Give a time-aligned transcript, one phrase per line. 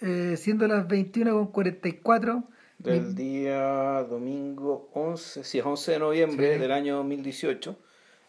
[0.00, 2.44] eh, siendo las 21.44.
[2.78, 6.60] Del día domingo 11, sí, es 11 de noviembre Sí.
[6.60, 7.76] del año 2018.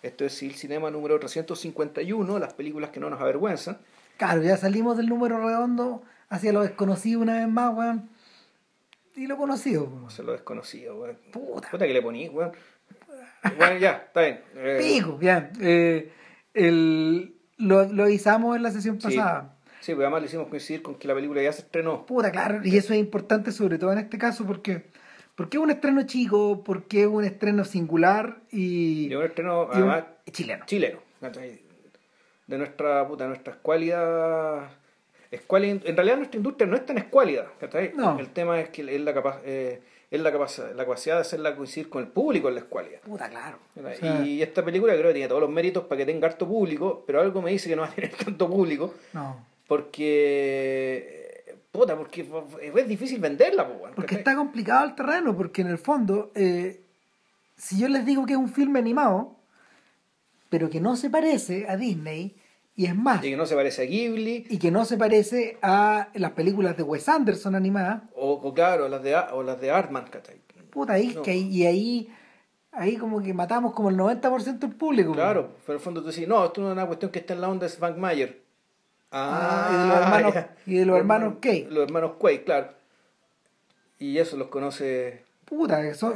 [0.02, 3.78] Esto es el cinema número 351, las películas que no nos avergüenzan.
[4.18, 8.10] Claro, ya salimos del número redondo hacia lo desconocido una vez más, weón.
[9.16, 10.10] Y lo conocido, weón.
[10.10, 11.18] Sé lo desconocido, weón.
[11.32, 11.70] Puta.
[11.70, 12.52] Puta que le poní, weón.
[13.58, 14.42] Bueno, ya, está bien.
[14.56, 15.52] Eh, Pico, bien.
[15.62, 16.12] Eh,
[16.56, 19.16] el, lo, lo avisamos en la sesión Sí.
[19.16, 19.56] pasada.
[19.82, 22.06] Sí, porque además le hicimos coincidir con que la película ya se estrenó.
[22.06, 24.84] Puta, claro, y eso es importante sobre todo en este caso porque,
[25.36, 29.78] porque es un estreno chico, porque es un estreno singular y, Y un estreno, y
[29.78, 30.66] un- además, y chileno.
[30.66, 31.00] chileno.
[32.48, 34.72] De nuestra, puta, nuestra escuálida...
[35.32, 37.48] escuálida- En realidad nuestra industria no es tan escuálida.
[37.60, 37.94] ¿cachai?
[37.96, 38.18] No.
[38.20, 41.56] El tema es que es la, capa- eh, es la, capac- la capacidad de hacerla
[41.56, 43.00] coincidir con el público en la escuálida.
[43.02, 43.60] Puta, claro.
[43.76, 43.94] ¿cachai?
[43.94, 46.48] O sea, y esta película creo que tiene todos los méritos para que tenga harto
[46.48, 49.46] público, pero algo me dice que no va a tener tanto público no.
[49.70, 51.56] Porque...
[51.72, 52.28] Puta, porque
[52.74, 56.82] es difícil venderla, pues, weón, Porque está complicado el terreno, porque en el fondo, eh,
[57.56, 59.36] si yo les digo que es un filme animado,
[60.50, 62.36] pero que no se parece a Disney,
[62.76, 65.60] y es más, Y que no se parece a Ghibli, y que no se parece
[65.62, 69.70] a las películas de Wes Anderson animadas, o, o claro, las de, o las de
[69.70, 70.42] Artman, ¿cachai?
[70.72, 71.22] puta, ahí, No.
[71.22, 72.10] que y ahí,
[72.72, 75.14] ahí como que matamos como el 90% del público.
[75.14, 77.34] Claro, pero en el fondo tú decís, no, esto no es una cuestión que está
[77.36, 77.98] en la onda de Frank
[79.12, 81.68] Ah, y de los hermanos- y de los hermanos Kay.
[81.70, 82.70] Los hermanos Quay, claro.
[83.98, 86.14] Y eso los conoce, Puta, que son,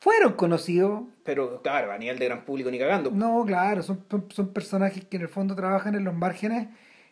[0.00, 1.02] fueron conocidos.
[1.24, 3.10] pero claro, a nivel de gran público ni cagando.
[3.10, 6.68] No, claro, son, son- son personajes que en el fondo trabajan en los márgenes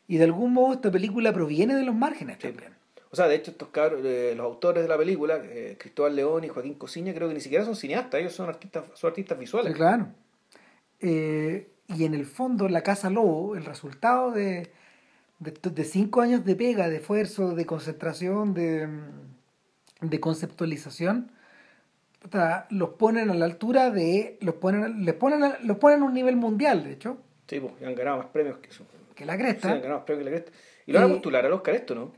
[0.09, 2.49] y de algún modo esta película proviene de los márgenes Sí.
[2.49, 2.75] también.
[3.13, 6.45] O sea, de hecho, estos cabros, eh, los autores de la película, eh, Cristóbal León
[6.45, 9.73] y Joaquín Cosiña, creo que ni siquiera son cineastas, ellos son artistas, son artistas visuales.
[9.73, 10.09] Sí, claro.
[11.01, 14.71] Eh, y en el fondo, la Casa Lobo, el resultado de,
[15.41, 18.89] de, de cinco años de pega, de esfuerzo, de concentración, de,
[20.01, 21.33] de conceptualización,
[22.71, 24.39] los ponen a la altura de.
[24.41, 27.19] Los ponen, les ponen, a- los ponen a un nivel mundial, de hecho,
[27.49, 28.85] Sí, pues, han ganado más premios que eso.
[29.15, 29.73] que la Sí, cresta.
[29.73, 30.59] han ganado más premios que la cresta.
[30.87, 32.13] Y lo van a postular al Oscar esto, ¿no?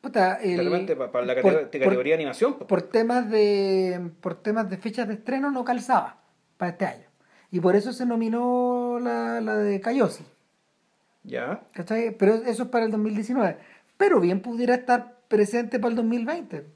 [0.00, 2.54] Puta, el- De repente, pa- para la por- categoría, por- categoría de animación.
[2.54, 2.66] pues.
[2.68, 6.22] por temas de por temas de fechas de estreno no calzaba
[6.56, 7.06] para este año
[7.50, 10.24] y por eso se nominó la, la de Cayosi
[11.22, 11.62] Ya.
[11.72, 12.16] ¿cachai?
[12.16, 13.56] pero eso es para el 2019
[13.96, 16.66] pero bien pudiera estar presente para el 2020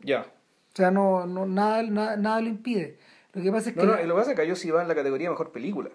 [0.00, 0.20] Ya.
[0.22, 2.98] o sea no, no nada, nada nada lo impide
[3.32, 4.82] lo que pasa es que No, no, lo que pasa es que yo sí va
[4.82, 5.90] en la categoría mejor película.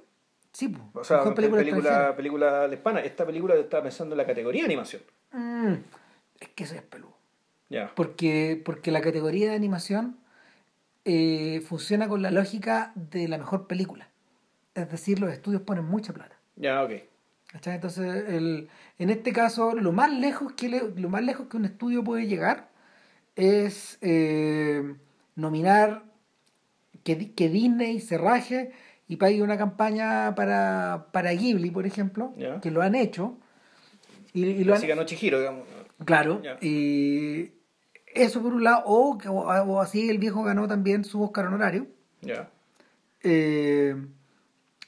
[0.52, 3.00] sí po, O sea, mejor película, película, película, hispana.
[3.02, 5.04] Esta película estaba pensando en la categoría de animación.
[5.34, 5.74] Mm,
[6.40, 7.16] es que eso es peludo
[7.70, 7.92] Ya.
[7.96, 10.18] porque porque la categoría de animación
[11.06, 14.10] eh, funciona con la lógica de la mejor película
[14.74, 16.92] es decir los estudios ponen mucha plata Ya, ok.
[17.48, 17.76] ¿Cachai?
[17.76, 18.70] Entonces, el,
[19.00, 22.28] en este caso, lo más lejos que le- lo más lejos que un estudio puede
[22.28, 22.70] llegar
[23.36, 24.96] es eh,
[25.36, 26.04] nominar
[27.04, 28.72] que, que Disney se raje
[29.08, 33.38] y pague una campaña para, para Ghibli, por ejemplo, que lo han hecho.
[34.34, 35.66] Y, y lo han, Así ganó Chihiro, digamos.
[36.04, 36.42] Claro.
[36.62, 37.52] Y
[38.14, 41.46] eso por un lado, o, que- o, o así el viejo ganó también su Oscar
[41.46, 41.88] honorario.
[42.22, 42.50] Ya.
[43.24, 43.96] Eh,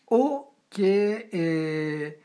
[0.06, 2.20] o que eh,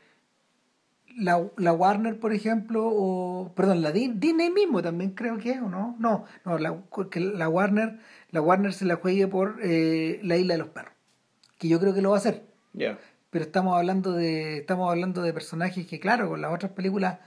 [1.17, 5.61] la, la Warner, por ejemplo, o perdón, la Di- Disney mismo también creo que es,
[5.61, 5.95] ¿o no?
[5.99, 6.77] No, no, la,
[7.09, 7.99] que la Warner,
[8.31, 10.93] la Warner se la juegue por eh, la isla de los perros,
[11.57, 12.45] que yo creo que lo va a hacer.
[13.29, 17.19] Pero estamos hablando de, estamos hablando de personajes que, claro, con las otras películas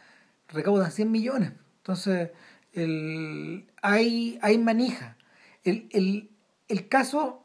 [0.49, 1.53] recaudan 100 millones.
[1.78, 2.31] Entonces,
[2.72, 5.16] el, hay, hay manija.
[5.65, 6.31] El, el,
[6.69, 7.43] el caso,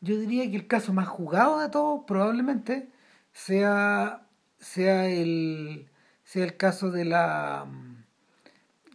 [0.00, 2.88] yo diría que el caso más jugado de todos probablemente
[3.32, 4.25] sea,
[4.58, 5.88] sea, el,
[6.24, 7.66] sea el caso de la,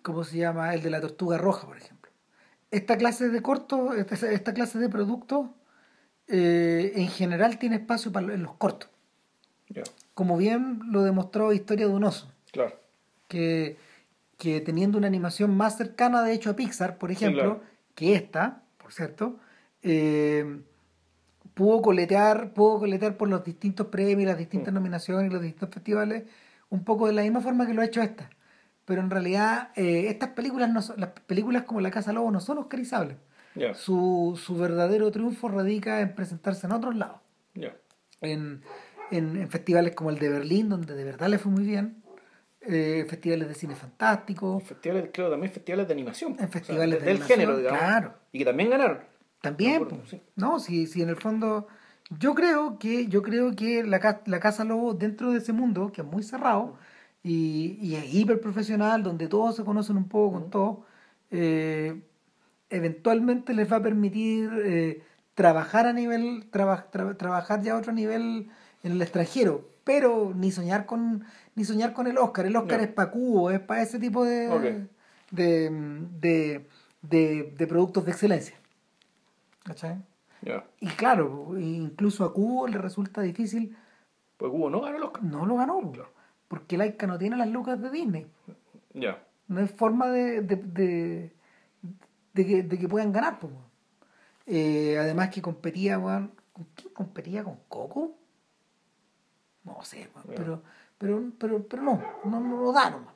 [0.03, 0.73] ¿cómo se llama?
[0.73, 2.11] El de la tortuga roja, por ejemplo.
[2.71, 5.47] Esta clase de cortos, esta, esta clase de productos,
[6.27, 8.89] eh, en general tiene espacio para, en los cortos.
[10.13, 12.75] Como bien lo demostró Historia de un oso, Claro.
[13.29, 13.77] que,
[14.37, 17.61] que teniendo una animación más cercana de hecho a Pixar, por ejemplo, claro.
[17.95, 19.39] que esta, por cierto,
[19.83, 20.61] eh,
[21.61, 26.23] pudo coletear, pudo coletear por los distintos premios, las distintas nominaciones y los distintos festivales,
[26.71, 28.31] un poco de la misma forma que lo ha hecho esta.
[28.85, 32.39] Pero en realidad, eh, estas películas, no son- las películas como La Casa Lobo no
[32.39, 33.17] son oscarizables.
[33.53, 33.75] Ya.
[33.75, 37.19] Su, su verdadero triunfo radica en presentarse en otros lados.
[38.21, 38.61] En,
[39.11, 42.01] en, en festivales como el de Berlín, donde de verdad le fue muy bien.
[42.61, 44.59] eh, festivales de cine fantástico.
[44.61, 46.35] Festivales, creo también festivales de animación.
[46.39, 47.79] En festivales de del animación, género, digamos.
[47.81, 48.13] claro.
[48.31, 49.10] Y que también ganaron.
[49.41, 50.21] También, acuerdo, sí.
[50.35, 51.67] no, si, si en el fondo
[52.19, 56.01] yo creo que yo creo que la, la casa lobo dentro de ese mundo que
[56.01, 56.75] es muy cerrado
[57.23, 60.85] y, y es hiper profesional, donde todos se conocen un poco con todo,
[61.31, 62.01] eh,
[62.69, 65.03] eventualmente les va a permitir eh,
[65.33, 68.49] trabajar a nivel, traba- tra- trabajar ya a otro nivel
[68.83, 71.23] en el extranjero, pero ni soñar con,
[71.55, 72.45] ni soñar con el Oscar.
[72.45, 72.83] El Oscar No.
[72.85, 74.47] es para Cubo, es para ese tipo de,
[75.31, 76.67] de,
[77.01, 78.55] de, de productos de excelencia.
[79.63, 80.01] ¿Cachai?
[80.79, 83.77] Y claro, incluso a Cubo le resulta difícil,
[84.37, 85.23] Pues Cubo no ganó el Oscar.
[85.23, 85.91] no lo ganó,
[86.47, 88.27] porque Laika no tiene las lucas de Disney.
[88.93, 89.23] Ya.
[89.47, 91.35] No hay forma de, de, de,
[92.33, 93.39] de que, de que puedan ganar.
[93.39, 93.53] pues.
[94.47, 97.43] Eh, además que competía, weón, ¿con quién competía?
[97.43, 98.17] ¿Con Coco?
[99.63, 100.63] No sé, weón, pero,
[100.97, 103.13] pero, pero, pero no, no, no lo da nomás.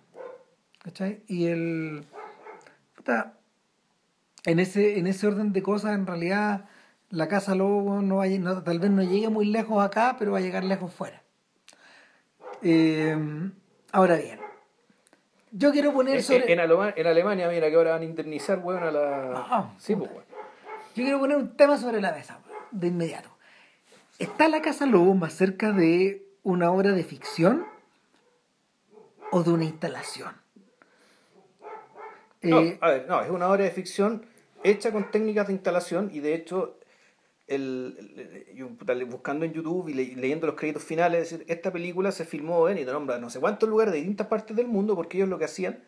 [0.80, 1.24] ¿Cachai?
[1.28, 2.06] Y el...
[2.96, 3.34] puta,
[4.46, 6.66] en ese, en ese orden de cosas, en realidad,
[7.10, 10.38] la Casa Lobo no va no- tal vez no llegue muy lejos acá, pero va
[10.40, 11.22] a llegar lejos fuera.
[12.62, 13.18] Eh,
[13.92, 14.40] ahora bien,
[15.52, 16.52] yo quiero poner sobre...
[16.52, 19.32] en Alema- en Alemania, mira que ahora van a indemnizar, weón, a la.
[19.36, 20.26] Ah, sí, pues, weón.
[20.96, 22.40] Yo quiero poner un tema sobre la mesa,
[22.72, 23.30] de inmediato.
[24.18, 27.66] ¿Está la Casa Lobo más cerca de una obra de ficción
[29.32, 30.34] o de una instalación?
[32.42, 34.26] No, Eh, a ver, no, es una obra de ficción
[34.70, 36.80] hecha con técnicas de instalación y de hecho,
[37.48, 42.26] el, buscando en YouTube y le- leyendo los créditos finales, es decir, esta película se
[42.26, 45.18] filmó en y te nombra no sé cuántos lugares de distintas partes del mundo porque
[45.18, 45.84] ellos lo que hacían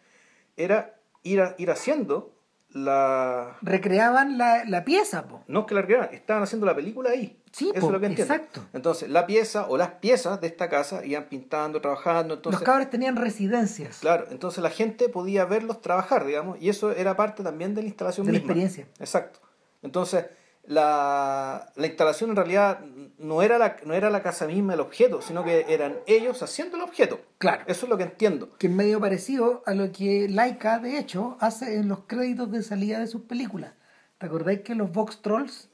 [0.55, 2.33] era ir, a- ir haciendo
[2.69, 3.57] la...
[3.61, 5.43] recreaban la, la pieza, po.
[5.47, 7.41] No es que la recrearan, estaban haciendo la película ahí.
[7.57, 8.33] Sí, Eso po, es lo que entiendo.
[8.33, 8.61] exacto.
[8.73, 12.35] Entonces, la pieza o las piezas de esta casa iban pintando, trabajando.
[12.35, 13.97] Entonces, Los cabros tenían residencias.
[13.99, 17.87] Claro, entonces la gente podía verlos trabajar, digamos, y eso era parte también de la
[17.87, 18.51] instalación De la misma.
[18.53, 18.87] experiencia.
[18.99, 19.39] Exacto.
[19.81, 20.25] Entonces,
[20.65, 22.79] la, la instalación en realidad
[23.17, 26.77] no era, la, no era la casa misma el objeto, sino que eran ellos haciendo
[26.77, 27.19] el objeto.
[27.37, 27.63] Claro.
[27.67, 28.49] Eso es lo que entiendo.
[28.57, 32.61] Que es medio parecido a lo que Laika, de hecho, hace en los créditos de
[32.61, 33.71] salida de sus películas.
[34.17, 35.69] ¿Te acordáis que los Vox Trolls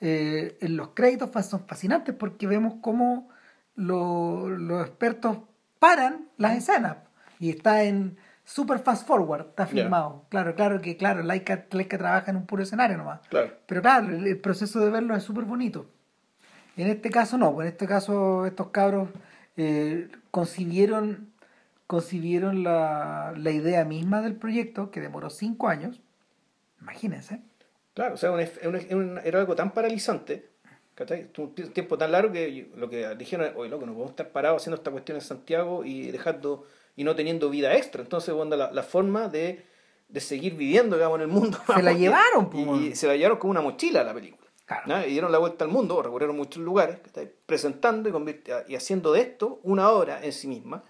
[0.00, 3.28] eh, en los créditos son fascinantes porque vemos cómo
[3.74, 5.38] lo- los expertos
[5.78, 6.96] paran las escenas
[7.40, 10.24] y está en super fast forward, está filmado.
[10.28, 13.20] Claro, claro que claro, Laika, Laika trabaja en un puro escenario nomás.
[13.28, 13.52] Claro.
[13.66, 15.86] Pero claro, el, el proceso de verlo es súper bonito.
[16.76, 19.08] En este caso no, pues en este caso estos cabros
[19.56, 21.30] eh, concibieron,
[21.86, 26.00] concibieron la, la idea misma del proyecto, que demoró cinco años.
[26.82, 27.40] Imagínense.
[27.96, 30.50] Claro, o sea, un- un- un- era algo tan paralizante,
[30.94, 31.30] ¿cachai?
[31.38, 34.60] Un ti- tiempo tan largo que lo que dijeron, oye, loco, no podemos estar parados
[34.62, 38.02] haciendo esta cuestión en Santiago y dejando y no teniendo vida extra.
[38.02, 39.64] Entonces, bueno, la, la forma de,
[40.08, 41.58] de seguir viviendo, digamos, en el mundo.
[41.74, 44.46] Se la llevaron, po, y, se la llevaron como una mochila la película.
[44.66, 44.82] Claro.
[44.86, 45.06] ¿no?
[45.06, 47.30] Y dieron la vuelta al mundo, recorrieron muchos lugares, ¿cachai?
[47.46, 50.82] presentando y, y haciendo de esto una obra en sí misma.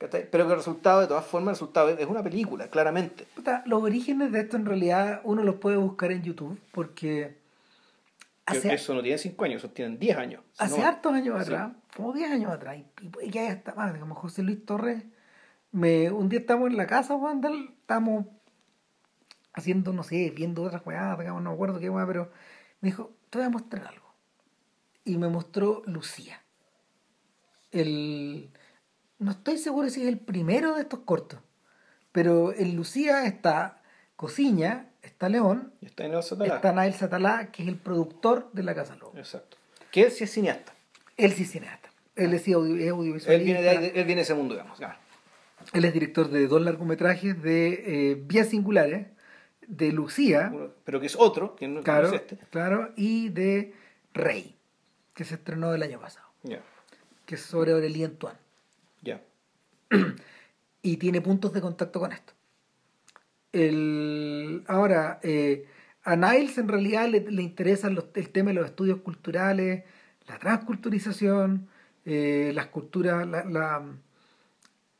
[0.00, 0.28] ¿Cachai?
[0.28, 3.26] Pero que el resultado, de todas formas, el resultado es una película, claramente.
[3.36, 7.38] Puta, los orígenes de esto en realidad uno los puede buscar en YouTube porque
[8.46, 10.42] Que hace, Eso no tiene 5 años, eso tienen 10 años.
[10.58, 11.42] hace no- hartos años Sí.
[11.52, 12.78] atrás, como 10 años atrás,
[13.22, 15.04] y que haya hasta más, como José Luis Torres,
[15.70, 18.26] me, un día estamos en la casa, Juan, del- estábamos
[19.52, 22.32] haciendo, no sé, viendo otras jugadas, digamos, no me acuerdo qué weá, pero
[22.80, 24.06] me dijo, te voy a mostrar algo.
[25.04, 26.42] Y me mostró Lucía.
[27.70, 28.50] El,
[29.20, 31.38] no estoy seguro si es el primero de estos cortos,
[32.12, 33.80] pero en Lucía está
[34.16, 36.56] Cosiña, está León, Y está en el Satalá.
[36.56, 39.16] está Nael Satalá, que es el productor de La Casa Lobo.
[39.16, 39.56] Exacto.
[39.92, 40.72] Que él sí es cineasta.
[41.16, 41.88] Él sí es cineasta.
[42.16, 43.32] Él es, audio- es audiovisualista.
[43.32, 44.76] Él viene de, él viene de ese mundo, digamos.
[44.76, 44.98] claro.
[45.74, 49.06] Él es director de dos largometrajes de eh, Vías Singulares,
[49.66, 50.52] de Lucía,
[50.84, 52.38] pero que es otro, que no, es este.
[52.50, 53.74] claro, y de
[54.14, 54.56] Rey,
[55.14, 56.60] que se estrenó el año pasado, Ya,
[57.26, 58.38] que es sobre Aurelien Antoine.
[60.82, 62.32] y tiene puntos de contacto con esto.
[63.52, 65.66] El, ahora, eh,
[66.04, 69.84] a Niles en realidad le, le interesan los- el tema de los estudios culturales,
[70.28, 71.68] la transculturización,
[72.04, 73.82] eh, las culturas, la,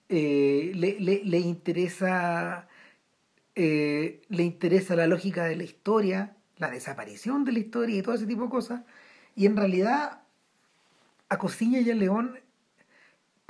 [0.08, 2.66] eh, le, le- le interesa
[3.56, 8.26] le interesa la lógica de la historia, la desaparición de la historia y todo ese
[8.26, 8.82] tipo de cosas.
[9.36, 10.22] Y en realidad
[11.28, 12.38] a Cosiña y a León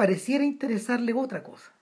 [0.05, 1.73] pareciera interesarle otra cosa.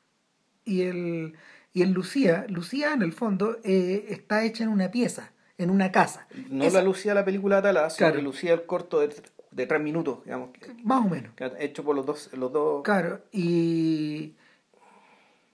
[0.64, 1.34] Y el,
[1.72, 5.92] y en Lucía, Lucía en el fondo eh, está hecha en una pieza, en una
[5.92, 6.26] casa.
[6.50, 8.20] No Esa- la lucía la película Atalá, sino Claro.
[8.22, 9.14] lucía el corto de,
[9.52, 11.30] de tres minutos, digamos, que, Más o menos.
[11.60, 14.34] hecho por los dos, los dos Claro, y,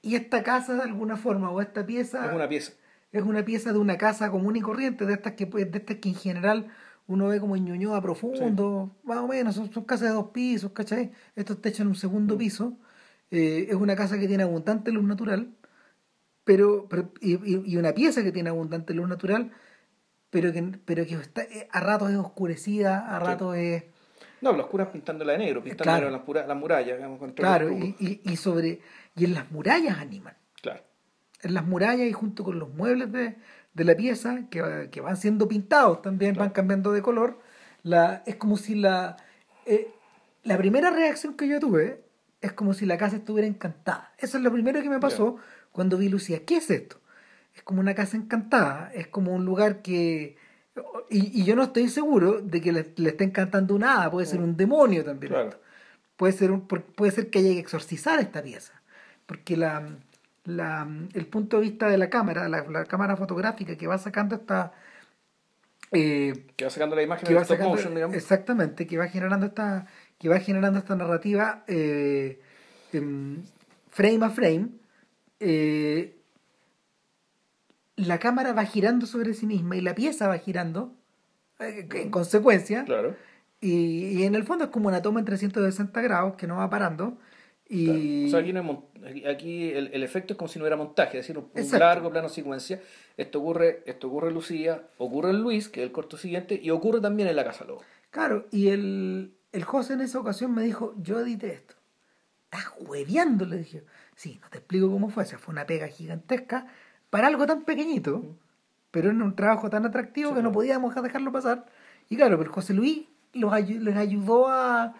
[0.00, 2.72] y esta casa de alguna forma, o esta pieza, es una pieza.
[3.12, 6.08] es una pieza de una casa común y corriente, de estas que, de estas que
[6.08, 6.68] en general
[7.06, 10.72] uno ve como en Ñuñoa profundo, más o menos, son, son casas de dos pisos,
[10.72, 11.12] ¿cachai?
[11.36, 12.78] Esto está hecho en un segundo piso.
[13.30, 15.50] Eh, es una casa que tiene abundante luz natural,
[16.44, 19.50] pero, pero y, y, una pieza que tiene abundante luz natural,
[20.30, 23.84] pero que, pero que está, eh, a ratos es oscurecida, a ratos es...
[24.40, 26.96] No, la oscura pintándola de negro, pintándola las, pura, las murallas.
[26.96, 28.80] Digamos, claro, y, y, sobre,
[29.16, 30.34] y en las murallas animan.
[31.44, 33.36] En las murallas y junto con los muebles de,
[33.74, 37.38] de la pieza, que, que, van siendo pintados también, van cambiando de color,
[37.82, 39.16] la, es como si la...
[39.66, 39.90] Eh,
[40.42, 42.04] la primera reacción que yo tuve
[42.42, 44.12] es como si la casa estuviera encantada.
[44.18, 45.36] Eso es lo primero que me pasó
[45.72, 46.44] cuando vi Lucía.
[46.44, 47.00] ¿Qué es esto?
[47.54, 50.36] Es como una casa encantada, es como un lugar que...
[51.08, 54.40] Y, y yo no estoy seguro de que le, le esté encantando nada, puede ser
[54.40, 55.32] un demonio también.
[56.16, 58.82] Puede, ser un, puede ser que haya que exorcizar esta pieza,
[59.26, 59.96] porque la,
[60.44, 64.36] la, el punto de vista de la cámara, la, la cámara fotográfica que va sacando
[64.36, 64.72] esta...
[65.92, 68.16] Eh, que va sacando la imagen de stop motion, digamos.
[68.16, 69.86] Exactamente, que va generando esta
[70.18, 72.40] que va generando esta narrativa eh,
[72.90, 74.68] frame a frame,
[75.40, 76.16] eh,
[77.96, 80.94] la cámara va girando sobre sí misma y la pieza va girando
[81.58, 82.84] eh, en consecuencia.
[82.84, 83.16] Claro.
[83.60, 86.70] Y, y, en el fondo es como una toma en 360 grados que no va
[86.70, 87.18] parando.
[87.74, 88.26] Y...
[88.26, 91.36] O sea, aquí, aquí el, el, efecto es como si no hubiera montaje, es decir,
[91.38, 92.80] un, un largo plano secuencia.
[93.16, 96.70] Esto ocurre, esto ocurre en Lucía, ocurre en Luis, que es el corto siguiente, y
[96.70, 97.82] ocurre también en La Casa Lobo.
[98.10, 101.74] Claro, y el, el José en esa ocasión me dijo, yo edité esto.
[102.44, 103.82] Estás hueveando, le dije.
[104.14, 105.24] Sí, no te explico cómo fue.
[105.24, 106.68] O fue una pega gigantesca
[107.10, 108.22] para algo tan pequeñito,
[108.92, 111.66] pero en un trabajo tan atractivo que no podíamos dejarlo pasar.
[112.08, 114.94] Y claro, pero José Luis los les ayudó a,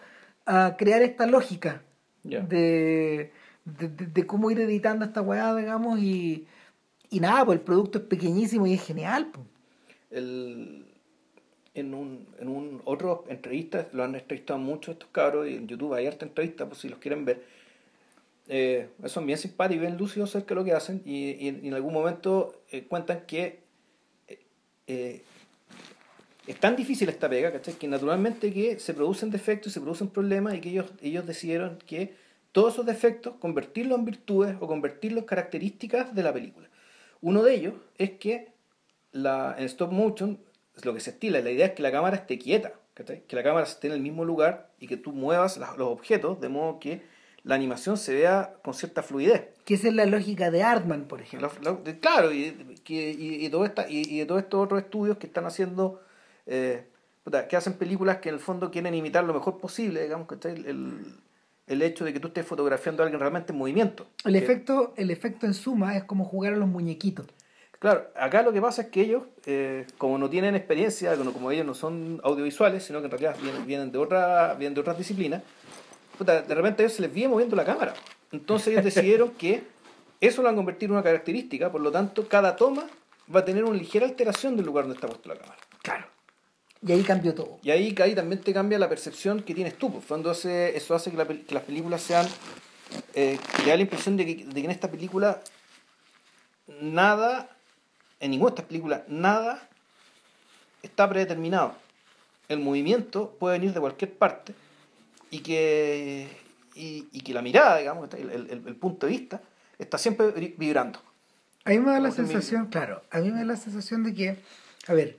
[0.45, 1.83] a, crear esta lógica
[2.25, 3.31] de,
[3.65, 6.47] de, cómo ir editando esta weá, digamos, y,
[7.09, 9.31] y nada, pues el producto es pequeñísimo y es genial.
[9.31, 9.45] Pues.
[10.11, 10.85] El,
[11.73, 15.93] en un, en un otro entrevista, lo han entrevistado mucho estos cabros, y en YouTube
[15.93, 17.43] hay harta entrevista, por si los quieren ver.
[18.47, 21.93] Eh, son bien simpáticos, bien lúcidos acerca de lo que hacen, y, y, en algún
[21.93, 23.59] momento eh, cuentan que
[24.87, 25.23] eh,
[26.47, 27.75] es tan difícil esta pega, ¿cachai?
[27.75, 32.15] Que naturalmente que se producen defectos, se producen problemas, y que ellos, ellos decidieron que
[32.51, 36.69] todos esos defectos convertirlos en virtudes o convertirlos en características de la película.
[37.21, 38.53] Uno de ellos es que
[39.11, 40.39] la, en stop motion
[40.83, 43.65] lo que se estila, la idea es que la cámara esté quieta, que la cámara
[43.65, 47.01] esté en el mismo lugar y que tú muevas los objetos de modo que
[47.43, 49.49] la animación se vea con cierta fluidez.
[49.65, 51.51] Que esa es la lógica de Artman, por ejemplo.
[52.01, 56.01] claro, y, y, y, todo esta, y, de todos estos otros estudios que están haciendo,
[56.45, 56.87] eh,
[57.49, 61.17] que hacen películas que en el fondo quieren imitar lo mejor posible, digamos, que el,
[61.67, 64.05] el hecho de que tú estés fotografiando a alguien realmente en movimiento.
[64.23, 67.25] El, efecto, el efecto en suma es como jugar a los muñequitos.
[67.79, 71.65] Claro, acá lo que pasa es que ellos, eh, como no tienen experiencia, como ellos
[71.65, 73.35] no son audiovisuales, sino que en realidad
[73.65, 75.43] vienen, de, otra, vienen de otras disciplinas,
[76.19, 77.93] de repente a ellos se les viene moviendo la cámara.
[78.31, 79.63] Entonces ellos decidieron que
[80.21, 82.87] eso lo van a convertir en una característica, por lo tanto, cada toma
[83.33, 85.59] va a tener una ligera alteración del lugar donde está puesta la cámara.
[86.85, 87.59] Y ahí cambió todo.
[87.63, 89.91] Y ahí, ahí también te cambia la percepción que tienes tú.
[90.07, 92.27] Cuando pues, eso hace que, las películas sean.
[93.15, 95.41] Eh, te da la impresión de que, de que en esta película
[96.81, 97.49] nada
[98.19, 99.67] en ninguna de estas películas nada
[100.81, 101.75] está predeterminado.
[102.47, 104.53] El movimiento puede venir de cualquier parte
[105.31, 106.27] y que,
[106.75, 109.41] y, que la mirada, digamos, el, el, punto de vista,
[109.79, 110.27] está siempre
[110.57, 110.99] vibrando.
[111.63, 114.37] A mí me da la sensación, claro, a mí me da la sensación de que,
[114.87, 115.17] a ver,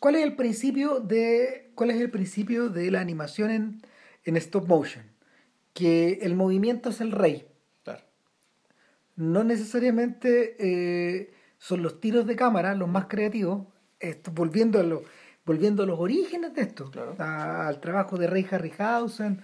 [0.00, 3.82] ¿cuál es el principio de, cuál es el principio de la animación en,
[4.24, 5.04] en stop motion?
[5.74, 7.46] Que el movimiento es el rey.
[7.84, 8.02] Claro.
[9.14, 13.66] No necesariamente eh, son los tiros de cámara los más creativos,
[14.00, 15.04] esto, volviendo, a lo,
[15.44, 19.42] volviendo a los orígenes de esto, al trabajo de Ray Harryhausen,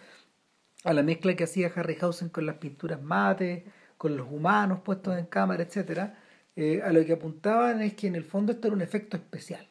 [0.84, 3.66] a la mezcla que hacía Harryhausen con las pinturas mate,
[3.98, 6.14] con los humanos puestos en cámara, etc.
[6.56, 9.68] Eh, a lo que apuntaban es que en el fondo esto era un efecto especial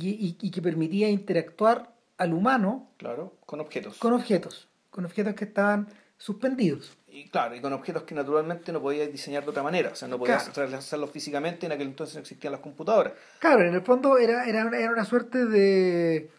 [0.00, 3.98] y, y que permitía interactuar al humano claro, con objetos.
[3.98, 8.80] Con objetos, con objetos que estaban suspendidos y claro, y con objetos que naturalmente no
[8.80, 12.22] podías diseñar de otra manera, o sea, no podías realizarlos físicamente, en aquel entonces no
[12.22, 13.12] existían las computadoras.
[13.38, 16.30] Claro, en el fondo era, era, era una suerte de,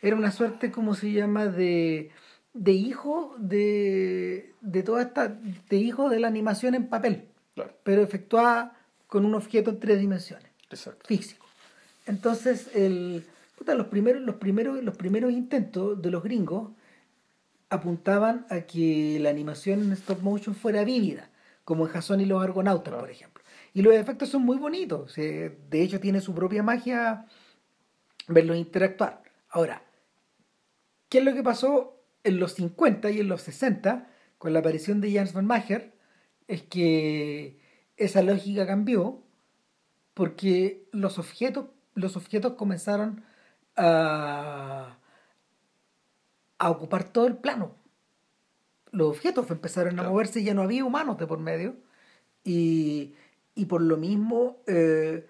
[0.00, 2.10] era una suerte, ¿cómo se llama?, de,
[2.54, 7.76] de hijo de, de toda esta, de hijo de la animación en papel, claro.
[7.84, 11.06] pero efectuada con un objeto en tres dimensiones, Exacto.
[11.06, 11.45] físico.
[12.06, 13.24] Entonces, el,
[13.66, 16.70] los, primeros, los, primeros, los primeros intentos de los gringos
[17.68, 21.30] apuntaban a que la animación en stop motion fuera vívida,
[21.64, 23.42] como en Jason y los Argonautas, por ejemplo.
[23.74, 27.26] Y los efectos son muy bonitos, de hecho tiene su propia magia
[28.28, 29.22] verlos interactuar.
[29.50, 29.82] Ahora,
[31.08, 34.08] ¿qué es lo que pasó en los 50 y en los 60
[34.38, 35.94] con la aparición de Jans Van Mager
[36.48, 37.58] es que
[37.96, 39.22] esa lógica cambió
[40.14, 43.24] porque los objetos, los objetos comenzaron
[43.76, 44.96] a,
[46.58, 47.74] a ocupar todo el plano.
[48.92, 51.74] Los objetos empezaron a moverse y ya no había humanos de por medio.
[52.44, 53.14] Y,
[53.56, 55.26] y por lo mismo eh,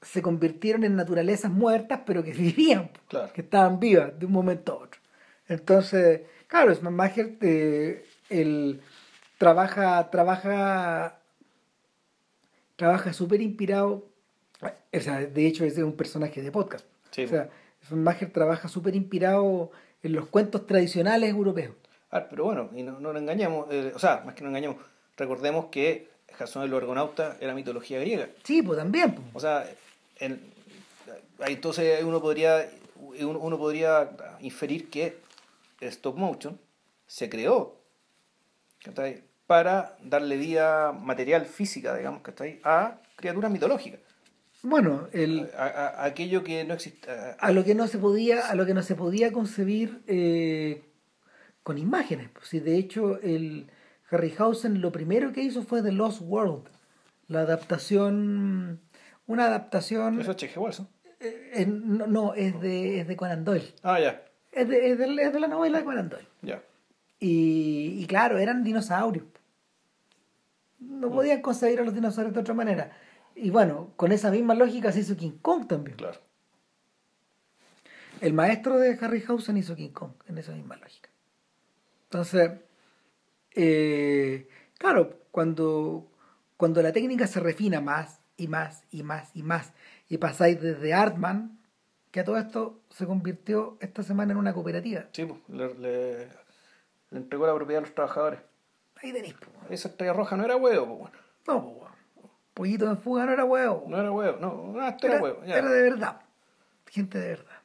[0.00, 3.32] se convirtieron en naturalezas muertas, pero que vivían, Claro.
[3.32, 5.00] que estaban vivas de un momento a otro.
[5.46, 8.80] Entonces, claro, Smanmacher eh, el,
[9.38, 11.20] trabaja, trabaja,
[12.76, 14.07] trabaja súper inspirado.
[14.62, 16.84] O sea, de hecho, ese es un personaje de podcast.
[17.10, 17.48] Sí, o sea,
[17.86, 19.70] Smanmacher trabaja súper inspirado
[20.02, 21.74] en los cuentos tradicionales europeos.
[22.10, 24.78] Ah, pero bueno, y no, no nos engañemos, eh, o sea, más que no engañemos,
[25.16, 28.28] recordemos que Jasón el Argonauta era mitología griega.
[28.44, 29.12] Sí, pues también.
[29.14, 29.26] pues.
[29.34, 29.68] O sea,
[30.18, 30.40] en-
[31.40, 32.68] ahí entonces uno podría,
[33.20, 34.10] uno, uno podría
[34.40, 35.18] inferir que
[35.80, 36.58] el stop motion
[37.06, 37.76] se creó
[39.46, 42.60] para darle vida material, física, digamos, ¿cachai?
[42.64, 44.00] a criaturas mitológicas.
[44.62, 47.08] Bueno, el, A, a- aquello que no existe.
[47.10, 50.82] a- lo que no se podía, a lo que no se podía concebir eh,
[51.62, 52.28] con imágenes.
[52.32, 53.70] Pues, sí, de hecho, el
[54.10, 56.64] Harryhausen lo primero que hizo fue The Lost World,
[57.28, 58.80] la adaptación,
[59.26, 60.88] una adaptación, Eso es ¿no?
[61.20, 64.22] eh, en- no, no, es de, es de Conan Doyle, Ah, ya,
[64.52, 66.26] es de, es de- es de la novela de Conan Doyle.
[66.42, 66.62] ya.
[67.20, 69.26] Y, y claro, eran dinosaurios.
[70.78, 72.92] No podían concebir a los dinosaurios de otra manera.
[73.40, 75.96] Y bueno, con esa misma lógica se hizo King Kong también.
[75.96, 76.18] Claro.
[78.20, 81.08] El maestro de Harryhausen hizo King Kong, en esa misma lógica.
[82.04, 82.50] Entonces,
[83.54, 86.10] eh, claro, cuando,
[86.56, 89.72] cuando la técnica se refina más y más y más y más,
[90.08, 91.58] y pasáis desde Artman,
[92.10, 95.06] que a todo esto se convirtió esta semana en una cooperativa.
[95.12, 96.28] Sí, pues, le, le-
[97.10, 98.40] le entregó la propiedad a los trabajadores.
[99.02, 99.72] Ahí tenéis, weón.
[99.72, 101.16] Esa estrella roja no era huevo, pues bueno.
[101.46, 101.87] No, po, weón.
[102.58, 103.84] Pollito en fuga no era huevo.
[103.86, 105.44] No era huevo, no, no esto era, era, huevo.
[105.46, 105.58] Ya.
[105.58, 106.20] era de verdad.
[106.86, 107.56] Gente de verdad.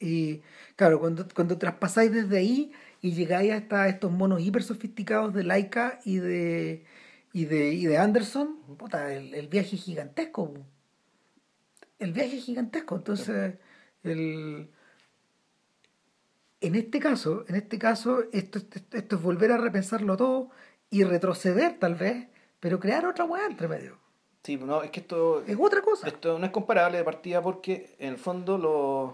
[0.00, 0.42] Y
[0.74, 6.00] claro, cuando, cuando traspasáis desde ahí y llegáis hasta estos monos hiper sofisticados de Laika
[6.04, 6.84] y de,
[7.32, 10.52] y de, y de Anderson, puta, el, el viaje es gigantesco.
[12.00, 12.96] El viaje es gigantesco.
[12.96, 13.54] Entonces,
[14.02, 14.68] el,
[16.60, 20.50] en este caso, en este caso, esto, esto, esto es volver a repensarlo todo
[20.90, 22.26] y retroceder tal vez,
[22.58, 23.99] pero crear otra weá entre medio.
[24.42, 26.08] Sí, no, es que esto, Es otra cosa.
[26.08, 29.12] esto no es comparable de partida porque en el fondo los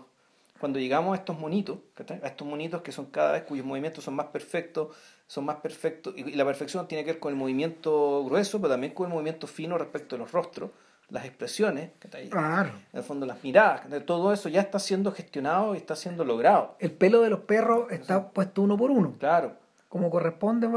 [0.58, 1.78] cuando llegamos a estos monitos,
[2.22, 6.14] a estos monitos que son cada vez cuyos movimientos son más perfectos, son más perfectos,
[6.16, 9.46] y la perfección tiene que ver con el movimiento grueso, pero también con el movimiento
[9.46, 10.70] fino respecto de los rostros,
[11.10, 11.90] las expresiones.
[12.30, 12.70] Claro.
[12.92, 16.76] en el fondo las miradas, todo eso ya está siendo gestionado y está siendo logrado.
[16.78, 19.52] El pelo de los perros está puesto uno por uno, Claro,
[19.88, 20.68] como corresponde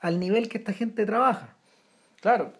[0.00, 1.54] al nivel que esta gente trabaja.
[2.20, 2.52] claro.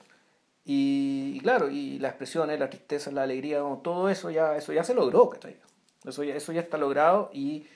[0.68, 4.83] Y, y claro, y las expresiones, la tristeza, la alegría, todo eso ya, eso ya
[4.83, 5.57] se logró, ¿cachai?
[6.05, 7.66] Eso ya, eso ya está logrado y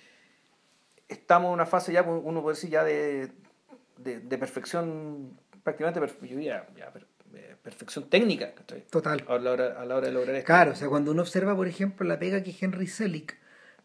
[1.09, 3.31] estamos en una fase ya, uno puede decir, ya de,
[3.97, 8.83] de, de perfección, prácticamente, perfe- yo diría, ya, per- eh, perfección técnica, ¿cachai?
[8.91, 9.25] Total.
[9.29, 10.47] A la hora, a la hora de lograr esto.
[10.47, 13.37] Claro, o sea, cuando uno observa, por ejemplo, la pega que Henry Selick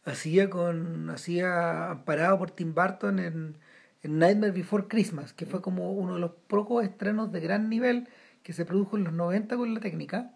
[0.04, 3.58] hacía con hacía amparado por Tim Burton en,
[4.04, 8.08] en Nightmare Before Christmas, que fue como uno de los pocos estrenos de gran nivel
[8.46, 10.30] que se produjo en los 90 con la técnica.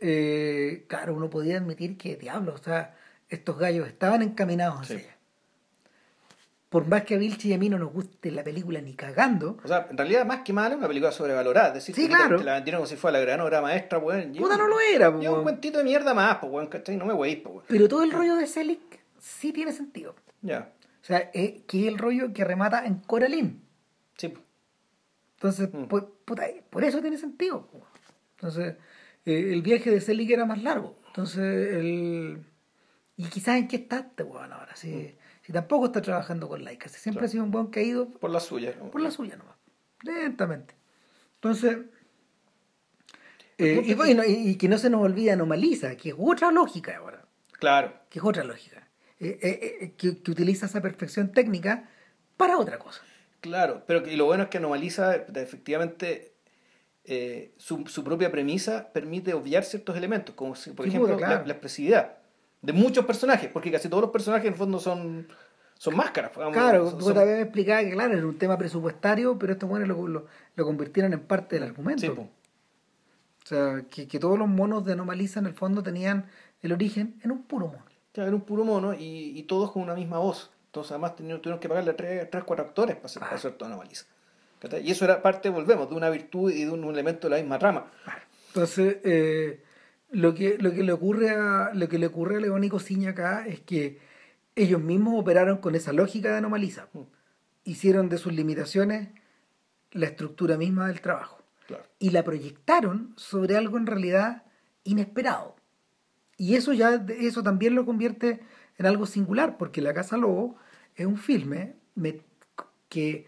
[0.00, 2.96] Eh, claro, uno podía admitir que, diablo, o sea,
[3.28, 5.04] estos gallos estaban encaminados hacia Sí.
[6.68, 9.56] Por más que a Vilchi y a mí no nos guste la película ni cagando,
[9.62, 11.68] O sea, en realidad, más que mal, es una película sobrevalorada.
[11.68, 12.38] Es decir, Sí, que te- claro.
[12.38, 14.32] te la vendieron como si fuera la gran obra maestra, weón.
[14.32, 15.42] puta no lo era, Y un weón.
[15.44, 16.96] cuentito de mierda más, pues, weón, ¿cachai?
[16.96, 17.64] No me weís, pues, weón.
[17.68, 20.16] pero todo el rollo de Selick sí tiene sentido.
[20.42, 23.60] Ya, O sea, eh, que es el rollo que remata en Coraline.
[24.18, 24.44] sí, pues.
[25.36, 25.84] Entonces, Mm.
[25.84, 27.68] pues, puta, por eso tiene sentido.
[28.36, 28.74] Entonces,
[29.24, 30.98] eh, el viaje de Selig era más largo.
[31.08, 32.42] Entonces, el...
[33.16, 34.74] Y quizás en qué está este weón ahora.
[34.76, 36.88] Si, si tampoco está trabajando con Laika.
[36.88, 37.24] Si siempre Mm.
[37.24, 37.26] Claro.
[37.26, 38.74] ha sido un buen caído por la suya.
[38.78, 38.90] ¿no?
[38.90, 39.56] por la suya nomás.
[40.02, 40.74] Lentamente.
[41.36, 41.78] Entonces...
[43.58, 46.96] eh, y, bueno, y, y que no se nos olvide Anomaliza, que es otra lógica
[46.96, 47.24] ahora.
[47.52, 48.86] Claro, Que es otra lógica.
[49.18, 51.88] Eh, que, que utiliza esa perfección técnica
[52.36, 53.00] para otra cosa.
[53.46, 53.82] Claro.
[53.86, 56.32] Pero y lo bueno es que anomaliza, efectivamente,
[57.04, 61.40] eh, su, su propia premisa permite obviar ciertos elementos, como si, por Sí, ejemplo claro.
[61.40, 62.16] la, la expresividad
[62.62, 65.28] de muchos personajes, porque casi todos los personajes en el fondo son,
[65.78, 66.32] son máscaras.
[66.32, 69.68] digamos, Claro, son- tú también me explicaba que claro, era un tema presupuestario, pero estos
[69.68, 72.00] buenos lo, lo, lo convirtieron en parte del argumento.
[72.00, 72.22] Sí, po.
[72.22, 76.26] o sea, que, que todos los monos de Anomaliza en el fondo tenían
[76.62, 77.84] el origen en un puro mono.
[78.12, 80.50] Claro, era un puro mono y, y todos con una misma voz.
[80.76, 83.26] Entonces, además, tuvieron que pagarle a tres, tres cuatro actores para hacer, Ah.
[83.26, 84.04] para hacer toda Anomaliza.
[84.58, 84.86] ¿cachai?
[84.86, 87.56] Y eso era parte, volvemos, de una virtud y de un, elemento de la misma
[87.56, 87.90] rama.
[88.48, 89.62] Entonces, eh,
[90.10, 93.10] lo, que, lo, que le ocurre a, lo que le ocurre a León y Cosiña
[93.10, 93.98] acá es que
[94.54, 96.88] ellos mismos operaron con esa lógica de anomaliza.
[96.92, 97.00] Mm.
[97.64, 99.08] Hicieron de sus limitaciones
[99.92, 101.38] la estructura misma del trabajo.
[101.98, 104.42] Y la proyectaron sobre algo en realidad
[104.84, 105.56] inesperado.
[106.36, 108.40] Y eso ya eso también lo convierte
[108.76, 110.56] en algo singular, porque La Casa Lobo
[110.96, 111.74] es un filme
[112.88, 113.26] que,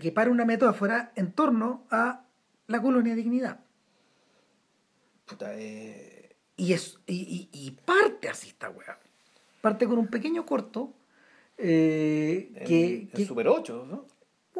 [0.00, 2.24] que para una metáfora en torno a
[2.66, 3.60] la colonia dignidad.
[5.40, 6.36] Eh.
[6.56, 8.98] Y, es, y, parte así esta weá.
[9.60, 10.92] Parte con un pequeño corto
[11.58, 14.06] eh, que, el, Super 8, ¿no?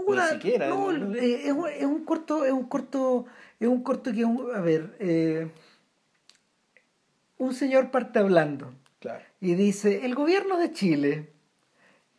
[0.06, 0.68] Ni siquiera.
[0.68, 3.24] No, eh, es, un, es, un corto, es un corto,
[3.58, 5.50] es un corto que, a ver, eh,
[7.38, 8.74] un señor parte hablando
[9.40, 11.32] y dice, el gobierno de Chile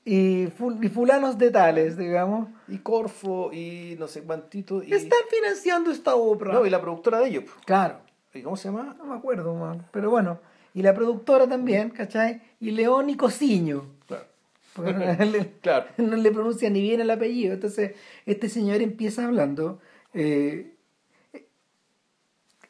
[0.09, 2.47] y, fulanos de tales, digamos.
[2.69, 4.81] Y Corfo y no sé cuántito.
[4.81, 4.93] Y...
[4.93, 6.53] Están financiando esta obra.
[6.53, 7.43] No, y la productora de ellos.
[7.65, 7.99] Claro.
[8.33, 8.95] ¿Y cómo se llama?
[8.97, 9.85] No me acuerdo, man.
[9.91, 10.39] pero bueno.
[10.73, 12.41] Y la productora también, ¿cachai?
[12.61, 13.83] Y León y Cociño.
[14.07, 14.27] Claro.
[14.77, 15.87] no, le, claro.
[15.97, 17.53] no le pronuncia ni bien el apellido.
[17.53, 19.81] Entonces, este señor empieza hablando
[20.13, 20.73] eh,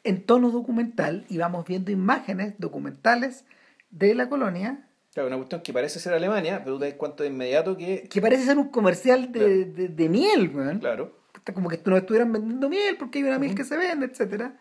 [0.02, 3.44] en tono documental y vamos viendo imágenes documentales
[3.90, 4.87] de la colonia.
[5.18, 8.04] Claro, una cuestión que parece ser Alemania, pero tú te das cuenta de inmediato que...
[8.08, 10.78] Que parece ser un comercial de, de, miel, man.
[10.78, 11.12] Claro.
[11.52, 14.54] Como que nos estuvieran vendiendo miel porque hay una miel que se vende, etcétera.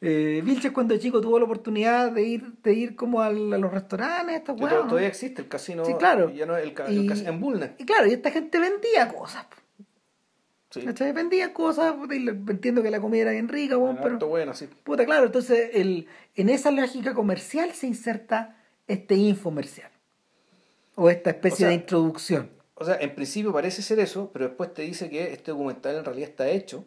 [0.00, 4.36] Eh, Vilches cuando chico tuvo la oportunidad de ir de ir como a, los restaurantes,
[4.36, 5.84] estos Todavía existe el casino.
[5.84, 6.30] Sí, claro.
[6.30, 7.70] Ya no el, el, casino en Bulnes.
[7.78, 9.46] Y claro, y esta gente vendía cosas.
[10.70, 10.86] Sí.
[11.12, 14.28] Vendía cosas, entiendo que la comida era bien rica, pero...
[14.28, 14.68] Buena, sí.
[14.84, 16.06] Puta, claro, entonces el,
[16.36, 18.57] en esa lógica comercial se inserta
[18.88, 19.90] este infomercial.
[20.96, 22.50] O esta especie de introducción.
[22.74, 26.04] O sea, en principio parece ser eso, pero después te dice que este documental en
[26.04, 26.84] realidad está hecho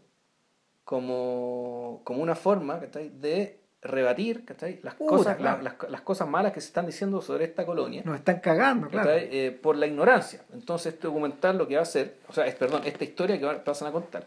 [0.84, 4.46] como, como una forma de rebatir
[4.84, 8.04] las, cosas, las, cosas malas que se están diciendo sobre esta colonia.
[8.06, 9.10] Nos están cagando, claro.
[9.14, 10.42] Eh, por la ignorancia.
[10.54, 13.48] Entonces este documental lo que va a hacer, o sea, es, perdón, esta historia que
[13.60, 14.26] pasan a contar,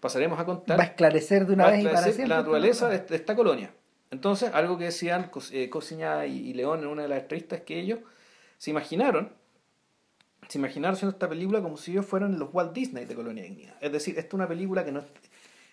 [0.00, 0.78] pasaremos a contar...
[0.78, 2.28] Va a esclarecer de una vez y para siempre.
[2.28, 3.70] La naturaleza de, esta colonia.
[4.14, 7.80] Entonces, algo que decían eh, Cosiña y, León en una de las entrevistas es que
[7.80, 7.98] ellos
[8.58, 9.32] se imaginaron
[10.48, 13.76] se imaginaron haciendo esta película como si ellos fueran los Walt Disney de Colonia Dignidad.
[13.80, 15.02] Es decir, esta es una película que no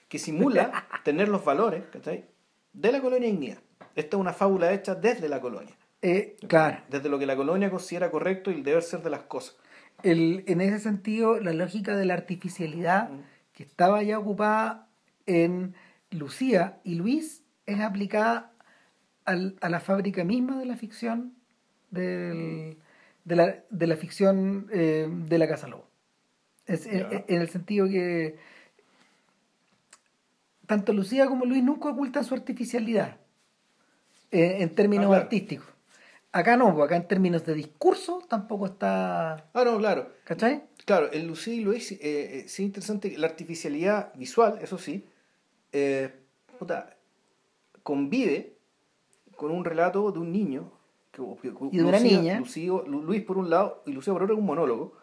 [0.07, 2.25] que simula tener los valores, ¿cachai?
[2.73, 3.57] de la colonia ignea.
[3.95, 5.75] Esta es una fábula hecha desde la colonia.
[6.01, 6.77] Eh, claro.
[6.89, 9.55] Desde lo que la colonia considera correcto y el deber ser de las cosas.
[10.03, 13.19] El, en ese sentido, la lógica de la artificialidad mm.
[13.53, 14.87] que estaba ya ocupada
[15.25, 15.75] en
[16.09, 17.40] Lucía y Luis
[17.73, 18.51] es aplicada
[19.25, 21.33] al, a la fábrica misma de la ficción
[21.91, 22.77] del,
[23.25, 25.87] de, la, de la ficción eh, de la Casa Lobo.
[26.65, 28.37] Es, en, el sentido que
[30.67, 33.17] tanto Lucía como Luis nunca ocultan su artificialidad
[34.31, 35.67] eh, en términos ah, artísticos.
[36.31, 39.49] Acá no, pues, acá en términos de discurso tampoco está.
[39.53, 40.13] Ah, no, claro.
[40.23, 40.63] ¿Cachai?
[40.85, 45.05] Claro, en Lucía y Luis, eh, eh, sí, interesante, la artificialidad visual, eso sí,
[47.83, 48.57] convive
[49.35, 50.71] con un relato de un niño.
[51.11, 51.21] Que,
[51.71, 52.41] y de una niña.
[52.87, 54.93] Luis por un lado y Lucía por otro un monólogo.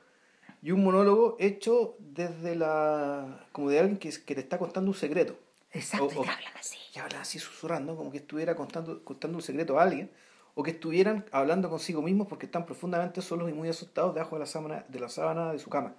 [0.63, 3.47] Y un monólogo hecho desde la.
[3.53, 5.37] como de alguien que, que te está contando un secreto.
[5.71, 6.79] Exacto, y hablan así.
[6.95, 10.11] Y hablan así susurrando, como que estuviera contando, contando un secreto a alguien,
[10.55, 14.41] o que estuvieran hablando consigo mismos porque están profundamente solos y muy asustados debajo de
[14.41, 15.95] la sábana de, la sábana de su cama.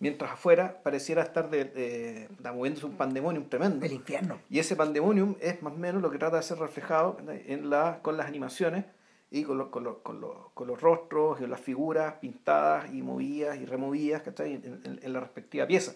[0.00, 3.86] Mientras afuera pareciera estar de, moviéndose un pandemonium tremendo.
[3.86, 4.40] El infierno.
[4.48, 8.00] Y ese pandemonium es más o menos lo que trata de ser reflejado en la,
[8.02, 8.86] con las animaciones
[9.30, 10.20] y con, con, con,
[10.54, 15.20] con, los rostros y las figuras pintadas y movidas y removidas en, en, en la
[15.20, 15.92] respectiva pieza.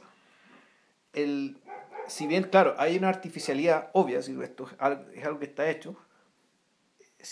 [1.14, 1.56] El,
[2.06, 5.96] si bien, claro, hay una artificialidad obvia, si esto es algo, que está hecho,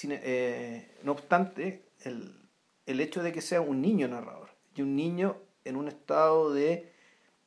[0.08, 2.40] eh, no obstante, el,
[2.86, 6.92] el, hecho de que sea un niño narrador y un niño en un estado de,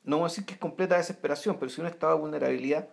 [0.04, 2.88] no voy a decir que es completa desesperación, pero sí un estado de vulnerabilidad,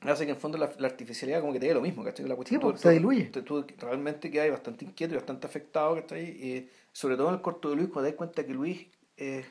[0.00, 2.26] hace que en fondo la, artificialidad como que te dé lo mismo, ¿cachai?
[2.26, 3.26] La cuestión, pues, se diluye.
[3.26, 6.24] Tú, realmente quedas bastante inquieto y bastante afectado, ¿cachai?
[6.24, 9.44] Y, sobre todo en el corto de Luis, cuando te das cuenta que Luis eh,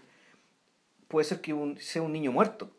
[1.07, 2.69] puede ser que sea un niño muerto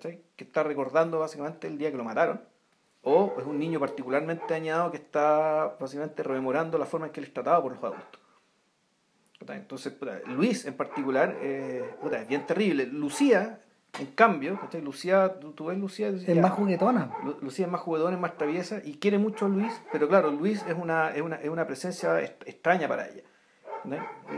[0.00, 2.40] que está recordando básicamente el día que lo mataron.
[3.02, 7.26] O es un niño particularmente dañado que está básicamente rememorando la forma en que él
[7.26, 8.21] es tratado por los adultos.
[9.48, 9.94] Entonces,
[10.26, 12.86] Luis en particular eh, es bien terrible.
[12.86, 13.60] Lucía,
[13.98, 16.08] en cambio, Lucía, ¿tú, ves Lucía?
[16.08, 17.10] Es más juguetona.
[17.40, 20.64] Lucía es más juguetona, es más traviesa y quiere mucho a Luis, pero claro, Luis
[20.68, 23.22] es una, es una, es una presencia extraña para ella.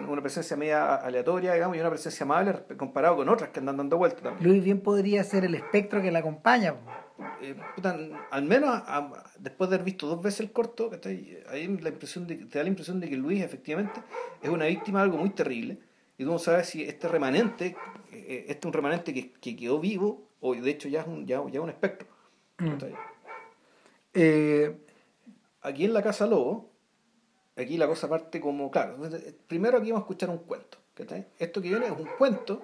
[0.08, 3.96] una presencia media aleatoria, digamos, y una presencia amable comparado con otras que andan dando
[3.96, 4.48] vueltas también.
[4.48, 6.74] Luis bien podría ser el espectro que la acompaña.
[7.40, 7.56] Eh,
[8.30, 8.82] al menos
[9.38, 10.90] después de haber visto dos veces el corto,
[11.50, 14.00] ahí la impresión de, te da la impresión de que Luis efectivamente
[14.42, 15.78] es una víctima de algo muy terrible.
[16.16, 17.76] Y tú no sabes si este remanente,
[18.12, 21.26] eh, este es un remanente que, que, quedó vivo, o de hecho ya es un,
[21.26, 22.08] ya, ya un espectro.
[22.58, 22.78] Mm.
[24.14, 24.76] Eh,
[25.62, 26.70] aquí en la Casa Lobo,
[27.56, 28.98] aquí la cosa parte como, claro,
[29.48, 30.78] primero aquí vamos a escuchar un cuento.
[31.38, 32.62] Esto que viene es un cuento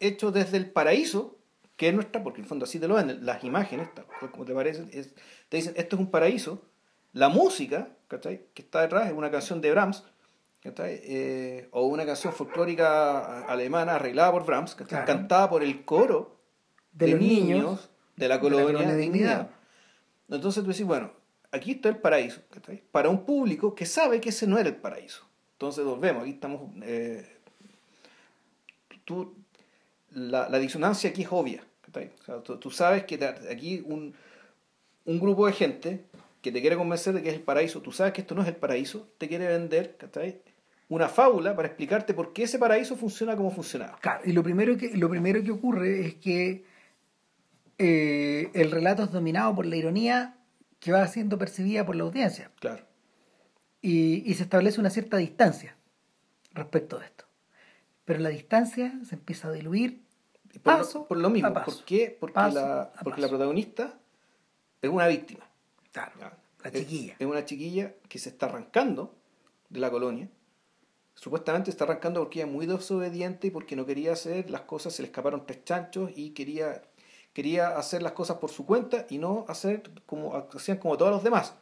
[0.00, 1.36] hecho desde el paraíso,
[1.82, 3.88] que es nuestra, porque en el fondo así te lo ven, las imágenes,
[4.30, 4.84] como te parece,
[5.48, 6.62] te dicen, esto es un paraíso,
[7.12, 10.04] la música que está detrás es una canción de Brahms,
[10.64, 16.36] eh, o una canción folclórica alemana arreglada por Brahms, cantada por el coro
[16.92, 19.50] de, niños, de la colonia, de, dignidad.
[20.28, 21.10] Entonces tú dices, bueno,
[21.50, 22.42] aquí está el paraíso,
[22.92, 25.26] para un público que sabe que ese no era el paraíso.
[25.54, 26.60] Entonces volvemos, aquí estamos...
[26.84, 27.40] Eh,
[29.04, 29.34] tú,
[30.12, 31.64] la, la, disonancia aquí es obvia.
[32.60, 34.14] Tú, sabes que aquí un,
[35.04, 36.04] un, grupo de gente
[36.40, 38.48] que te quiere convencer de que es el paraíso, tú sabes que esto no es
[38.48, 39.96] el paraíso, te quiere vender
[40.88, 43.98] una fábula para explicarte por qué ese paraíso funciona como funcionaba.
[44.00, 46.64] Claro, y lo primero que, lo primero que ocurre es que
[47.78, 50.36] eh, el relato es dominado por la ironía
[50.78, 52.50] que va siendo percibida por la audiencia.
[52.60, 52.84] Claro.
[53.80, 55.76] Y, se establece una cierta distancia
[56.52, 57.24] respecto de esto.
[58.04, 60.02] Pero la distancia se empieza a diluir
[60.58, 61.52] por paso lo, por lo mismo.
[61.52, 62.16] ¿Por qué?
[62.18, 63.98] Porque, la, porque la protagonista
[64.80, 65.48] es una víctima.
[65.92, 66.12] Claro,
[66.62, 67.16] la chiquilla.
[67.18, 69.14] Es, una chiquilla que se está arrancando
[69.68, 70.28] de la colonia.
[71.14, 74.94] Supuestamente está arrancando porque ella es muy desobediente y porque no quería hacer las cosas,
[74.94, 76.82] se le escaparon tres chanchos y quería
[77.32, 81.24] quería hacer las cosas por su cuenta y no hacer como hacían como todos los
[81.24, 81.54] demás.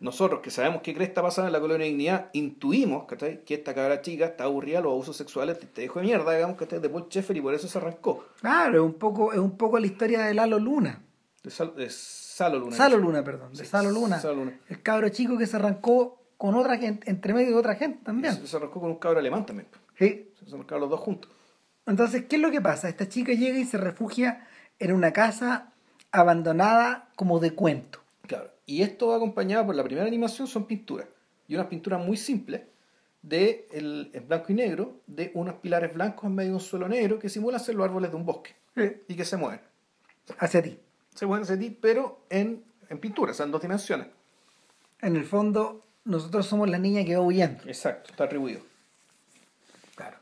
[0.00, 4.00] Nosotros que sabemos qué cresta pasando en la colonia de dignidad, intuimos que esta cabra
[4.00, 7.06] chica está aburrida los abusos sexuales de este hijo de mierda, digamos, que de Paul
[7.10, 8.24] Sheffer y por eso se arrancó.
[8.40, 11.02] Claro, es un poco, es un poco la historia de Lalo Luna.
[11.42, 12.76] De, Salo Luna.
[12.76, 14.22] Salo Luna, perdón, de Salo Luna.
[14.70, 18.34] El cabro chico que se arrancó con otra gente, entre medio de otra gente también.
[18.46, 19.68] Se, arrancó con un cabro alemán también.
[19.98, 20.32] Sí.
[20.34, 21.30] Se arrancaron los dos juntos.
[21.84, 22.88] Entonces, ¿qué es lo que pasa?
[22.88, 24.46] Esta chica llega y se refugia
[24.78, 25.74] en una casa
[26.10, 28.00] abandonada como de cuento.
[28.26, 31.08] Claro, y esto va acompañado por la primera animación, son pinturas,
[31.48, 32.62] y unas pinturas muy simples,
[33.20, 36.86] de el, en blanco y negro, de unos pilares blancos en medio de un suelo
[36.86, 38.54] negro que simulan ser los árboles de un bosque,
[39.08, 39.60] y que se mueven.
[40.38, 40.78] Hacia ti.
[41.16, 44.06] Se mueven hacia ti, pero en, en pintura, o sea, en dos dimensiones.
[45.00, 47.64] En el fondo, nosotros somos la niña que va huyendo.
[47.66, 48.60] Exacto, está atribuido.
[49.96, 50.18] Claro.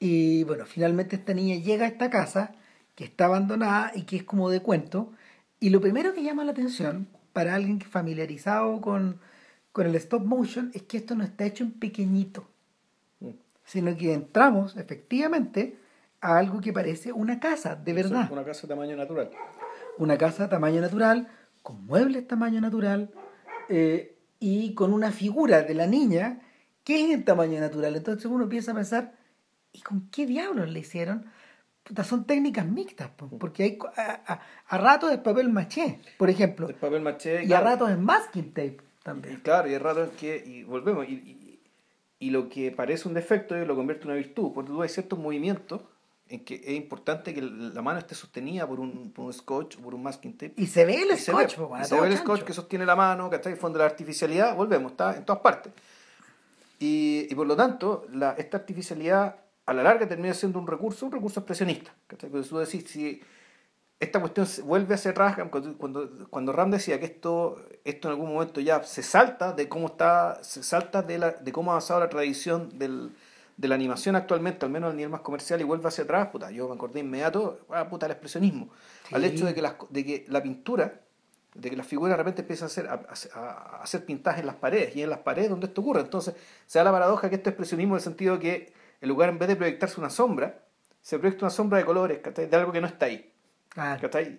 [0.00, 2.56] Y bueno, finalmente esta niña llega a esta casa
[2.96, 5.12] que está abandonada y que es como de cuento.
[5.62, 9.20] Y lo primero que llama la atención para alguien familiarizado con,
[9.70, 12.48] con el stop motion es que esto no está hecho en pequeñito,
[13.20, 13.28] mm.
[13.64, 15.78] sino que entramos efectivamente
[16.20, 18.28] a algo que parece una casa, de verdad.
[18.32, 19.30] Una casa de tamaño natural.
[19.98, 21.28] Una casa de tamaño natural,
[21.62, 23.12] con muebles de tamaño natural
[23.68, 26.40] eh, y con una figura de la niña
[26.82, 27.94] que es en tamaño natural.
[27.94, 29.14] Entonces uno empieza a pensar,
[29.72, 31.26] ¿y con qué diablos le hicieron?
[32.04, 36.68] Son técnicas mixtas, porque hay a, a, ratos es papel maché, por ejemplo.
[36.68, 37.44] El papel maché.
[37.44, 39.34] Y a ratos es masking tape también.
[39.34, 41.60] Y claro, y a ratos es que, y volvemos, y,
[42.18, 45.18] y, lo que parece un defecto lo convierte en una virtud, porque tú hay ciertos
[45.18, 45.82] movimientos
[46.28, 49.82] en que es importante que la mano esté sostenida por un, por un scotch o
[49.82, 50.54] por un masking tape.
[50.56, 53.28] Y se ve el scotch, se ve, se ve el scotch que sostiene la mano,
[53.28, 55.72] que está en el fondo de la artificialidad, volvemos, está en todas partes.
[56.78, 61.06] Y, y por lo tanto, la, esta artificialidad a la larga termina siendo un recurso,
[61.06, 61.94] un recurso expresionista.
[62.08, 63.20] Cuando tú decís, si
[64.00, 68.32] esta cuestión vuelve a ser rasga, cuando, cuando Ram decía que esto, esto en algún
[68.32, 72.00] momento ya se salta de cómo está, se salta de, la, de cómo ha avanzado
[72.00, 73.12] la tradición del,
[73.56, 76.50] de la animación actualmente, al menos a nivel más comercial, y vuelve hacia atrás, puta,
[76.50, 78.70] yo me acordé inmediato, ah, puta, el expresionismo.
[79.12, 81.00] Al hecho de que, la, de que la pintura,
[81.54, 84.96] de que las figuras de repente empiezan a hacer, a, hacer pintajes en las paredes,
[84.96, 86.00] y en las paredes donde esto ocurre.
[86.00, 86.34] Entonces,
[86.66, 88.72] se da la paradoja que este expresionismo en el sentido que
[89.02, 90.64] en lugar, en vez de proyectarse una sombra,
[91.02, 93.32] se proyecta una sombra de colores, De algo que no está ahí.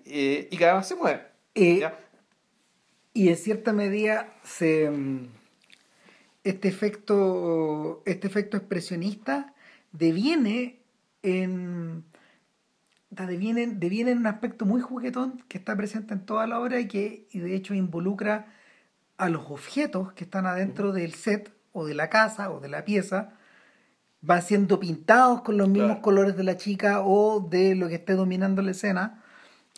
[0.06, 1.22] Eh, y cada vez se mueve.
[1.54, 1.86] Eh,
[3.14, 5.28] y en cierta medida se mm,
[6.46, 9.54] este efecto este efecto expresionista
[9.92, 10.80] deviene
[11.22, 12.06] en
[13.10, 16.88] deviene, deviene en un aspecto muy juguetón que está presente en toda la obra y
[16.88, 18.48] que y de hecho involucra
[19.18, 22.86] a los objetos que están adentro del set o de la casa o de la
[22.86, 23.38] pieza
[24.26, 28.14] van siendo pintados con los mismos colores de la chica o de lo que esté
[28.14, 29.22] dominando la escena,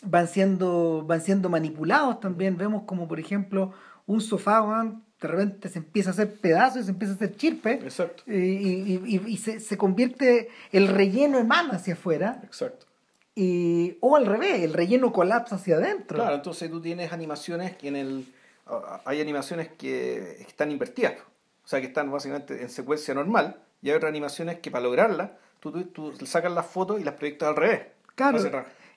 [0.04, 2.56] van siendo, van siendo manipulados también.
[2.56, 3.72] Vemos como, por ejemplo,
[4.06, 7.72] un sofá, de repente se empieza a hacer pedazos y se empieza a hacer chirpe.
[7.72, 8.22] Exacto.
[8.26, 12.40] Y, y- y- y se, se convierte, el relleno emana hacia afuera.
[12.44, 12.86] Exacto.
[13.34, 16.16] Y, o al revés, el relleno colapsa hacia adentro.
[16.18, 18.32] Claro, entonces tú tienes animaciones que en el.
[19.04, 21.14] Hay animaciones que están invertidas,
[21.64, 25.30] o sea, que están básicamente en secuencia normal, y hay otras animaciones que para lograrlas,
[25.60, 27.82] tú, tú, tú sacas las fotos y las proyectas al revés.
[28.14, 28.38] Claro.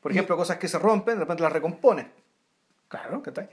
[0.02, 2.08] Por ejemplo, cosas que se rompen, de repente las recompones.
[2.88, 3.22] Claro.
[3.22, 3.50] ¿cachai?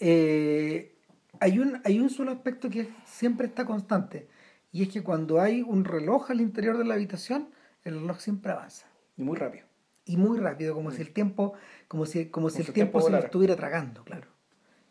[0.00, 0.94] Eh,
[1.38, 4.28] hay, un, hay un solo aspecto que siempre está constante,
[4.72, 7.50] y es que cuando hay un reloj al interior de la habitación,
[7.84, 8.86] el reloj siempre avanza.
[9.16, 9.66] Y muy rápido.
[10.06, 11.52] Y muy rápido, como si el tiempo,
[11.86, 14.26] como si, como si Como el si el tiempo tiempo se lo estuviera tragando, claro.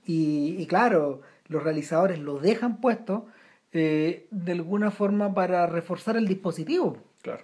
[0.05, 3.27] Y, y claro, los realizadores lo dejan puesto
[3.73, 6.97] eh, de alguna forma para reforzar el dispositivo.
[7.21, 7.43] Claro.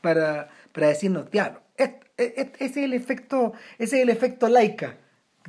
[0.00, 4.96] para, para decirnos, diablo, et- ese es el efecto, ese es el efecto laica,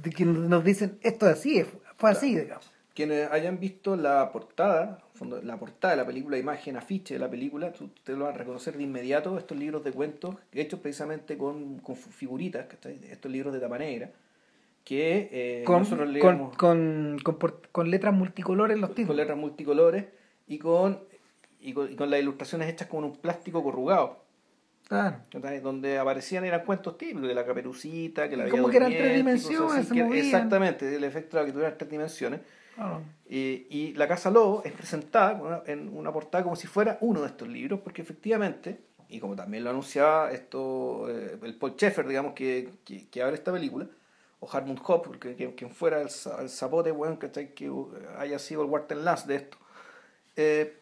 [0.02, 1.64] de que nos dicen, esto es así,
[1.98, 2.72] fue así, digamos.
[2.96, 7.30] Quienes hayan visto la portada, fondo- la portada de la película, imagen, afiche de la
[7.30, 11.80] película, ustedes lo van a reconocer de inmediato, estos libros de cuentos hechos precisamente con,
[11.80, 12.68] con figuritas,
[13.10, 14.12] estos libros de tapa negra,
[14.84, 17.38] que eh, Con, nosotros con, leemos con, con
[17.72, 19.16] con letras multicolores los con títulos.
[19.18, 20.06] letras multicolores
[20.48, 21.00] y con,
[21.62, 24.22] y con, y con las ilustraciones hechas con un plástico corrugado,
[24.88, 25.16] Claro.
[25.64, 29.88] donde aparecían eran cuentos típicos de la caperucita, que la Como que eran tres dimensiones,
[29.88, 30.20] se que-.
[30.20, 32.42] Exactamente, el efecto de la que tuvieran tres dimensiones.
[32.76, 33.02] claro.
[33.28, 36.98] Y, y La Casa Lobo es presentada con una- en una portada como si fuera
[37.00, 41.72] uno de estos libros, porque efectivamente, y como también lo anunciaba esto, eh, el Paul
[41.72, 43.88] Schaeffer, digamos, que, que, que abre esta película,
[44.44, 47.72] o Harmon Hope, que, que- quien fuera el, el zapote, bueno, que, que
[48.18, 49.58] haya sido el Walter Lance de esto,
[50.36, 50.78] eh,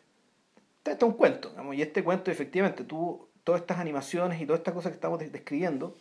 [0.84, 4.74] está un cuento, digamos, y este cuento efectivamente, tú, todas estas animaciones y todas estas
[4.74, 5.96] cosas que estamos des- describiendo,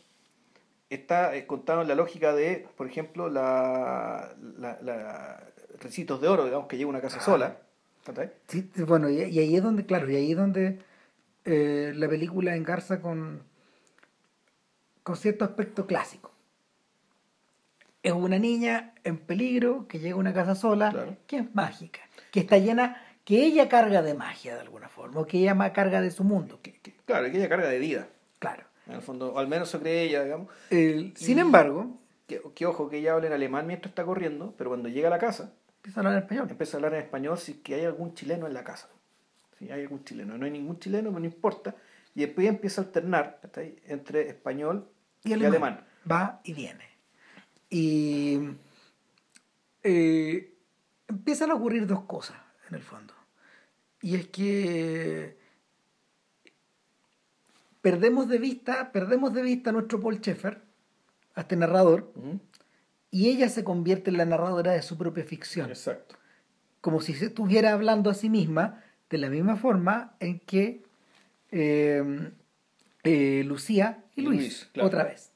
[0.89, 5.47] está eh, contado en la lógica de, por ejemplo, la, la, la-
[5.81, 7.59] Recitos de Oro, digamos, que llega una casa sola.
[8.49, 10.79] sí, bueno, y, y ahí es donde, claro, y ahí es donde
[11.45, 13.43] eh, la película engarza con,
[15.03, 16.31] con cierto aspecto clásico.
[18.03, 21.17] Es una niña en peligro que llega a una casa sola, Claro.
[21.27, 25.27] que es mágica, que está llena, que ella carga de magia de alguna forma, o
[25.27, 26.61] que ella ma- carga de su mundo.
[26.63, 28.09] Que, que- claro, que ella carga de vida,
[28.39, 28.65] Claro.
[28.87, 30.49] en el fondo, o al menos eso cree ella, digamos.
[30.71, 34.55] El- sin Y- embargo, Que, que ojo, que ella habla en alemán mientras está corriendo,
[34.57, 36.47] pero cuando llega a la casa, empieza a hablar en español.
[36.49, 38.89] empieza a hablar en español si que hay algún chileno en la casa.
[39.59, 41.75] Si hay algún chileno, no hay ningún chileno, pero no importa.
[42.15, 43.41] Y después empieza a alternar
[43.89, 44.89] entre español
[45.25, 45.51] y y alemán.
[45.63, 45.85] alemán.
[46.11, 46.85] Va y viene.
[47.71, 48.41] Y
[49.83, 50.53] eh,
[51.09, 52.37] empiezan a ocurrir dos cosas,
[52.69, 53.15] en el fondo.
[54.03, 55.39] Y es que
[57.81, 60.61] perdemos de vista, perdemos de vista a nuestro Paul Schaeffer,
[61.35, 62.13] a este narrador,
[63.11, 65.71] y ella se convierte en la narradora de su propia ficción.
[65.71, 66.17] Exacto.
[66.81, 70.83] Como si se estuviera hablando a sí misma, de la misma forma en que
[71.51, 72.31] eh,
[73.03, 74.87] eh, Lucía y Y Luis, Luis, claro.
[74.87, 75.30] otra vez.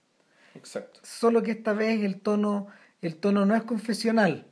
[0.55, 1.01] Exacto.
[1.03, 2.69] Solo que esta vez el tono,
[3.01, 4.47] el tono no es confesional,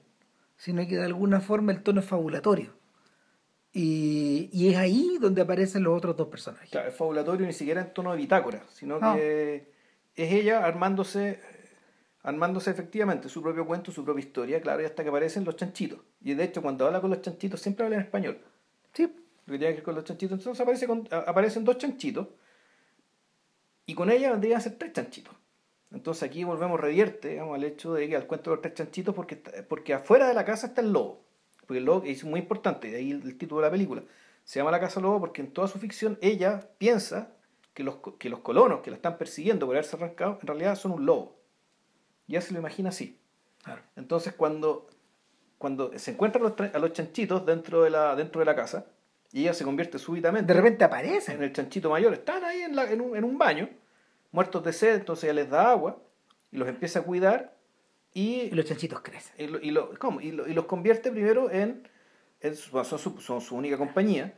[0.56, 2.72] sino que de alguna forma el tono es fabulatorio.
[3.72, 6.70] Y, y es ahí donde aparecen los otros dos personajes.
[6.70, 9.14] Claro, es fabulatorio ni siquiera en tono de bitácora, sino No.
[9.14, 9.72] que
[10.14, 11.40] es ella armándose,
[12.22, 16.00] armándose efectivamente su propio cuento, su propia historia, claro, y hasta que aparecen los chanchitos.
[16.20, 18.38] Y de hecho, cuando habla con los chanchitos, siempre habla en español.
[18.92, 19.04] Sí,
[19.46, 20.38] Lo que tiene que ver con los chanchitos.
[20.38, 22.28] Entonces aparece con- aparecen dos chanchitos,
[23.86, 25.34] y con ella vendrían a ser tres chanchitos.
[25.94, 29.14] Entonces aquí volvemos, revierte, digamos, al hecho de que al cuento de los tres chanchitos,
[29.14, 29.36] porque,
[29.68, 31.22] porque afuera de la casa está el lobo.
[31.66, 34.02] Porque el lobo es muy importante, de ahí el, el título de la película.
[34.44, 37.30] Se llama La Casa Lobo porque en toda su ficción ella piensa
[37.74, 40.90] que los, que los colonos que la están persiguiendo por haberse arrancado en realidad son
[40.92, 41.36] un lobo.
[42.26, 43.18] Ya se lo imagina así.
[43.62, 43.82] claro.
[43.94, 44.88] Entonces cuando,
[45.58, 48.86] cuando se encuentran los a los chanchitos dentro de, la, dentro de la casa,
[49.32, 51.42] y ella se convierte súbitamente De repente en aparecen.
[51.42, 53.68] el chanchito mayor, están ahí en, la- en, un, en un baño,
[54.32, 56.02] muertos de sed, entonces ella les da agua
[56.50, 57.56] y los empieza a cuidar
[58.14, 59.34] y, Y los chanchitos crecen.
[59.38, 60.20] y, lo- y lo- ¿cómo?
[60.20, 61.88] y, lo- y los convierte primero en,
[62.40, 64.34] en su- son, su, son su única compañía,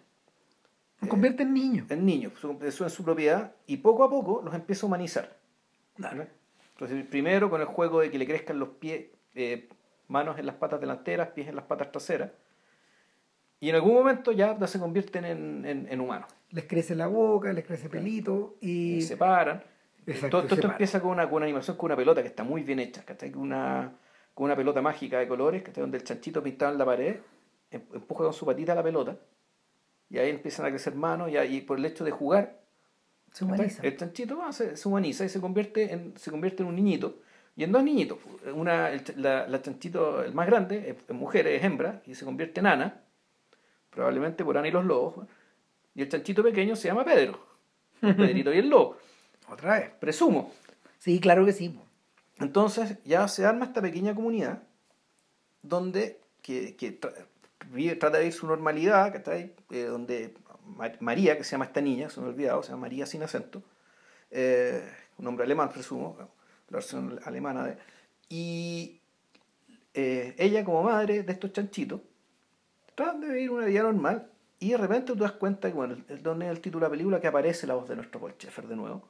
[1.01, 1.91] Los convierte en niños.
[1.91, 5.37] en niños, en su propiedad, y poco a poco los empieza a humanizar.
[5.97, 6.27] Claro.
[6.73, 9.69] Entonces, primero con el juego de que le crezcan los pies, eh,
[10.09, 12.31] manos en las patas delanteras, pies en las patas traseras,
[13.61, 16.29] y en algún momento ya se convierten en, en, en humanos.
[16.51, 18.97] Les crece la boca, les crece pelito y...
[18.97, 19.63] y se paran.
[20.07, 22.63] Exacto, todo, esto empieza con una, con una animación con una pelota que está muy
[22.63, 23.31] bien hecha, ¿cachai?
[23.31, 23.93] Con una,
[24.35, 25.81] con una pelota mágica de colores, ¿cachai?
[25.83, 27.17] Donde el chanchito pintado en la pared
[27.71, 29.17] em- empuja con su patita la pelota
[30.11, 32.61] y ahí empiezan a crecer manos y, ahí, por el hecho de jugar,
[33.33, 33.83] Se humaniza.
[33.83, 37.21] el chanchito va, se, se humaniza y se convierte, en, se convierte en un niñito
[37.57, 38.19] Y en dos niñitos.
[38.55, 42.25] Una, el, la, la chanchito, el más grande, es, es mujer, es hembra, y se
[42.25, 43.01] convierte en Ana,
[43.91, 45.27] probablemente por Ana y los lobos.
[45.95, 47.39] Y el chanchito pequeño se llama Pedro.
[48.01, 48.99] Pedrito y el lobo.
[49.49, 49.91] Otra vez.
[50.01, 50.53] Presumo.
[50.99, 51.79] Sí, claro que sí.
[52.39, 54.63] Entonces ya se arma esta pequeña comunidad
[55.63, 57.15] donde que, que tra-
[57.71, 60.35] vive- trata de vivir su normalidad, que está ahí, eh, donde
[60.67, 63.23] Ma- María, que se llama esta niña, se me ha olvidado, se llama María sin
[63.23, 63.63] acento,
[64.31, 64.83] eh,
[65.19, 66.27] un nombre alemán presumo, la
[66.71, 67.79] versión alemana de,
[68.29, 69.01] y
[69.95, 72.01] eh, ella como madre de estos chanchitos
[72.95, 76.23] tratan de vivir una vida normal y de repente tú das cuenta que, bueno, el,
[76.23, 78.77] donde el título de la película que aparece la voz de nuestro Paul Schaeffer de
[78.77, 79.09] nuevo,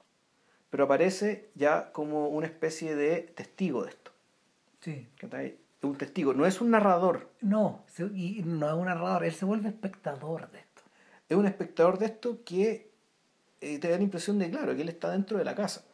[0.75, 4.11] pero aparece ya como una especie de testigo de esto.
[4.81, 5.07] Sí.
[5.19, 5.57] ¿cachai?
[5.83, 9.69] Un testigo, no es un narrador, No, y no es un narrador, él se vuelve
[9.69, 10.83] espectador de esto.
[11.29, 12.91] es un espectador de esto que
[13.61, 15.85] eh, te da la impresión de, claro, que él está dentro de la casa.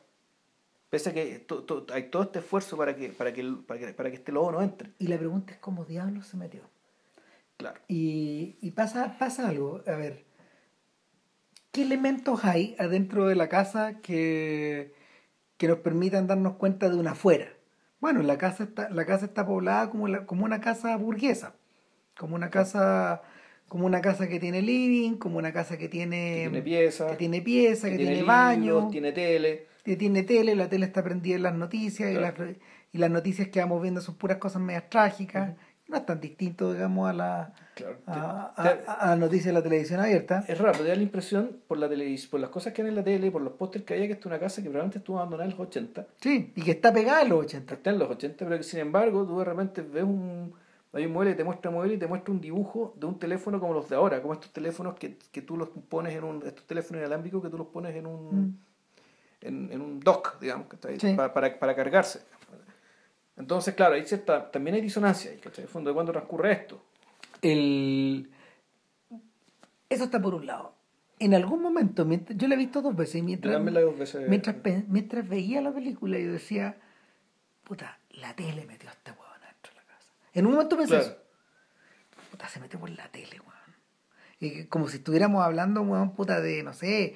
[0.88, 3.92] Pese a que to- to- hay todo este esfuerzo para que, para, que, para, que,
[3.92, 4.92] para que este lobo no entre.
[4.98, 6.62] Y la pregunta es cómo diablos se metió.
[7.58, 7.78] Claro.
[7.86, 10.24] Y, y pasa, pasa algo, a ver,
[11.72, 14.92] ¿qué elementos hay adentro de la casa que,
[15.56, 17.46] que nos permitan darnos cuenta de una afuera?
[18.00, 21.54] Bueno, la casa está, la casa está poblada como, la- como una casa burguesa,
[22.18, 23.22] como una casa,
[23.68, 27.16] como una casa que tiene living, como una casa que tiene, Que tiene pieza, que
[27.16, 29.66] tiene pieza, que, tiene, baño, tiene tele.
[29.84, 32.34] que tiene tele, la tele está prendida en las noticias y, las,
[32.92, 35.54] y las noticias que vamos viendo son puras cosas medias trágicas.
[35.90, 37.96] No es tan distinto, digamos, a la, Claro.
[38.06, 40.44] a, Te- a- te- a- a noticias de la televisión abierta.
[40.46, 42.94] es raro, te da la impresión por la televisión, por las cosas que hay en
[42.94, 45.18] la tele, por los pósters que había, que esta es una casa que probablemente estuvo
[45.18, 46.06] abandonada en los 80.
[46.20, 47.74] Sí, y que está pegada en los 80.
[47.74, 50.54] está en los 80, pero que sin embargo tú de repente ves un,
[50.92, 53.18] hay un mueble y te muestra un mueble y te muestra un dibujo de un
[53.18, 56.46] teléfono como los de ahora, como estos teléfonos que, que tú los pones en un,
[56.46, 58.58] estos teléfonos inalámbricos que tú los pones en un, Mm.
[59.42, 61.14] en, en un dock, digamos, que está ahí, Sí.
[61.14, 62.20] para, para, para cargarse.
[63.40, 65.62] Entonces, claro, hay cierta, también hay disonancia ahí, ¿cachai?
[65.62, 66.84] En el fondo, ¿de cuándo transcurre esto?
[67.42, 68.30] El...
[69.88, 70.74] Eso está por un lado.
[71.18, 74.56] En algún momento, mientras- yo la he visto dos veces, mientras, dos veces- mientras,
[74.88, 76.76] mientras veía la película, yo decía,
[77.64, 80.12] puta, la tele metió a este huevón adentro de la casa.
[80.32, 81.16] En un momento pensé Claro.
[82.30, 83.40] Puta, se metió por la tele.
[84.38, 87.14] Y que- como si estuviéramos hablando, weón, puta, de, no sé,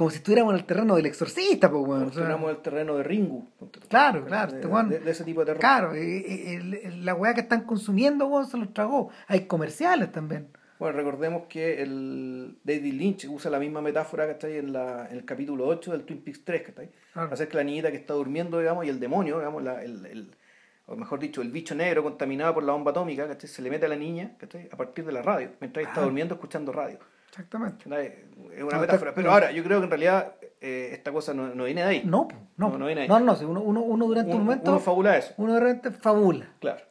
[0.00, 2.04] como si estuviéramos en el terreno del exorcista, pues, weón.
[2.08, 3.46] O sea, Tenemos el terreno de Ringu.
[3.88, 5.60] Claro, claro, De, este de- de ese tipo de terreno.
[5.60, 9.10] Claro, eh, eh, la weá que están consumiendo, se los tragó.
[9.28, 10.48] Hay comerciales también.
[10.78, 15.06] Bueno, recordemos que el David Lynch usa la misma metáfora que está ahí en, la,
[15.10, 16.90] en el capítulo 8 del Twin Peaks 3, que está ahí.
[17.12, 17.34] Claro.
[17.34, 20.30] Acerca de la niñita que está durmiendo, digamos, y el demonio, digamos, la- el, el-
[20.86, 23.48] o mejor dicho, el bicho negro contaminado por la bomba atómica, ¿cachai?
[23.48, 24.68] se le mete a la niña ¿cachai?
[24.72, 26.98] a partir de la radio, mientras está durmiendo escuchando radio.
[27.30, 27.84] Exactamente.
[28.54, 29.14] Es una No, metáfora.
[29.14, 32.02] Pero ahora, yo creo que en realidad eh, esta cosa no, no viene de ahí.
[32.04, 32.26] No,
[32.56, 33.08] no, No, viene ahí.
[33.08, 35.60] no, no, si uno, uno, uno durante un, uno, momento, uno uno, fabula eso, de
[35.60, 36.52] repente fabula.
[36.58, 36.82] claro.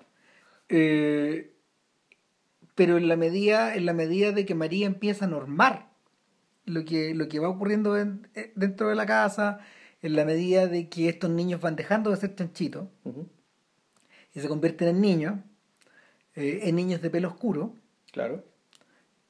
[0.70, 1.54] Eh,
[2.76, 5.90] pero en la medida, en la medida de que María empieza a normar
[6.66, 9.60] lo que, lo que va ocurriendo en- eh, dentro de la casa,
[10.02, 12.88] en la medida de que estos niños van dejando de ser chanchitos
[14.34, 15.34] y se convierten en niños,
[16.36, 17.74] eh, en niños de pelo oscuro,
[18.14, 18.44] Claro.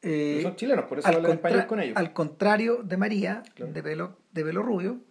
[0.02, 1.98] Eh, son chilenos, por eso hablan español con ellos.
[1.98, 3.74] al contrario de María, Claro.
[3.74, 5.02] de, pelo, de pelo rubio,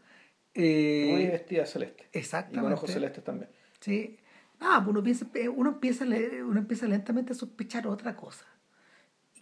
[0.55, 2.05] eh, Muy vestida celeste.
[2.05, 2.75] Y con exactamente.
[2.75, 3.51] ojos celestes también.
[3.81, 4.19] Sí.
[4.61, 8.45] Ah, pues uno, piensa, uno, empieza, a leer- uno empieza lentamente a sospechar otra cosa.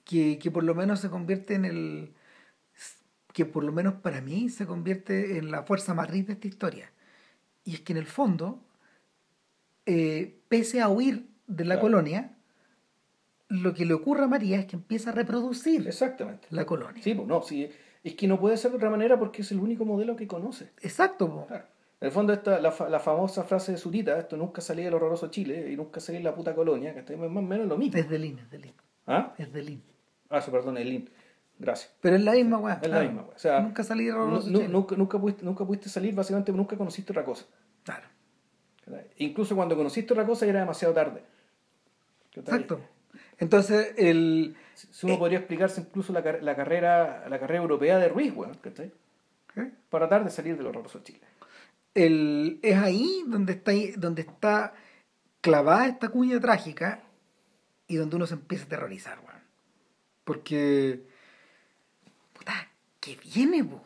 [0.04, 2.14] Que, que por lo menos se convierte en el.
[3.32, 6.92] que por lo menos para mí se convierte en la fuerza matriz de esta historia.
[7.64, 8.62] Y es que en el fondo,
[9.86, 11.80] eh, pese a huir de la Claro.
[11.82, 12.35] colonia,
[13.48, 16.48] lo que le ocurre a María es que empieza a reproducir Exactamente.
[16.50, 17.02] la colonia.
[17.02, 17.68] Sí, pues no, sí.
[18.02, 20.70] Es que no puede ser de otra manera porque es el único modelo que conoce.
[20.82, 21.46] Exacto.
[21.48, 21.64] Claro.
[22.00, 25.28] En el fondo, esta, la, la famosa frase de Zurita, esto nunca salía del horroroso
[25.28, 27.98] Chile y nunca salía en la puta colonia, que es más o menos lo mismo.
[27.98, 28.72] es de Lin, es de Lin.
[29.06, 29.32] ¿Ah?
[29.38, 29.82] Es de Lin.
[30.28, 31.08] Ah, sí, perdón, el link.
[31.58, 31.94] Gracias.
[32.02, 32.78] Pero es la misma, weá.
[32.82, 33.34] Es la misma, weá.
[33.34, 34.68] O sea, nunca salí de Nu- Horroroso Chile.
[34.68, 37.46] nunca, nunca, pudiste, nunca pudiste salir, básicamente nunca conociste otra cosa.
[37.84, 38.06] Claro.
[39.16, 41.22] Incluso cuando conociste otra cosa ya era demasiado tarde.
[42.34, 42.80] Exacto.
[43.38, 48.32] Entonces, el, Si uno podría explicarse incluso la, la carrera la carrera europea de Ruiz,
[48.34, 48.92] weón, ¿cachai?
[49.56, 49.70] ¿eh?
[49.90, 51.20] Para tratar de salir del horroroso Chile.
[51.94, 54.74] el, es ahí donde está, donde está
[55.40, 57.02] clavada esta cuña trágica
[57.88, 59.42] y donde uno se empieza a aterrorizar, weón.
[60.24, 61.06] Porque,
[62.32, 62.68] puta,
[63.00, 63.82] ¿qué viene, weón?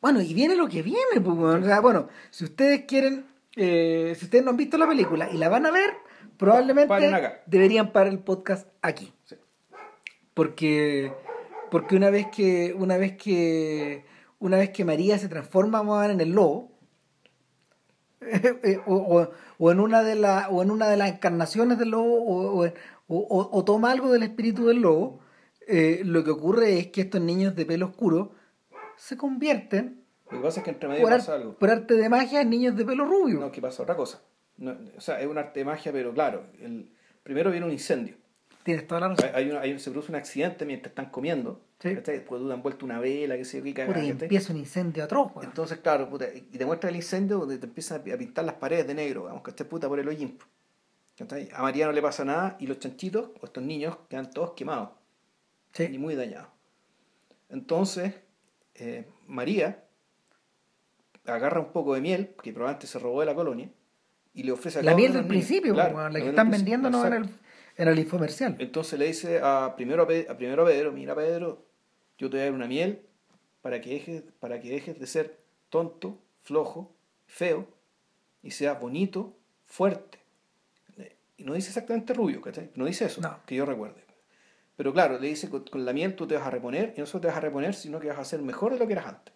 [0.00, 1.62] Bueno, y viene lo que viene, pues, weón.
[1.62, 3.24] O sea, bueno, si ustedes quieren,
[3.54, 5.94] eh, si ustedes no han visto la película y la van a ver,
[6.42, 9.12] probablemente deberían parar el podcast aquí.
[9.24, 9.36] Sí.
[10.34, 11.12] porque
[11.70, 14.04] porque una vez que una vez que
[14.38, 15.80] una vez que María se transforma
[16.10, 16.72] en el lobo
[18.86, 19.28] o,
[19.58, 22.70] o, en una de la, o en una de las encarnaciones del lobo,
[23.08, 25.20] o, toma algo del espíritu del lobo,
[25.66, 28.32] eh, lo que ocurre es que estos niños de pelo oscuro
[28.96, 30.04] se convierten.
[30.30, 31.58] Lo que pasa es que entre medio pasa algo.
[31.58, 33.40] Por arte de magia, en niños de pelo rubio.
[33.40, 34.22] No, que pasa otra cosa.
[34.68, 36.88] O sea, es un arte de magia, pero claro, el,
[37.22, 38.16] primero viene un incendio.
[38.64, 39.30] Tienes toda la razón.
[39.34, 41.60] Hay, hay, se produce un accidente mientras están comiendo.
[41.80, 41.94] Sí.
[41.94, 45.32] Después han vuelto una vela, que se yo, qué y empieza un incendio atroz.
[45.42, 48.86] Entonces, claro, puta, y te muestra el incendio donde te empiezan a pintar las paredes
[48.86, 49.68] de negro, vamos, ¿cachai?
[49.68, 50.38] Puta por el hollín.
[51.54, 54.90] A María no le pasa nada y los chanchitos, o estos niños, quedan todos quemados.
[55.72, 55.88] Sí.
[55.90, 56.48] Y muy dañados.
[57.48, 58.14] Entonces,
[58.76, 59.84] eh, María
[61.26, 63.68] agarra un poco de miel, que probablemente se robó de la colonia,
[64.34, 67.28] y le ofrece a La miel del principio, la, que están vendiendo no en el,
[67.76, 68.56] en el infomercial.
[68.58, 71.64] Entonces le dice a primero a, primero a Pedro, mira Pedro,
[72.18, 73.02] yo te voy a dar una miel
[73.60, 76.92] para que dejes, para que dejes de ser tonto, flojo,
[77.26, 77.66] feo,
[78.42, 80.18] y seas bonito, fuerte.
[81.36, 82.70] Y no dice exactamente rubio, ¿cachai?
[82.74, 84.02] No dice eso, que yo recuerde.
[84.76, 87.22] Pero claro, le dice, con, la miel tú te vas a reponer, y no solo
[87.22, 89.34] te vas a reponer, sino que vas a ser mejor de lo que eras antes.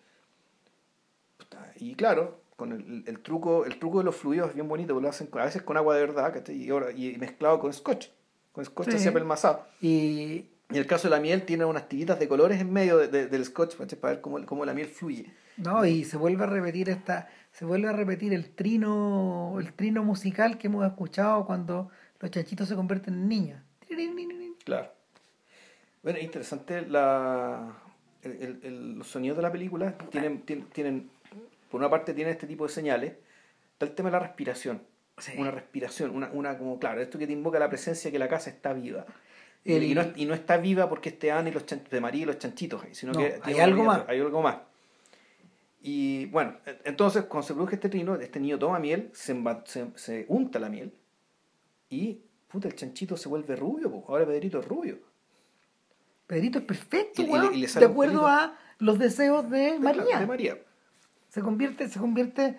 [1.76, 2.72] Y claro, con
[3.07, 5.62] el, truco el truco de los fluidos es bien bonito, porque lo hacen a veces
[5.62, 8.09] con agua de verdad, Y, ahora, y mezclado con scotch,
[8.52, 9.11] con scotch sí.
[9.11, 9.66] pelmazado.
[9.80, 10.46] Y...
[10.70, 13.76] en el caso de la miel tiene unas tiritas de colores en medio del scotch,
[13.76, 15.32] para ver cómo, cómo la miel fluye.
[15.59, 20.02] No, y se vuelve a repetir esta, se vuelve a repetir el trino, el trino
[20.04, 21.90] musical que hemos escuchado cuando
[22.20, 23.62] los chanchitos se convierten en niños.
[24.64, 24.90] Claro.
[26.02, 27.72] Bueno, interesante la,
[28.22, 31.11] los sonidos de la película tienen, tienen,
[31.76, 33.12] por una parte tienen este tipo de señales,
[33.74, 34.82] está el tema de la respiración.
[35.36, 38.48] Una respiración, una, una como, claro, esto que te invoca la presencia que la casa
[38.48, 39.04] está viva.
[39.62, 42.38] Y, no, y, no, está viva porque esté Ana y los de María y los
[42.38, 44.04] chanchitos, sino que hay algo más.
[44.08, 44.56] Hay algo más.
[45.82, 50.24] Y bueno, entonces cuando se produce este trino, este niño toma miel, se, se, se
[50.28, 50.94] unta la miel
[51.90, 54.98] y puta, el chanchito se vuelve rubio, ahora Pedrito es rubio.
[56.26, 60.20] Pedrito es perfecto, de acuerdo a los deseos de María.
[60.20, 60.65] De María.
[61.37, 62.59] Se convierte, se convierte,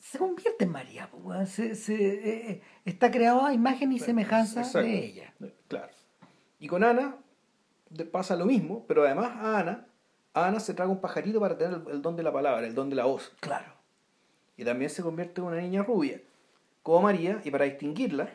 [0.00, 1.08] se convierte en María,
[1.46, 5.32] se, se eh, eh, está creado a imagen y semejanza de ella.
[5.68, 5.92] Claro.
[6.58, 7.18] Y con Ana
[8.10, 9.86] pasa lo mismo, pero además a Ana,
[10.32, 12.96] Ana se traga un pajarito para tener el, don de la palabra, el don de
[12.96, 13.32] la voz.
[13.38, 13.72] Claro.
[14.56, 16.20] Y también se convierte en una niña rubia,
[16.82, 18.28] como María, y para distinguirla,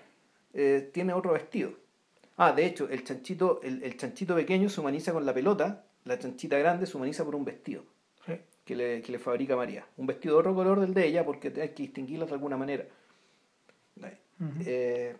[0.53, 1.73] eh, tiene otro vestido
[2.37, 6.57] Ah, de hecho, el chanchito, el, chanchito pequeño se humaniza con la pelota, la chanchita
[6.57, 7.83] grande se humaniza por un vestido
[8.69, 9.83] que, le, que, le, fabrica María.
[9.97, 12.85] Un vestido de otro color del de ella porque hay que distinguirlas de alguna manera.
[14.63, 15.17] Eh,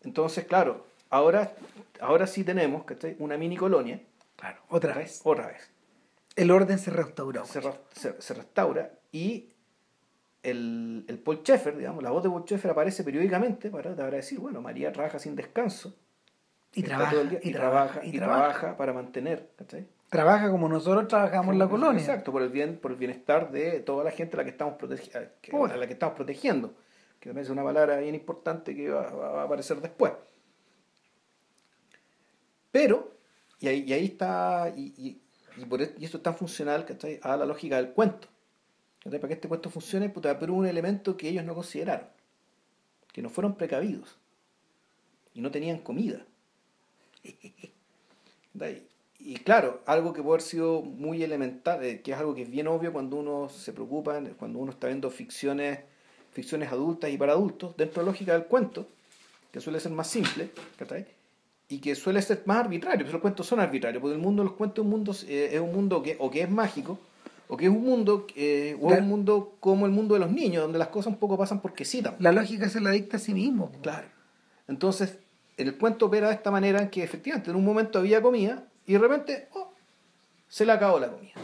[0.00, 1.52] entonces, claro, ahora,
[2.00, 2.84] ahora sí tenemos
[3.18, 4.00] una mini colonia.
[4.34, 5.20] Claro, otra vez.
[5.24, 5.70] Otra vez.
[6.34, 7.44] El orden se restauró.
[7.44, 7.60] Se,
[8.18, 9.50] se, restaura y
[10.42, 14.40] el, el Paul Schaeffer, digamos, la voz de Paul Schaeffer aparece periódicamente para, para decir,
[14.40, 15.94] bueno, María trabaja sin descanso
[16.74, 19.50] y trabaja, y, trabaja, y, trabaja, para mantener,
[20.10, 22.00] Trabaja como nosotros trabajamos en la colonia.
[22.00, 24.74] Exacto, por el bien, por el bienestar de toda la gente a la que estamos
[24.74, 26.74] protegiendo, a la que estamos protegiendo,
[27.20, 30.12] que también es una palabra bien importante que va, a aparecer después.
[32.72, 33.12] Pero,
[33.60, 35.20] y ahí, y ahí está, y,
[35.56, 36.84] y, por, e, y esto es tan funcional
[37.22, 38.26] a la lógica del cuento.
[39.04, 42.08] Para que este cuento funcione, puta, pero un elemento que ellos no consideraron,
[43.12, 44.18] que no fueron precavidos
[45.34, 46.26] y no tenían comida.
[49.22, 52.50] Y claro, algo que puede haber sido muy elemental, eh, que es algo que es
[52.50, 55.80] bien obvio cuando uno se preocupa, cuando uno está viendo ficciones,
[56.32, 58.86] ficciones adultas y para adultos, dentro de la lógica del cuento,
[59.52, 60.50] que suele ser más simple,
[61.68, 64.48] y que suele ser más arbitrario, pero los cuentos son arbitrarios, porque el mundo de
[64.48, 66.98] los cuentos es un mundo, eh, es un mundo que o que es mágico,
[67.48, 70.62] o que es un mundo, eh, o un mundo como el mundo de los niños,
[70.62, 72.16] donde las cosas un poco pasan porque citan.
[72.20, 73.70] La lógica se la dicta a sí mismo.
[73.82, 74.06] Claro.
[74.66, 75.18] Entonces,
[75.56, 78.94] el cuento opera de esta manera en que efectivamente en un momento había comida y
[78.94, 79.72] de repente oh,
[80.48, 81.34] se le acabó la comida.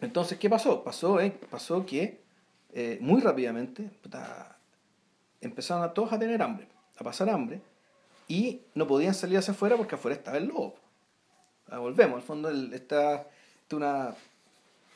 [0.00, 0.84] Entonces, ¿qué pasó?
[0.84, 2.20] Pasó, eh, pasó que
[2.72, 3.90] eh, muy rápidamente
[5.40, 7.60] empezaron a todos a tener hambre, a pasar hambre,
[8.28, 10.76] y no podían salir hacia afuera porque afuera estaba el lobo.
[11.70, 13.26] Ah, volvemos, al fondo esta,
[13.72, 14.14] una,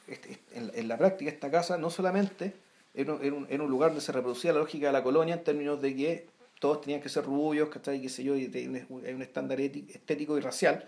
[0.06, 2.54] este, en, en, la práctica esta casa no solamente
[2.94, 5.82] era un, era un lugar donde se reproducía la lógica de la colonia en términos
[5.82, 6.28] de que
[6.60, 8.00] todos tenían que ser rubios, ¿cachai?
[8.00, 8.66] Qué sé yo, y hay
[9.14, 10.86] un estándar estético y racial,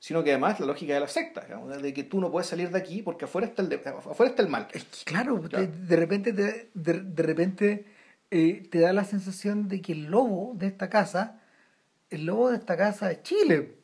[0.00, 2.78] sino que además la lógica de la secta, de que tú no puedes salir de
[2.78, 4.66] aquí porque afuera está el, afuera está el mal.
[4.72, 7.84] Es que, claro, De, repente, de, de, repente
[8.30, 11.42] eh, te da la sensación de que el lobo de esta casa,
[12.08, 13.74] el lobo de esta casa es Chile.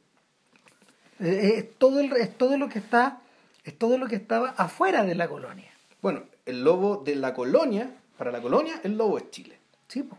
[1.21, 3.21] Eh, es, todo el, es todo lo que está,
[3.63, 5.71] es todo lo que estaba afuera de la colonia.
[6.01, 9.59] Bueno, el lobo de la colonia, para la colonia, el lobo es Chile.
[9.87, 10.17] Sí, po.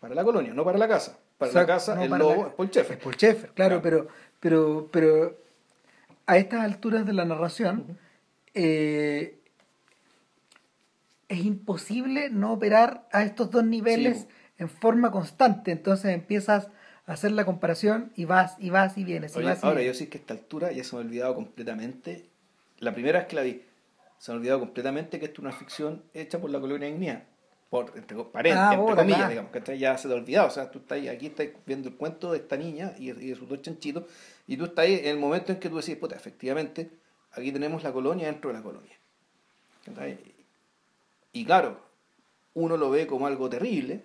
[0.00, 1.18] Para la colonia, no para la casa.
[1.38, 2.96] Para la casa, no, el lobo la- es Paul Schaeffer.
[2.98, 3.82] Es Paul Schaeffer, claro, Claro.
[3.82, 4.08] pero,
[4.40, 5.38] pero, pero
[6.26, 7.98] a estas alturas de la narración
[8.54, 9.38] eh,
[11.28, 14.26] es imposible no operar a estos dos niveles Sí,
[14.58, 15.70] en forma constante.
[15.72, 16.68] Entonces empiezas
[17.06, 19.36] a hacer la comparación y vas y vas y vienes.
[19.36, 21.34] Y vas y ahora yo sí que a esta altura ya se me ha olvidado
[21.34, 22.26] completamente.
[22.78, 23.62] La primera vez que la vi,
[24.18, 27.24] se me ha olvidado completamente que esto es una ficción hecha por la colonia Ignea.
[27.70, 28.16] Por, entre,
[28.56, 30.48] Ah, entre comillas, digamos, que ya se te ha olvidado.
[30.48, 33.34] O sea, tú estás aquí estás viendo el cuento de esta niña y, y de
[33.34, 34.04] sus dos chanchitos,
[34.46, 36.90] y tú estás ahí en el momento en que tú decís, puta, efectivamente,
[37.32, 38.96] aquí tenemos la colonia dentro de la colonia.
[41.32, 41.78] Y claro,
[42.54, 44.02] uno lo ve como algo terrible,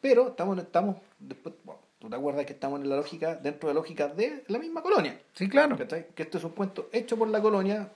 [0.00, 3.74] pero estamos, estamos después, bueno, tú te acuerdas que estamos en la lógica, dentro de
[3.74, 5.20] la lógica de la misma colonia.
[5.34, 5.76] Sí, claro.
[6.14, 7.90] Que esto es un cuento hecho por la colonia,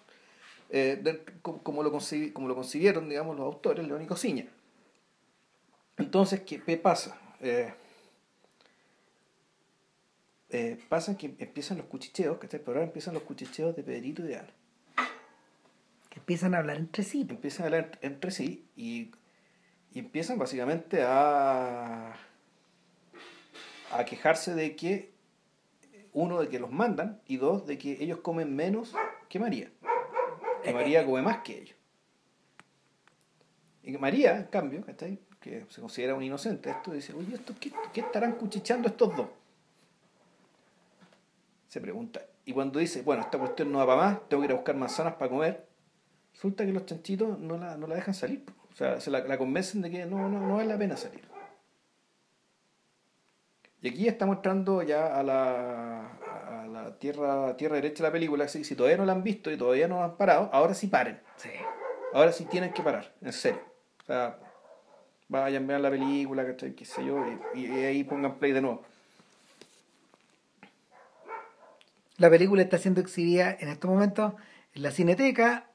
[0.71, 4.47] eh, de- como, lo conci- como lo concibieron, digamos, los autores, León y Cosiña.
[5.99, 7.19] Entonces, ¿qué, pasa?
[7.41, 7.73] Eh,
[10.51, 12.61] eh, pasa que empiezan los cuchicheos, ¿cachai?
[12.61, 14.55] Pero ahora empiezan los cuchicheos de Pedrito y de Ana.
[16.09, 17.27] Que empiezan a hablar entre sí.
[17.29, 19.13] Empiezan a hablar entre, entre sí y,
[19.93, 22.15] y empiezan básicamente a,
[23.93, 25.13] a quejarse de que,
[26.13, 28.95] uno, de que los mandan y dos, de que ellos comen menos
[29.29, 29.71] que María.
[30.63, 31.77] Que María come más que ellos.
[33.83, 35.19] Y que María, en cambio, ¿cachai?
[35.43, 39.29] Que se considera un inocente, esto dice, oye, ¿esto, qué, qué estarán cuchicheando estos dos?
[41.69, 42.23] Se pregunta.
[42.45, 44.77] Y cuando dice, bueno, esta cuestión no va para más, tengo que ir a buscar
[44.77, 45.67] manzanas para comer,
[46.33, 48.45] resulta que los chanchitos no la, no la dejan salir.
[48.73, 51.23] O sea, se la, la convencen de que no, no, no vale la pena salir.
[53.83, 56.07] Y aquí estamos entrando ya a la,
[56.63, 58.45] a la tierra, tierra derecha de la película.
[58.45, 60.73] Así que si todavía no la han visto y todavía no la han parado, ahora
[60.73, 61.21] sí paren.
[61.37, 61.51] Sí.
[62.15, 63.61] Ahora sí tienen que parar, en serio.
[64.03, 64.39] O sea,
[65.33, 66.75] vayan, vean la película, ¿cachai?
[66.75, 67.25] qué sé yo,
[67.55, 68.83] y, ahí pongan play de nuevo.
[72.19, 74.35] La película está siendo exhibida en estos momentos
[74.75, 75.71] en la Cineteca,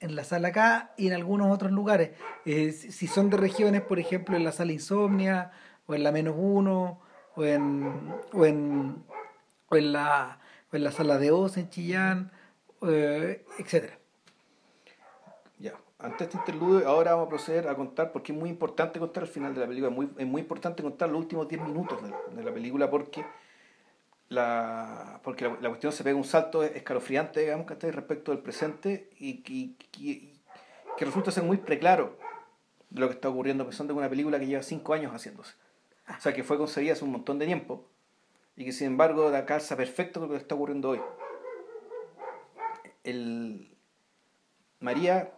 [0.00, 2.10] en la Sala K y en algunos otros lugares.
[2.44, 5.52] Eh, si si son de regiones, por ejemplo, en la Sala Insomnia,
[5.86, 7.00] o en la Menos Uno,
[7.36, 9.04] o en, o en,
[9.68, 10.40] o en, la,
[10.72, 12.32] o en la Sala de Oz en Chillán,
[12.82, 13.98] eh, etcétera.
[15.98, 19.28] Ante este interludio, ahora vamos a proceder a contar, porque es muy importante contar el
[19.30, 22.10] final de la película, es muy, es muy importante contar los últimos 10 minutos de
[22.10, 23.24] la, de la película, porque
[24.28, 27.92] la, porque la, la cuestión se pega un salto escalofriante, digamos, ¿cachai?
[27.92, 30.32] respecto del presente y, y- y-
[30.98, 32.16] que resulta ser muy preclaro
[32.90, 35.54] de lo que está ocurriendo, pensando en una película que lleva 5 años haciéndose.
[36.08, 37.86] O sea, que fue concebida hace un montón de tiempo
[38.54, 41.00] y que sin embargo da calza perfecto con lo que está ocurriendo hoy.
[43.04, 43.76] El,
[44.80, 45.32] María,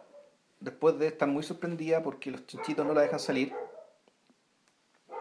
[0.59, 3.53] después de estar muy sorprendida porque los chinchitos no la dejan salir,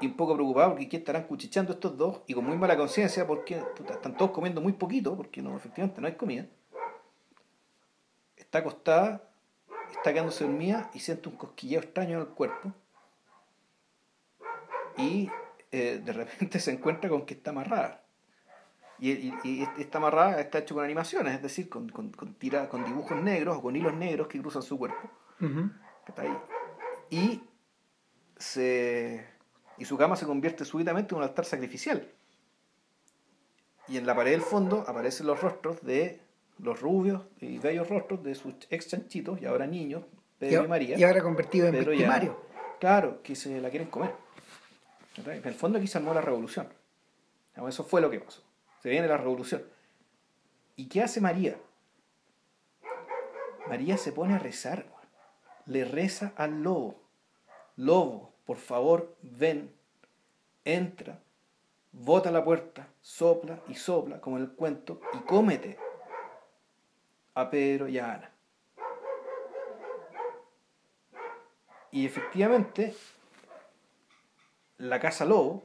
[0.00, 2.20] y un poco preocupada porque ¿qué estarán cuchicheando estos dos?
[2.28, 3.60] Y con muy mala conciencia porque
[3.90, 6.46] están todos comiendo muy poquito, porque no, efectivamente no hay comida.
[8.36, 9.28] Está acostada,
[9.90, 12.72] está quedándose dormida y siente un cosquilleo extraño en el cuerpo.
[14.96, 15.28] Y
[15.72, 18.02] eh, de repente se encuentra con que está amarrada.
[19.00, 22.68] Y, y- y esta amarrada está hecho con animaciones, es decir, con, con, con, tira,
[22.68, 25.08] con dibujos negros o con hilos negros que cruzan su cuerpo.
[26.06, 26.38] Está ahí.
[27.10, 27.42] Y,
[28.36, 29.26] se,
[29.78, 32.08] y su cama se convierte súbitamente en un altar sacrificial.
[33.88, 36.20] Y en la pared del fondo aparecen los rostros de
[36.58, 40.04] los rubios y bellos rostros de sus ex chanchitos y ahora niños,
[40.38, 40.98] Pedro y, Y, María.
[40.98, 42.32] y ahora convertido en Pedro y victimario.
[42.32, 42.76] Ana.
[42.80, 44.12] Claro, que se la quieren comer.
[45.24, 46.68] En el fondo aquí se armó la revolución.
[47.66, 48.42] Eso fue lo que pasó.
[48.82, 49.62] Se viene la revolución.
[50.76, 51.56] ¿Y qué hace María?
[53.68, 54.86] María se pone a rezar.
[55.68, 56.96] Le reza al lobo.
[57.76, 59.72] Lobo, por favor, ven,
[60.64, 61.20] entra,
[61.92, 65.78] bota la puerta, sopla y sopla, como en el cuento, y cómete
[67.34, 68.32] a Pedro y a Ana.
[71.90, 72.94] Y efectivamente,
[74.78, 75.62] la casa lobo,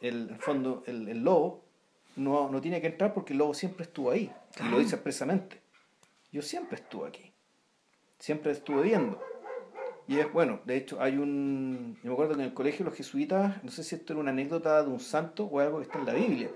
[0.00, 1.62] el, fondo, el, el lobo,
[2.16, 4.32] no, no tiene que entrar porque el lobo siempre estuvo ahí.
[4.60, 5.59] Y lo dice expresamente.
[6.32, 7.32] Yo siempre estuve aquí.
[8.18, 9.20] Siempre estuve viendo.
[10.06, 11.96] Y es bueno, de hecho hay un...
[12.02, 14.30] Yo me acuerdo que en el colegio los jesuitas, no sé si esto era una
[14.32, 16.50] anécdota de un santo o algo que está en la Biblia,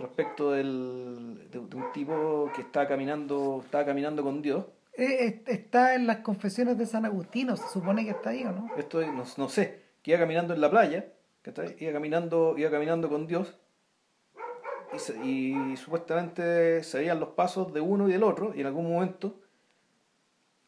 [0.00, 4.64] respecto del, de, de un tipo que estaba caminando, estaba caminando con Dios.
[4.96, 8.70] Eh, está en las confesiones de San Agustino, se supone que está ahí, ¿o no?
[8.78, 11.12] Esto es- no, no sé, que iba caminando en la playa,
[11.42, 11.76] ¿cachai?
[11.80, 13.58] iba caminando, iba caminando con Dios
[15.24, 19.40] y, supuestamente se veían los pasos de uno y del otro y en algún momento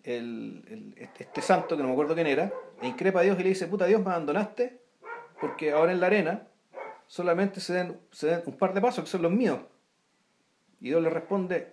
[0.02, 3.38] el, el- este, este santo, que no me acuerdo quién era, le increpa a Dios
[3.38, 4.80] y le dice, puta Dios, me abandonaste
[5.40, 6.46] porque ahora en la arena
[7.06, 9.58] solamente se den, se den un par de pasos que son los míos.
[10.80, 11.72] Y Dios le responde,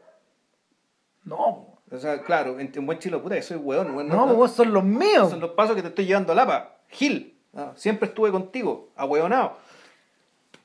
[1.23, 3.95] No, o sea, claro, en, en buen chilo, puta, yo soy hueón.
[3.95, 5.29] weón, no, vos son los míos.
[5.29, 6.77] son los pasos que te estoy llevando a Lapa.
[6.89, 9.57] Gil, ah, siempre estuve contigo, ahueonado.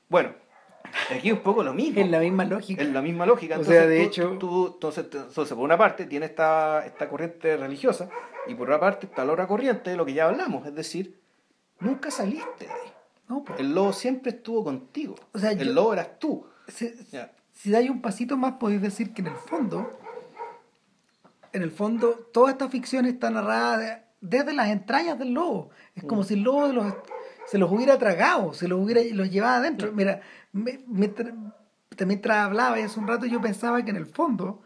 [0.09, 0.33] Bueno,
[1.11, 2.01] aquí un poco lo mismo.
[2.01, 2.83] Es la misma lógica.
[2.83, 3.59] Es la misma lógica.
[3.59, 7.57] O sea, de tú- hecho- tú- entonces, entonces, por una parte, tiene esta, esta corriente
[7.57, 8.09] religiosa
[8.47, 10.67] y por otra parte está la otra corriente de lo que ya hablamos.
[10.67, 11.21] Es decir,
[11.81, 12.93] nunca saliste de ahí.
[13.29, 13.45] No.
[13.59, 15.15] El lobo siempre estuvo contigo.
[15.33, 16.47] O sea, el yo- lobo eras tú.
[16.67, 19.99] Si, dais un pasito más, podéis decir que en el fondo,
[21.53, 25.71] en el fondo, toda esta ficción está narrada de- desde las entrañas del lobo.
[25.95, 26.95] Es como si el lobo los-
[27.47, 29.93] se los hubiera tragado, se los hubiera los llevaba adentro.
[29.93, 30.21] Mira,
[30.53, 30.81] me-
[32.45, 34.63] hablaba hace un rato, yo pensaba que en el fondo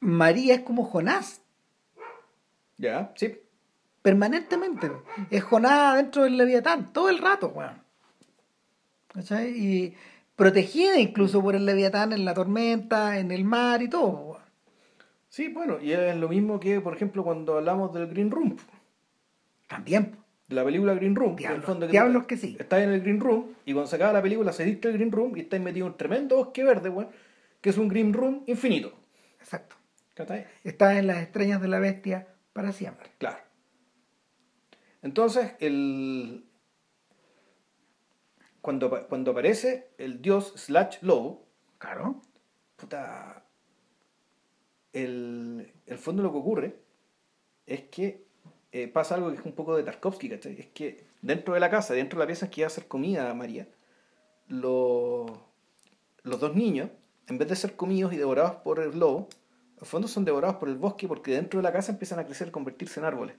[0.00, 1.42] María es como Jonás,
[2.76, 3.36] Ya, sí.
[4.02, 4.90] permanentemente.
[5.30, 7.82] Es Jonás dentro del Leviatán, todo el rato, weón.
[9.12, 9.50] ¿Cachai?
[9.50, 9.96] Y
[10.36, 14.42] protegida incluso por el Leviatán en la tormenta, en el mar y todo, weón.
[15.28, 18.56] Sí, bueno, y es lo mismo que, por ejemplo, cuando hablamos del Green Room.
[19.66, 20.16] También.
[20.48, 21.36] De la película Green Room.
[21.36, 22.56] que en el Diablos, fondo diablos tú que sí.
[22.58, 25.12] Estás en el Green Room y cuando se acaba la película se diste el Green
[25.12, 27.10] Room y estás metido en un tremendo bosque verde, weón,
[27.60, 28.92] que es un Green Room infinito.
[29.40, 29.76] Exacto.
[30.14, 30.46] ¿Cachai?
[30.64, 33.08] Está en las estrellas de la bestia para siempre.
[33.18, 33.38] Claro.
[35.02, 36.44] Entonces, el...
[38.60, 41.46] cuando, cuando aparece el dios slash lobo,
[41.78, 42.20] Claro.
[42.76, 43.44] puta,
[44.92, 46.76] el, el fondo lo que ocurre
[47.66, 48.26] es que
[48.72, 50.58] eh, pasa algo que es un poco de Tarkovsky, ¿cachai?
[50.60, 53.30] Es que dentro de la casa, dentro de la pieza que iba a hacer comida
[53.30, 53.66] a María,
[54.48, 55.26] lo-
[56.22, 56.90] los dos niños,
[57.26, 59.28] en vez de ser comidos y devorados por el lobo,
[59.80, 62.48] al fondo son devorados por el bosque porque dentro de la casa empiezan a crecer
[62.48, 63.36] y convertirse en árboles.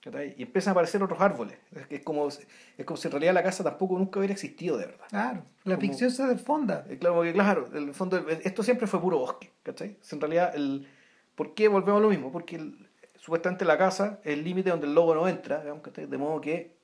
[0.00, 0.34] ¿cachai?
[0.38, 1.58] Y empiezan a aparecer otros árboles.
[1.90, 5.06] Es, como, es como si en realidad la casa tampoco nunca hubiera existido de verdad.
[5.08, 5.42] Claro.
[5.64, 6.86] La Como- ficción se desfonda.
[6.88, 9.96] Eh, Claro, porque claro, el fondo esto siempre fue puro bosque, ¿cachai?
[10.12, 10.86] En realidad, el,
[11.34, 12.30] ¿por qué volvemos a lo mismo?
[12.30, 12.85] Porque el-
[13.26, 15.58] supuestamente la casa es el límite donde el lobo no entra.
[15.62, 16.76] De modo que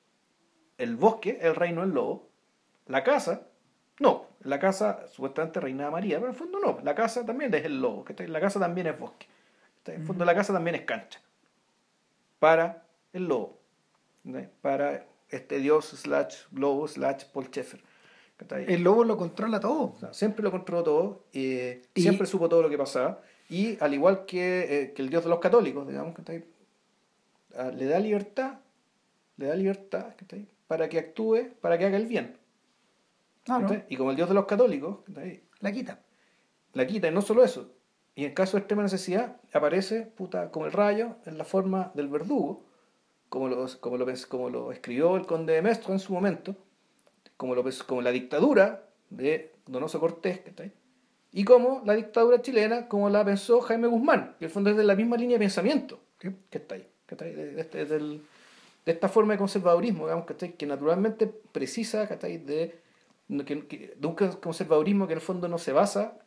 [0.77, 2.29] el bosque es el reino del lobo,
[2.87, 3.47] la casa,
[4.01, 7.63] no, la casa supuestamente reinaba María, pero en el fondo no, la casa también es
[7.63, 8.03] el lobo.
[8.27, 9.25] La casa también es bosque.
[9.85, 11.21] En el fondo la casa también es cancha
[12.39, 13.59] para el lobo,
[14.61, 17.81] para este dios slash lobo slash Paul Schaeffer.
[18.67, 19.93] El lobo lo controla todo.
[19.93, 23.77] O sea, siempre lo controló todo, eh, Y- siempre supo todo lo que pasaba, y
[23.81, 26.43] al igual que, eh, que el Dios de los católicos, digamos, ¿cachai?
[27.55, 28.59] Ah, le da libertad,
[29.37, 30.13] le da libertad
[30.67, 32.37] para que actúe, para que haga el bien.
[33.45, 33.85] ¿cachai?
[33.89, 35.43] Y como el Dios de los católicos, ¿cachai?
[35.59, 35.99] La quita.
[36.73, 37.71] la quita, y no solo eso,
[38.15, 42.07] y en caso de extrema necesidad, aparece puta, como el rayo en la forma del
[42.07, 42.63] verdugo,
[43.29, 46.55] como lo, como lo, como lo escribió el conde de Mestro en su momento,
[47.37, 50.71] como, lo, como la dictadura de Donoso Cortés, ¿cachai?
[51.33, 54.77] Y como la dictadura chilena, como la pensó Jaime Guzmán, que en el fondo es
[54.77, 56.29] de la misma línea de pensamiento Sí.
[56.49, 57.33] que está ahí, ¿cachai?
[57.33, 58.21] De, de este- de
[58.91, 60.53] esta forma de conservadurismo, digamos, ¿cachai?
[60.53, 62.37] que naturalmente precisa ¿cachai?
[62.37, 62.79] De,
[63.45, 66.17] que- que- de un conservadurismo que en el fondo no se basa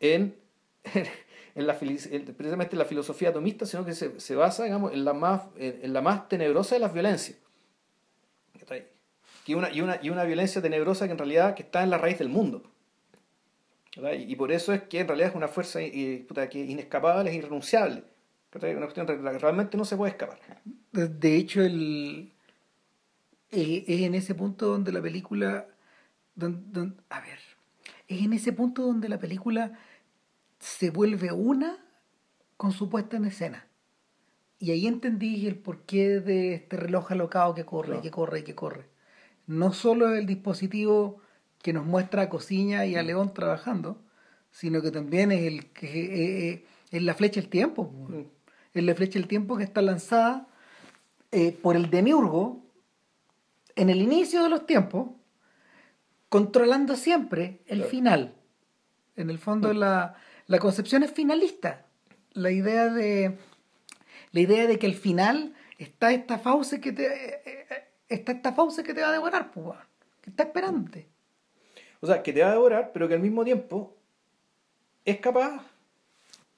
[0.00, 0.36] en,
[1.54, 5.04] en la, en- precisamente en la filosofía atomista, sino que se, se basa digamos, en,
[5.04, 7.38] la más, en, la más tenebrosa de las violencias.
[8.60, 8.86] ¿Cachai?
[9.46, 11.98] Y una, y, una, y una violencia tenebrosa que en realidad que está en la
[11.98, 12.62] raíz del mundo.
[14.18, 17.36] Y por eso es que en realidad es una fuerza eh, puta, que inescapable, es
[17.36, 18.04] irrenunciable.
[18.50, 18.72] ¿Cachai?
[18.76, 20.38] Una cuestión de la que realmente no se puede escapar.
[20.92, 22.32] De, hecho, el,
[23.50, 25.66] eh, es en ese punto donde la película.
[26.34, 27.38] don- don- a ver.
[28.08, 29.72] Es en ese punto donde la película
[30.58, 31.78] se vuelve una
[32.56, 33.66] con su puesta en escena.
[34.58, 38.02] Y ahí entendí el porqué de este reloj alocado que corre, y Claro.
[38.02, 38.86] que corre y que corre.
[39.46, 41.20] No solo el dispositivo
[41.66, 44.00] que nos muestra a Cociña y a León trabajando,
[44.52, 47.90] sino que también es el que eh, eh, es la flecha del tiempo.
[47.90, 48.08] po.
[48.08, 48.24] Mm.
[48.72, 50.46] Es la flecha del tiempo que está lanzada
[51.32, 52.62] eh, por el demiurgo
[53.74, 55.08] en el inicio de los tiempos,
[56.28, 57.90] controlando siempre el Claro.
[57.90, 58.34] final.
[59.16, 60.14] En el fondo la,
[60.46, 61.84] la concepción es finalista.
[62.32, 63.38] La idea de
[64.30, 67.06] la idea de que al final está esta fauce que te
[68.08, 69.76] está esta fauce que te va a devorar, pues,
[70.22, 71.15] que está esperándote.
[72.00, 73.96] O sea, que te va a devorar, pero que al mismo tiempo
[75.04, 75.62] es capaz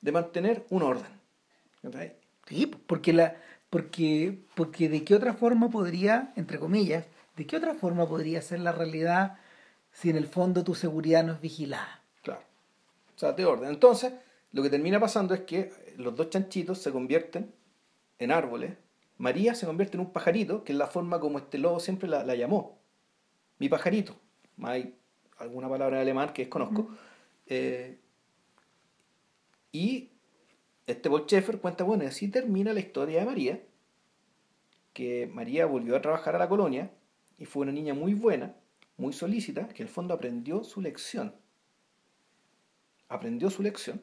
[0.00, 1.12] de mantener un orden.
[1.82, 2.14] ¿Cachai?
[2.46, 3.36] Sí, porque la
[3.70, 7.04] porque porque de qué otra forma podría, entre comillas,
[7.36, 9.38] de qué otra forma podría ser la realidad
[9.92, 12.02] si en el fondo tu seguridad no es vigilada.
[12.22, 12.42] Claro.
[13.14, 13.68] O sea, de orden.
[13.68, 14.12] Entonces,
[14.52, 17.52] lo que termina pasando es que los dos chanchitos se convierten
[18.18, 18.72] en árboles.
[19.18, 22.24] María se convierte en un pajarito, que es la forma como este lobo siempre la,
[22.24, 22.78] la llamó.
[23.58, 24.14] Mi pajarito.
[24.62, 24.94] Hay
[25.38, 26.88] alguna palabra en alemán que desconozco.
[27.46, 27.98] Eh,
[29.72, 30.10] y
[30.86, 33.62] este Paul Schaeffer cuenta, bueno, y así termina la historia de María,
[34.92, 36.90] que María volvió a trabajar a la colonia
[37.38, 38.56] y fue una niña muy buena,
[38.96, 41.34] muy solícita, que en el fondo aprendió su lección.
[43.08, 44.02] Aprendió su lección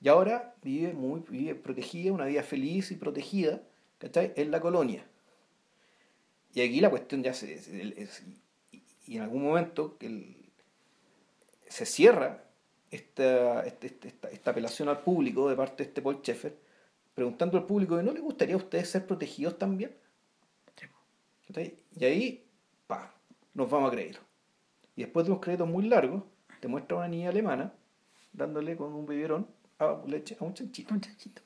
[0.00, 3.62] y ahora vive muy vive protegida, una vida feliz y protegida,
[3.98, 4.32] ¿cachai?
[4.36, 5.06] En la colonia.
[6.54, 7.60] Y aquí la cuestión ya se...
[9.06, 10.45] y en algún momento que
[11.68, 12.44] se cierra
[12.90, 16.56] esta, este, este, esta, esta, apelación al público de parte de este Paul Schaeffer,
[17.14, 19.94] preguntando al público, ¿no le gustaría a ustedes ser protegidos también?
[21.96, 22.46] Y ahí,
[22.86, 23.14] pa,
[23.54, 24.18] nos vamos a creer.
[24.94, 26.22] Y después de unos créditos muy largos,
[26.60, 27.72] te muestra una niña alemana
[28.32, 29.46] dándole con un biberón
[29.78, 30.92] a leche a un chanchito.
[30.92, 31.42] Un chanchito.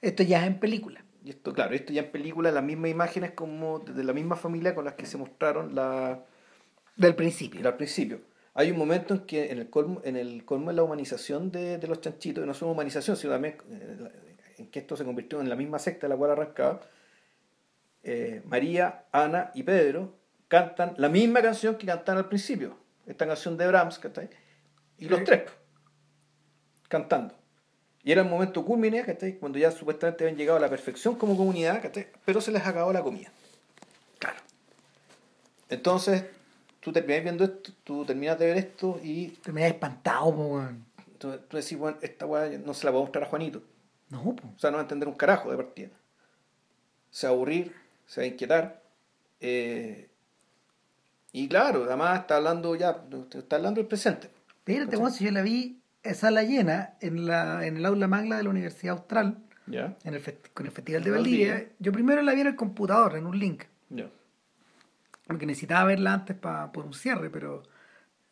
[0.00, 1.04] Esto ya es en película.
[1.24, 4.74] Y esto, claro, esto ya en película, las mismas imágenes como de la misma familia
[4.74, 6.24] con las que se mostraron la...
[6.96, 7.66] Del principio.
[7.66, 8.20] Al principio.
[8.54, 11.78] Hay un momento en que en el colmo, en el colmo de la humanización de,
[11.78, 14.10] de los chanchitos, no solo humanización, sino también eh,
[14.58, 16.80] en que esto se convirtió en la misma secta de la cual arrancaba,
[18.02, 20.14] eh, María, Ana y Pedro
[20.48, 22.76] cantan la misma canción que cantan al principio,
[23.06, 24.28] esta canción de Brahms, ¿cachai?
[24.98, 25.44] Y los tres,
[26.88, 27.34] cantando.
[28.04, 29.38] Y era el momento culmine, ¿cachai?
[29.38, 32.08] Cuando ya supuestamente habían llegado a la perfección como comunidad, ¿cachai?
[32.24, 33.32] Pero se les acabó la comida.
[34.18, 34.40] Claro.
[35.70, 36.24] Entonces,
[36.82, 39.28] tú terminas viendo esto, tú terminas de ver esto y...
[39.28, 40.84] Terminas espantado, weón.
[41.06, 43.62] Entonces, tú decís, bueno, esta weá no se la puedo mostrar a Juanito.
[44.10, 44.48] No, po.
[44.48, 45.88] O sea, no va a entender un carajo de partida.
[47.10, 47.72] Se va a aburrir,
[48.06, 48.82] se va a inquietar.
[49.40, 50.08] Eh,
[51.32, 54.28] y claro, además está hablando ya, está hablando del presente.
[54.48, 58.36] Espérate, bueno, si yo la vi esa la llena en, la, en el aula magna
[58.36, 59.96] de la Universidad Austral, ¿Ya?
[60.02, 60.22] en el
[60.52, 61.68] con el Festival de Valdivia.
[61.78, 63.64] Yo primero la vi en el computador, en un link.
[63.88, 64.08] Ya.
[65.26, 67.62] Porque necesitaba verla antes para por un cierre, pero,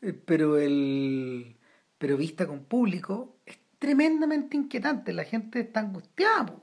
[0.03, 1.57] eh, pero, el,
[1.99, 5.13] pero vista con público es tremendamente inquietante.
[5.13, 6.63] La gente está angustiada, po,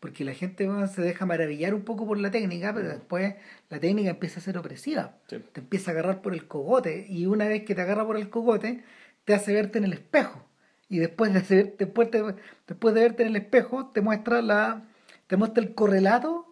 [0.00, 3.36] porque la gente bueno, se deja maravillar un poco por la técnica, pero después
[3.70, 5.16] la técnica empieza a ser opresiva.
[5.28, 5.38] Sí.
[5.52, 8.28] Te empieza a agarrar por el cogote y una vez que te agarra por el
[8.30, 8.82] cogote,
[9.24, 10.44] te hace verte en el espejo.
[10.88, 12.34] Y después de, hacer- después, te-
[12.66, 14.82] después de verte en el espejo, te muestra, la,
[15.28, 16.48] te muestra el correlato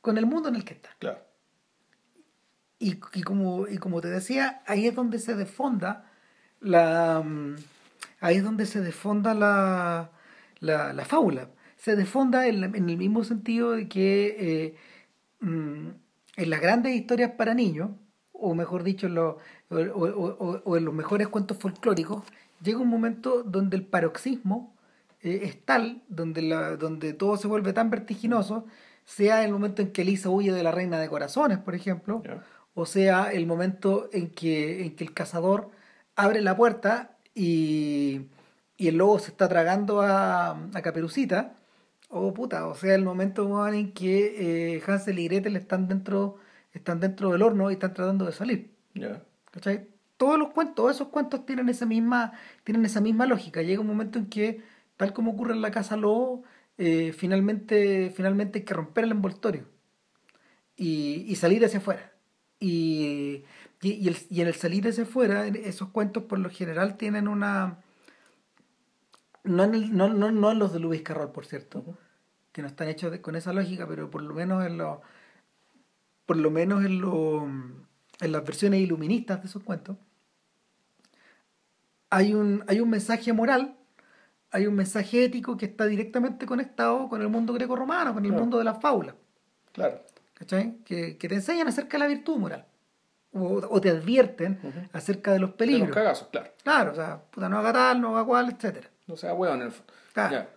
[0.00, 0.94] con el mundo en el que estás.
[1.00, 1.25] Claro.
[2.78, 6.10] Y, y como, y como te decía, ahí es donde se desfonda
[6.60, 7.22] la.
[7.24, 7.56] mm,
[8.20, 10.10] Ahí es donde se desfonda la,
[10.60, 11.50] la, la fábula.
[11.76, 14.76] Se desfonda en, en el mismo sentido de que eh,
[15.40, 15.88] mm,
[16.36, 17.90] en las grandes historias para niños,
[18.32, 19.36] o mejor dicho, en los,
[19.70, 22.24] o, o- o- en los mejores cuentos folclóricos,
[22.62, 24.74] llega un momento donde el paroxismo
[25.22, 28.66] eh, es tal, donde, la, donde todo se vuelve tan vertiginoso,
[29.04, 32.22] sea el momento en que Elisa huye de la reina de corazones, por ejemplo.
[32.76, 35.70] O sea el momento en que, en que el cazador
[36.14, 38.28] abre la puerta y,
[38.76, 41.54] y el lobo se está tragando a, a Caperucita,
[42.08, 46.36] o puta, o sea el momento en que eh, Hansel y Gretel están dentro,
[46.72, 48.70] están dentro del horno y están tratando de salir.
[48.94, 49.22] Ya.
[49.50, 49.88] ¿Cachai?
[50.18, 52.32] Todos los cuentos, todos esos cuentos tienen esa misma,
[52.64, 53.62] tienen esa misma lógica.
[53.62, 54.62] Llega un momento en que,
[54.96, 56.44] tal como ocurre en la casa Lobo,
[56.78, 59.64] eh, finalmente, finalmente hay que romper el envoltorio
[60.76, 62.15] y, y salir hacia afuera.
[62.58, 63.44] Y,
[63.82, 67.28] y, y el- y en el salir hacia afuera, esos cuentos por lo general tienen
[67.28, 67.78] una...
[69.44, 71.84] No en, el- no, no, no en los de Lewis Carroll, por cierto,
[72.52, 74.98] que no están hechos de- con esa lógica, pero por lo menos en los
[76.24, 79.96] por lo menos en, lo, en las versiones iluministas de esos cuentos,
[82.10, 83.76] hay un, hay un mensaje moral,
[84.50, 88.42] hay un mensaje ético que está directamente conectado con el mundo greco-romano, con el Claro.
[88.42, 89.14] mundo de las fábulas,
[89.72, 90.02] Claro.
[90.38, 90.78] ¿Cachai?
[90.84, 92.66] Que, que te enseñan acerca de la virtud moral,
[93.32, 95.90] o, o te advierten acerca de los De los peligros.
[95.94, 96.52] cagazos, claro.
[96.62, 98.90] claro, o sea, puta, no haga tal, no haga cual, etcétera.
[99.06, 99.92] No sea hueón en el fondo.
[100.12, 100.48] Claro.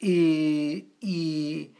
[0.00, 1.74] Y, y,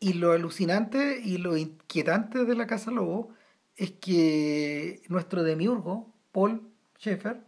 [0.00, 3.30] y lo alucinante y lo inquietante de la Casa Lobo
[3.76, 7.40] es que nuestro demiurgo, Paul Schaeffer,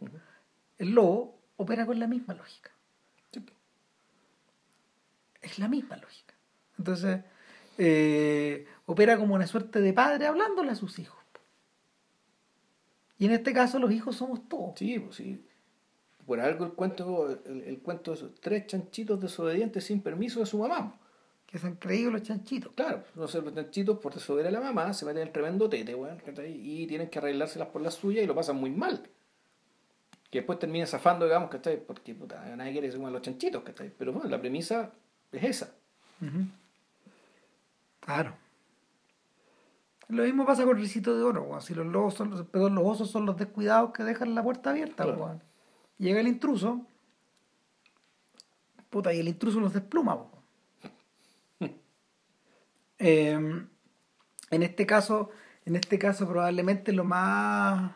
[0.79, 2.71] el lobo, opera con la misma lógica.
[3.33, 3.45] Sí.
[5.43, 6.35] Es la misma lógica.
[6.79, 7.21] Entonces,
[7.79, 11.17] eh, opera como una suerte de padre hablándole a sus hijos.
[13.19, 14.79] Y en este caso los hijos somos todos.
[14.79, 15.43] Sí, pues sí.
[16.27, 20.47] Por algo el cuento, el, el cuento de esos tres chanchitos desobedientes sin permiso de
[20.47, 20.99] su mamá.
[21.47, 22.73] Que se han creído los chanchitos.
[22.75, 26.21] Claro, los chanchitos por desobedecer a la mamá se meten en el tremendo tete, weón,
[26.47, 29.09] y tienen que arreglárselas por las suyas y lo pasan muy mal.
[30.31, 31.79] que después termina zafando, digamos, ¿cachai?
[31.85, 33.93] Porque puta, nadie quiere que se coman los chanchitos, ¿cachai?
[33.97, 34.93] Pero bueno, la premisa
[35.33, 35.75] es esa.
[38.07, 38.35] Claro.
[40.09, 41.61] Lo mismo pasa con Risito de Oro, weón.
[41.61, 44.71] Si los lobos son los, perdón, los osos son los descuidados que dejan la puerta
[44.71, 45.19] abierta, Claro.
[45.25, 45.43] weón.
[45.99, 46.87] Llega el intruso,
[48.91, 50.31] puta, y el intruso los despluma, weón.
[52.99, 53.69] Em,
[54.51, 55.29] en este caso,
[55.67, 57.93] en este caso probablemente lo más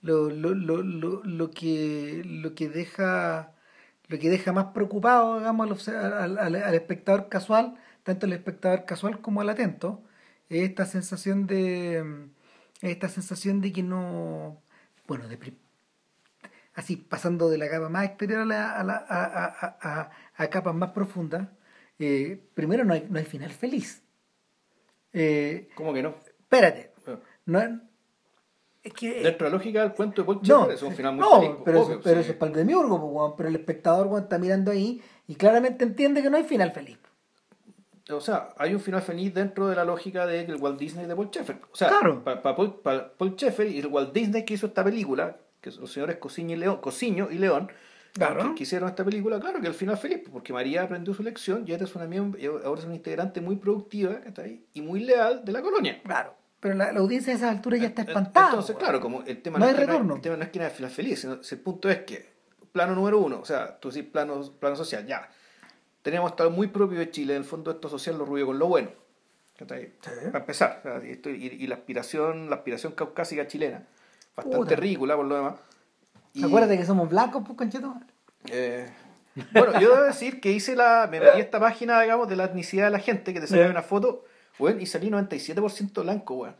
[0.00, 3.52] lo, lo, lo, lo, lo que lo que deja
[4.08, 7.74] lo que deja más preocupado digamos al, al- al espectador casual
[8.04, 10.04] tanto el espectador casual como al atento
[10.48, 11.98] es esta sensación de
[12.80, 14.62] es esta sensación de que no
[15.08, 15.36] bueno de
[16.74, 19.44] así pasando de la capa más exterior a, la- a, la- a,
[19.80, 21.48] a- a- capas más profundas
[21.98, 24.02] eh, primero no hay, no hay final feliz
[25.12, 26.14] eh, ¿Cómo que no?
[26.40, 27.70] espérate Bueno, no es-
[28.92, 31.40] que Dentro de la lógica del cuento de Paul no, es un final muy no,
[31.40, 32.20] feliz, pero, obvio, eso, pero sí.
[32.24, 36.20] eso es para el demiurgo, pero el espectador weón, está mirando ahí y claramente entiende
[36.22, 36.98] que no hay final feliz.
[38.10, 41.14] O sea, hay un final feliz dentro de la lógica de el Walt Disney de
[41.16, 41.56] Paul Schaeffer.
[41.72, 42.22] O sea, Claro.
[42.22, 45.82] para, Paul, para Paul Schaeffer y el Walt Disney que hizo esta película, que son
[45.82, 47.70] los señores Cosiño y León, Cosiño y León,
[48.12, 48.50] Claro.
[48.50, 51.64] que, que hicieron esta película, claro que el final feliz, porque María aprendió su lección
[51.66, 52.04] y ahora es una,
[52.64, 54.66] ahora es una integrante muy productiva ¿cachai?
[54.74, 56.00] y muy leal de la colonia.
[56.04, 56.34] Claro.
[56.60, 58.50] Pero la, la audiencia a esas alturas ya está espantada.
[58.50, 60.14] Entonces, claro, como el tema No hay es que retorno.
[60.16, 62.32] el tema no es que no haya final feliz, sino si el punto es que,
[62.72, 65.28] plano número uno, o sea, tú decís plano, plano social, ya.
[66.04, 68.66] Tenemos estado muy propio de Chile, en el fondo esto social lo rubio con lo
[68.66, 68.90] bueno.
[69.66, 69.80] Para
[70.38, 70.82] empezar,
[71.24, 73.86] y, la aspiración, la aspiración caucásica chilena,
[74.36, 74.76] bastante Puta.
[74.76, 75.54] ridícula por lo demás.
[76.34, 77.94] Y, Acuérdate que somos blancos, pues, concheto.
[78.50, 78.86] eh,
[79.52, 81.08] bueno, yo debo decir que hice la.
[81.10, 83.70] Me metí esta página, digamos, de la etnicidad de la gente, que te Ya.
[83.70, 84.24] una foto,
[84.58, 86.56] weón, y salí 97% blanco, weón.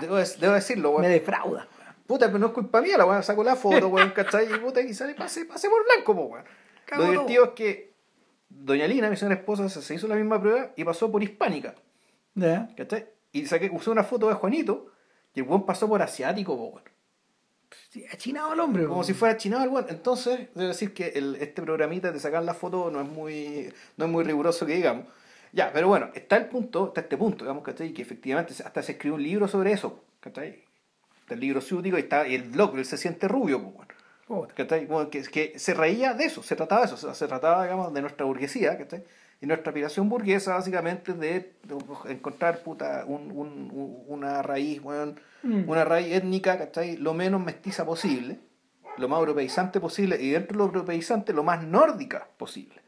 [0.00, 1.02] Debo, dec- debo decirlo, weón.
[1.02, 1.68] me defrauda.
[2.08, 4.52] Puta, pero no es culpa mía, la weón, saco la foto, weón, ¿cachai?
[4.52, 6.44] Y puta, y sale, pase, pase por blanco, weón.
[6.96, 7.93] Lo divertido es que
[8.56, 11.74] Doña Lina, mi señora esposa, se, hizo la misma prueba y pasó por hispánica,
[12.34, 12.68] ¿Ya?
[12.76, 13.06] ¿cachai?
[13.32, 14.92] Y saqué, usé una foto de Juanito
[15.34, 16.84] y el weón pasó por asiático, po, weón.
[17.90, 18.86] Sí, achinado el hombre.
[18.86, 19.86] Como si fuera chinado el weón.
[19.88, 24.04] Entonces, debo decir que el, este programita de sacar la foto no es muy, no
[24.04, 25.06] es muy riguroso que digamos.
[25.52, 27.92] Ya, pero bueno, está el punto, está este punto, digamos, ¿cachai?
[27.92, 30.64] Que efectivamente hasta se escribió un libro sobre eso, ¿cachai?
[31.20, 33.93] Está el libro ciútico y está y el blog, él se siente rubio, pues, bueno.
[34.54, 34.86] ¿Cachai?
[34.86, 37.64] Bueno, que, que se reía de eso, se trataba de eso, o sea, se trataba,
[37.64, 39.04] digamos, de nuestra burguesía, ¿cachai?
[39.40, 41.76] Y nuestra aspiración burguesa, básicamente, de, de
[42.08, 45.68] encontrar, puta, un, un- un- una raíz, weón, Mm.
[45.68, 46.96] una raíz étnica, ¿cachai?
[46.96, 48.38] Lo menos mestiza posible,
[48.96, 52.80] lo más europeizante posible, y dentro de lo europeizante, lo más nórdica posible.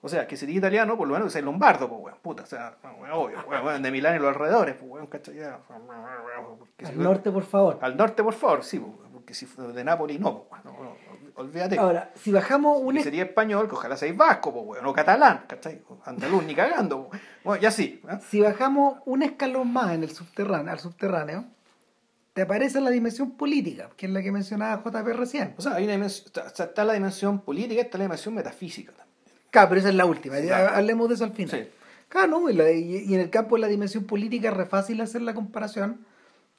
[0.00, 2.46] O sea, que sería italiano, por lo menos que sea lombardo, pues, weón, puta, o
[2.46, 5.38] sea, weón, obvio, weón, weón, de Milán y los alrededores, pues, weón, ¿cachai?
[5.42, 7.78] Al norte, por favor.
[7.82, 10.96] al norte, por favor, sí, pues, porque si fue de Nápoles, no, pues, no, no,
[11.36, 11.78] olvídate.
[11.78, 12.96] Ahora, si bajamos un...
[12.96, 15.80] Y es- sería español, que ojalá seáis vasco, pues, weón, o catalán, ¿cachai?
[16.04, 17.22] Andaluz, ni cagando, pues.
[17.42, 18.02] Bueno, ya sí.
[18.10, 18.18] ¿eh?
[18.28, 21.46] Si bajamos un escalón más en el subterráneo, al subterráneo,
[22.34, 25.54] te aparece la dimensión política, que es la que mencionaba JP recién.
[25.56, 29.16] O sea, hay una dimensión, está, está- la dimensión política, está la dimensión metafísica también.
[29.50, 30.36] Claro, pero esa es la última.
[30.40, 30.74] Claro.
[30.76, 31.58] Hablemos de eso al final.
[31.62, 31.68] Sí.
[32.08, 32.50] Claro, ¿no?
[32.50, 35.22] y, la- y- y en el campo de la dimensión política es re fácil hacer
[35.22, 36.04] la comparación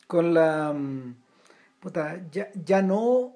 [0.08, 0.74] con la...
[1.84, 3.36] Puta, ya, ya no...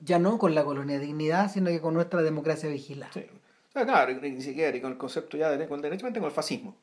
[0.00, 3.12] Ya no con la colonia de dignidad, sino que con nuestra democracia vigilada.
[3.12, 3.26] Sí.
[3.72, 6.78] Claro, ni siquiera, y con el concepto ya de, con derechamente con el fascismo.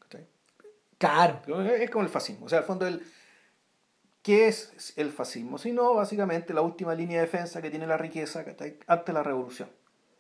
[1.00, 1.42] Claro.
[1.74, 2.46] Es como el fascismo.
[2.46, 3.02] O sea, al fondo, el,
[4.22, 5.58] ¿qué es el fascismo?
[5.58, 8.78] Sino, básicamente, la última línea de defensa que tiene la riqueza ¿cachai?
[8.86, 9.70] ante la revolución.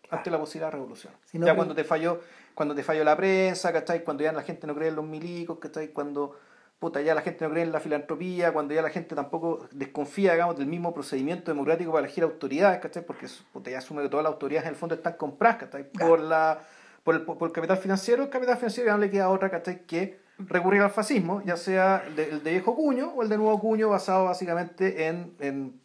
[0.09, 1.13] Ante la posibilidad de revolución.
[1.25, 2.19] Si no, ya cuando te falló,
[2.55, 4.03] cuando te falló la prensa, ¿cachai?
[4.03, 5.89] Cuando ya la gente no cree en los milicos, ¿cachai?
[5.89, 6.35] Cuando
[6.79, 10.33] puta, ya la gente no cree en la filantropía, cuando ya la gente tampoco desconfía,
[10.33, 13.05] digamos, del mismo procedimiento democrático para elegir autoridades, ¿cachai?
[13.05, 15.89] Porque puta, ya asume que todas las autoridades en el fondo están compradas, ¿cachai?
[15.91, 16.59] Por la
[17.03, 19.85] por el, por el capital financiero, el capital financiero ya no le queda otra, ¿cachai?
[19.85, 23.37] Que recurrir al fascismo, ya sea el de, el de viejo cuño o el de
[23.37, 25.79] nuevo cuño, basado básicamente en, en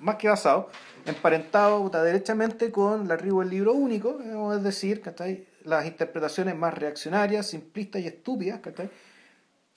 [0.00, 0.68] más que basado,
[1.06, 4.18] emparentado puta, derechamente con el arribo del libro único,
[4.52, 5.46] es decir, ¿cachai?
[5.64, 8.90] las interpretaciones más reaccionarias, simplistas y estúpidas, ¿cachai?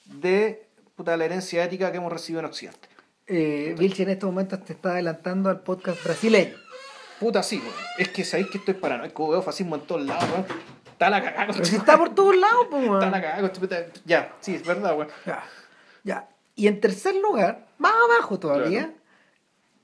[0.06, 2.88] De puta, la herencia ética que hemos recibido en Occidente.
[3.28, 6.56] Eh, Vilche en estos momentos te está adelantando al podcast brasileño.
[7.20, 7.74] Puta, sí, weón.
[7.98, 10.46] Es que sabéis que estoy paranoico, veo fascismo en todos lados, weón.
[10.92, 14.56] Está la cagada, Pero si está por todos lados, pues, Está la cagada, Ya, sí,
[14.56, 15.10] es verdad, weón.
[15.26, 15.44] Ya,
[16.04, 16.30] ya.
[16.56, 18.94] Y en tercer lugar, más abajo todavía, Claro.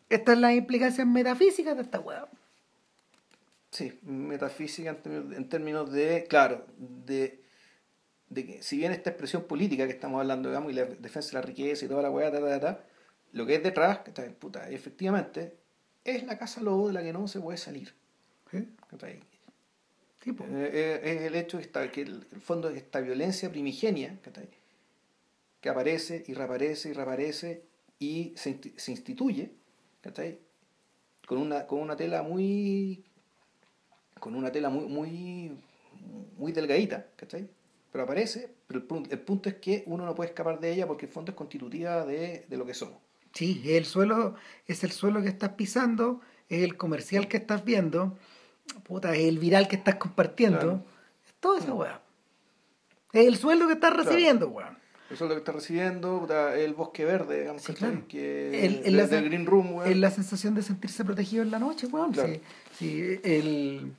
[0.09, 2.28] están las implicancias metafísicas de esta weá.
[3.72, 7.43] Sí, metafísica en términos de, claro, de,
[8.30, 11.34] de que si bien esta expresión política que estamos hablando, digamos, y la defensa de
[11.36, 12.86] la riqueza y toda la weá, ta, ta, ta,
[13.32, 15.55] lo que es detrás, que está, puta, efectivamente,
[16.03, 17.93] es la casa lobo de la que no se puede salir.
[18.51, 18.67] ¿Sí?
[18.89, 19.19] ¿cachai?
[20.23, 20.43] Sí, po.
[20.45, 24.17] Eh, eh, es el hecho de esta- que el, el fondo de esta violencia primigenia
[24.23, 24.49] ¿cachai?
[25.61, 27.63] que aparece y reaparece y reaparece
[27.99, 29.51] y se, se instituye
[30.01, 30.39] ¿cachai?
[31.27, 33.03] con una con una tela muy
[34.19, 35.51] con una tela muy muy
[36.38, 37.47] muy delgadita ¿cachai?
[37.91, 40.85] Pero aparece pero el, pun- el punto es que uno no puede escapar de ella
[40.87, 42.97] porque el fondo es constitutiva de, de lo que somos
[43.33, 44.35] Sí, es el suelo,
[44.65, 46.19] es el suelo que estás pisando,
[46.49, 48.17] es el comercial que estás viendo,
[48.83, 50.57] puta, es el viral que estás compartiendo.
[50.59, 50.83] Claro.
[51.27, 51.99] Es todo eso, weón.
[53.13, 54.09] Es el sueldo que estás Claro.
[54.09, 54.77] recibiendo, weón.
[55.11, 57.89] eso es lo que está recibiendo puta, el bosque verde digamos Sí, ¿cachai?
[57.91, 58.07] claro.
[58.07, 59.91] que El- el la- del green room weón.
[59.91, 62.11] Es la sensación de sentirse protegido en la noche, weón.
[62.13, 62.33] Claro.
[62.33, 62.41] Sí,
[62.79, 63.93] sí, el...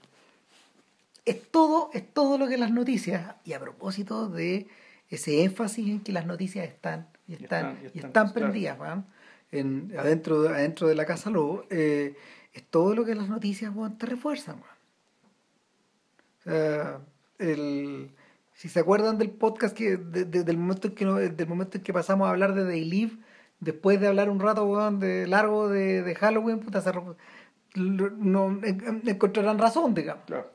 [1.31, 4.67] Es todo, es todo lo que las noticias, y a propósito de
[5.09, 8.33] ese énfasis en que las noticias están y Y están, están, y están, claro.
[8.35, 8.79] prendidas,
[9.53, 12.15] en, adentro, de- adentro de la casa lobo, eh,
[12.53, 14.81] es todo lo que las noticias te refuerzan, weón.
[16.39, 17.01] O sea,
[17.39, 18.11] el,
[18.55, 21.79] si se acuerdan del podcast que de- de- del momento en que no- del momento
[21.79, 23.13] en que pasamos a hablar de Day Live,
[23.61, 26.91] después de hablar un rato weón, de largo de, de Halloween, puta, se
[27.77, 30.25] no, en- encontrarán razón, digamos.
[30.27, 30.51] Claro.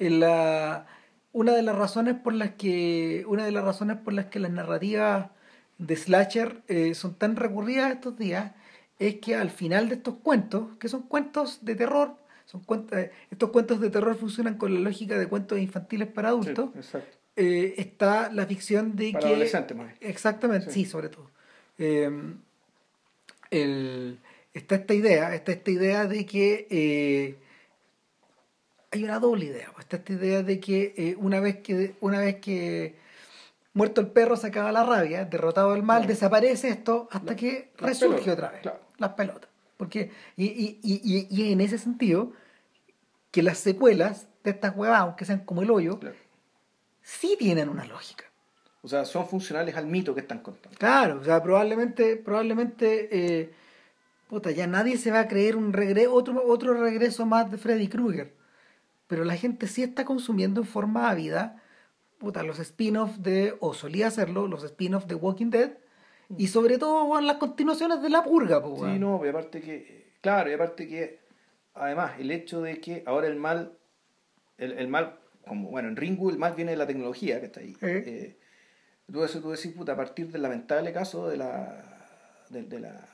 [0.00, 0.86] En la-
[1.32, 4.50] una de las razones por las que una de las razones por las que las
[4.50, 5.28] narrativas
[5.78, 8.52] de slasher eh, son tan recurridas estos días
[8.98, 12.98] es que al final de estos cuentos que son cuentos de terror son cuentos,
[13.30, 16.98] estos cuentos de terror funcionan con la lógica de cuentos infantiles para adultos Sí,
[17.36, 19.98] eh, está la ficción de Para que adolescentes, más bien.
[20.00, 20.84] exactamente Sí.
[20.84, 21.30] sí, sobre todo
[21.78, 22.10] Eh,
[23.50, 24.18] el-
[24.52, 27.36] está esta idea está esta idea de que eh,
[28.92, 32.18] hay una doble idea pues, está esta idea de que eh, una vez que una
[32.20, 32.96] vez que
[33.72, 36.08] muerto el perro se acaba la rabia derrotado el mal Claro.
[36.12, 38.80] desaparece esto hasta La- que resurge pelotas, otra vez claro.
[38.98, 42.32] las pelotas porque y, y, y, y- y en ese sentido
[43.30, 46.16] que las secuelas de estas huevas aunque sean como el hoyo Claro.
[47.02, 48.24] sí tienen una lógica
[48.82, 50.76] O sea, son funcionales al mito que están contando.
[50.78, 53.50] Claro, o sea, probablemente, probablemente, eh,
[54.28, 57.88] puta, ya nadie se va a creer un regreso, otro, otro regreso más de Freddy
[57.88, 58.32] Krueger.
[59.10, 61.60] Pero la gente sí está consumiendo en forma ávida,
[62.18, 65.72] puta, los spin-offs de, o solía hacerlo, los spin-offs de Walking Dead,
[66.38, 70.12] y sobre todo, bueno, las continuaciones de La Purga, pues, Sí, no, y aparte que,
[70.20, 71.18] claro, y aparte que,
[71.74, 73.72] además, el hecho de que ahora el mal,
[74.58, 77.58] el, el mal, como, bueno, en Ringu el mal viene de la tecnología que está
[77.58, 77.76] ahí.
[77.80, 78.04] Eh.
[78.06, 78.36] Eh,
[79.12, 81.98] tú, eso, tú decís, puta, a partir del lamentable caso de la,
[82.48, 83.08] de, de la,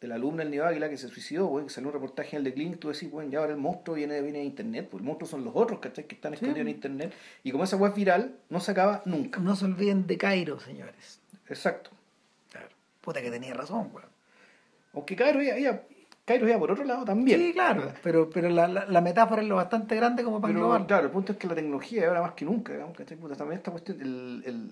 [0.00, 2.44] de la alumna del Águila que se suicidó, güey, que salió un reportaje en el
[2.44, 5.06] de Clint, tú decís, bueno, ya ahora el monstruo viene, viene de internet, pues el
[5.06, 6.04] monstruo son los otros, ¿cachai?
[6.06, 7.12] Que están escondidos en internet.
[7.42, 9.40] Y como esa web viral, no se acaba nunca.
[9.40, 11.20] No se olviden de Cairo, señores.
[11.48, 11.90] Exacto.
[12.52, 12.68] Claro.
[13.00, 14.08] Puta que tenía razón, weón.
[14.94, 15.82] Aunque Cairo ya, ya-
[16.24, 17.40] Cairo ya por otro lado también.
[17.40, 20.60] Sí, claro, pero, pero la, la, la metáfora es lo bastante grande como para Pero
[20.64, 20.86] englobar.
[20.86, 23.16] claro, el punto es que la tecnología ahora más que nunca, digamos, ¿cachai?
[23.16, 24.70] Puta, también esta cuestión, el, el-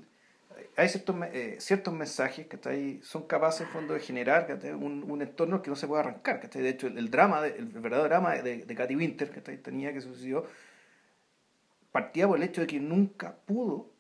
[0.77, 4.47] hay ciertos, eh, ciertos mensajes que son capaces en fondo de generar
[4.81, 6.41] un, un entorno que no se puede arrancar.
[6.41, 6.63] ¿cachai?
[6.63, 9.93] De hecho, el, el drama, de- el, verdadero drama de, de Katy Winter, que tenía
[9.93, 10.45] que sucedió,
[11.93, 13.91] partía por el hecho de que nunca pudo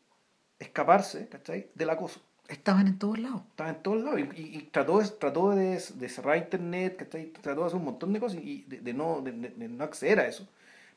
[0.58, 1.68] escaparse ¿cachai?
[1.74, 2.22] del acoso.
[2.48, 3.42] Estaban en todos lados.
[3.50, 7.26] Estaba en todos lados y, y- y trató, trató de, de cerrar internet, ¿cachai?
[7.26, 10.28] trató de hacer un montón de cosas y de, de no, de no acceder a
[10.28, 10.48] eso.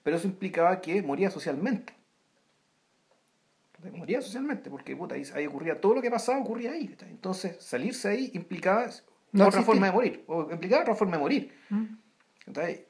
[0.03, 1.93] Pero eso implicaba que moría socialmente.
[3.93, 6.95] Moría socialmente, porque puta, ahí, ahí ocurría todo lo que pasaba, ocurría ahí.
[7.09, 8.89] Entonces, salirse ahí implicaba
[9.31, 11.53] No otra forma de morir, o implicaba otra forma de morir.
[11.69, 11.85] ¿Mm?
[12.47, 12.85] ¿cachai?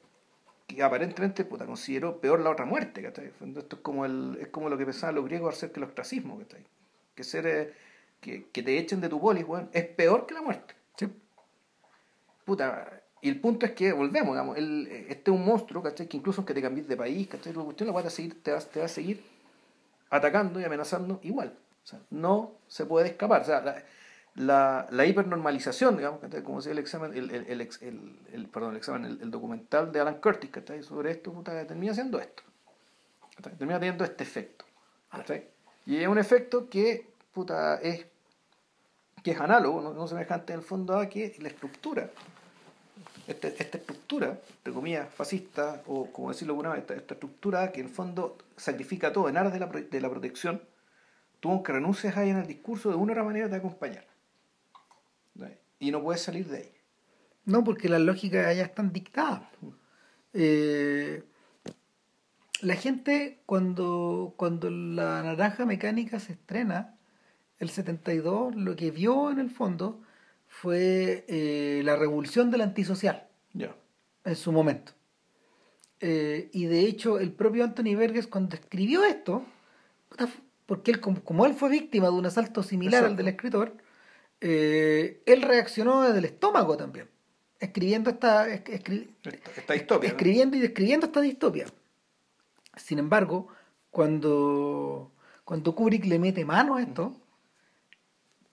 [0.66, 3.02] Que aparentemente puta, consideró peor la otra muerte.
[3.02, 3.26] ¿cachai?
[3.56, 6.38] Esto es como, el, es como lo que pensaban los griegos acerca del ostracismo.
[6.38, 6.64] ¿cachai?
[7.14, 7.72] Que, ser, eh,
[8.20, 10.74] que, que te echen de tu polis weón, es peor que la muerte.
[10.96, 11.06] Sí.
[12.44, 16.08] Puta, y el punto es que volvemos, digamos, el, este es un monstruo, ¿cachai?
[16.08, 17.52] Que incluso aunque te cambies de país, ¿cachai?
[17.52, 19.22] La cuestión la va a seguir, te va, te va a seguir
[20.10, 21.54] atacando y amenazando igual.
[21.84, 23.42] O sea, no se puede escapar.
[23.42, 23.60] O sea,
[24.34, 27.68] la, la, hipernormalización, digamos, como decía el examen, el, el, el,
[28.32, 30.82] el- perdón, el examen, el, documental de Alan Curtis, ¿cachai?
[30.82, 32.42] Sobre esto, puta, termina siendo esto.
[33.58, 34.64] Termina teniendo este efecto.
[35.86, 38.06] Y es un efecto que, puta, es
[39.22, 42.10] que es análogo, no, no semejante en el fondo a que la estructura,
[43.26, 43.78] esta, esta
[44.10, 47.86] estructura, entre comillas, fascista, o como decirlo de alguna manera, esta, esta estructura que en
[47.86, 50.62] el fondo sacrifica todo en aras de la, de la protección,
[51.38, 54.04] tú aunque renuncies ahí en el discurso, de una u otra manera te acompañar.
[55.82, 56.72] Y no puedes salir de ahí.
[57.46, 59.48] No, porque las lógicas ya están dictadas.
[60.34, 61.22] Eh,
[62.60, 66.98] la gente, cuando, cuando la naranja mecánica se estrena,
[67.58, 70.02] el 72, lo que vio en el fondo
[70.48, 73.26] fue eh, la revolución del antisocial.
[73.54, 73.74] Ya.
[74.24, 74.92] En su momento.
[76.00, 79.44] Eh, y de hecho, el propio Anthony Verges, cuando escribió esto,
[80.66, 83.74] porque él, como, él fue víctima de un asalto similar al del escritor,
[84.40, 87.08] eh, él reaccionó desde el estómago también,
[87.58, 90.08] escribiendo esta, esta distopia.
[90.08, 91.66] Escribiendo y describiendo esta distopia.
[92.76, 93.48] Sin embargo,
[93.90, 95.12] cuando,
[95.44, 97.14] cuando Kubrick le mete mano a esto,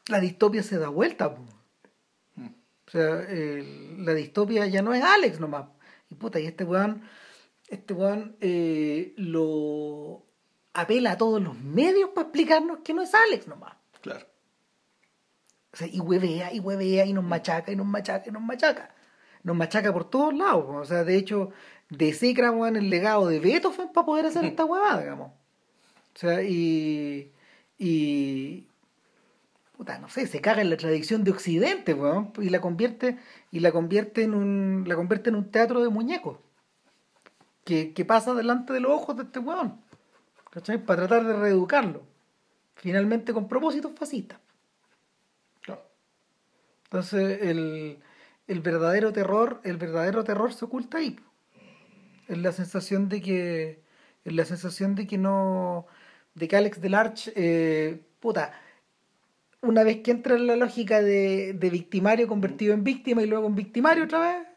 [0.08, 1.36] la distopia se da vuelta.
[2.88, 2.90] Mm.
[2.90, 3.28] O sea,
[3.98, 5.66] la distopia ya no es Alex nomás.
[6.10, 7.04] Y puta, y este weón,
[7.68, 10.26] este weón eh, lo
[10.74, 13.76] apela a todos los medios para explicarnos que no es Alex nomás.
[14.02, 14.26] Claro.
[15.74, 18.96] O sea, y huevea, y huevea, y nos machaca, y nos machaca, y nos machaca.
[19.44, 20.66] Nos machaca por todos lados.
[20.70, 21.52] O sea, de hecho,
[21.90, 25.32] desecra weón, el legado de Beethoven para poder hacer esta huevada, digamos.
[26.16, 27.34] O sea, y.
[27.78, 28.67] y
[29.78, 33.20] puta, no sé, se caga en la tradición de Occidente, weón, y la convierte,
[33.52, 36.40] y la convierte en un, la convierte en un teatro de muñecos.
[37.64, 39.82] Que, que pasa delante de los ojos de este weón.
[40.52, 40.84] ¿Cachai?
[40.84, 42.02] Para tratar de reeducarlo.
[42.76, 44.40] Finalmente con propósitos fascistas.
[46.86, 48.00] Entonces, el,
[48.48, 51.20] el verdadero terror, el verdadero terror se oculta ahí.
[52.28, 53.84] Es la sensación de que.
[54.24, 55.86] La sensación de que no.
[56.34, 58.54] de que Alex Delarche, eh, puta,
[59.62, 63.56] una vez que entra en la lógica de, victimario convertido en víctima y luego en
[63.56, 64.48] victimario otra vez,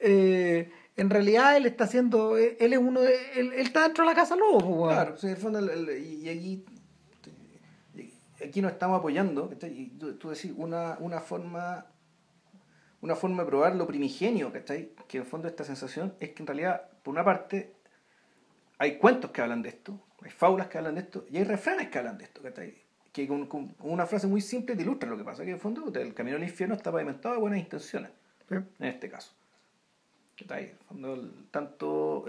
[0.00, 4.16] eh, en realidad él está haciendo, él es uno de, él, está dentro de la
[4.16, 4.88] casa lobo.
[4.88, 5.60] Claro, en el fondo,
[5.96, 6.64] y aquí,
[8.44, 11.86] aquí nos estamos apoyando, y tú, decís, una, una forma
[13.00, 14.92] una forma de probar lo primigenio, ¿cachai?
[15.06, 17.76] Que en el fondo esta sensación es que en realidad, por una parte,
[18.76, 21.90] hay cuentos que hablan de esto, hay fábulas que hablan de esto, y hay refranes
[21.90, 22.87] que hablan de esto, ¿cachai?
[23.12, 25.92] Que con, una frase muy simple te ilustra lo que pasa, que en el fondo
[25.98, 28.10] el camino al infierno está pavimentado de buenas intenciones,
[28.50, 29.32] en este caso.
[31.50, 32.24] tanto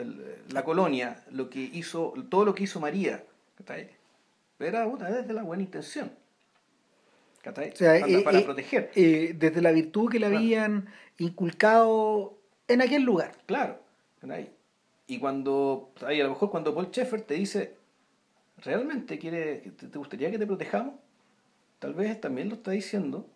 [0.51, 3.23] la colonia, lo que hizo, todo lo que hizo María,
[4.59, 6.11] era desde la buena intención.
[7.43, 8.91] para, eh, eh, proteger.
[8.95, 10.87] Eh, desde la virtud que le habían
[11.17, 12.37] inculcado
[12.67, 13.31] en aquel lugar.
[13.45, 13.79] Claro.
[15.07, 17.78] Y cuando, a lo mejor cuando Paul Sheffer te dice,
[18.63, 20.95] ¿realmente quiere, te, gustaría que te protejamos?
[21.79, 23.29] Tal vez también lo está diciendo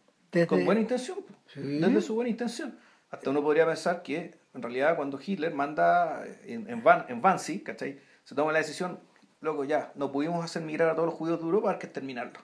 [0.48, 1.20] con buena intención,
[1.56, 2.78] desde su buena intención.
[3.10, 7.62] Hasta uno podría pensar que en realidad cuando Hitler manda en, en, Van, en Wannsee,
[7.62, 8.00] ¿cachai?
[8.24, 9.00] Se toma la decisión,
[9.42, 12.40] loco, ya, no pudimos hacer migrar a todos los judíos de Europa, hay que terminarlo.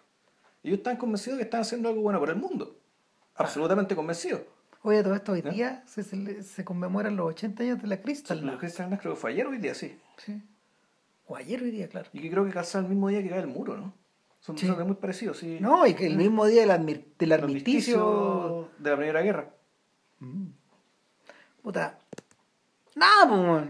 [0.64, 2.78] Ellos están convencidos de que están haciendo algo bueno por el mundo.
[3.36, 4.42] Absolutamente convencidos.
[4.82, 8.46] Oye, todo esto hoy día se, se, conmemoran los 80 años de la Crystal.
[8.46, 9.98] La Crystal creo que fue ayer hoy día, sí.
[10.18, 10.42] Sí.
[11.30, 12.10] O ayer hoy día, claro.
[12.12, 13.94] Y que creo que calza el mismo día que cae el muro, ¿no?
[14.40, 14.68] Son sí.
[14.68, 15.60] muy parecidos, sí.
[15.62, 18.70] No, y que el mismo día del, del armisticio...
[18.80, 19.54] de la Primera Guerra.
[20.18, 20.48] Mm.
[21.62, 22.00] Puta.
[22.96, 23.70] Nada, pues,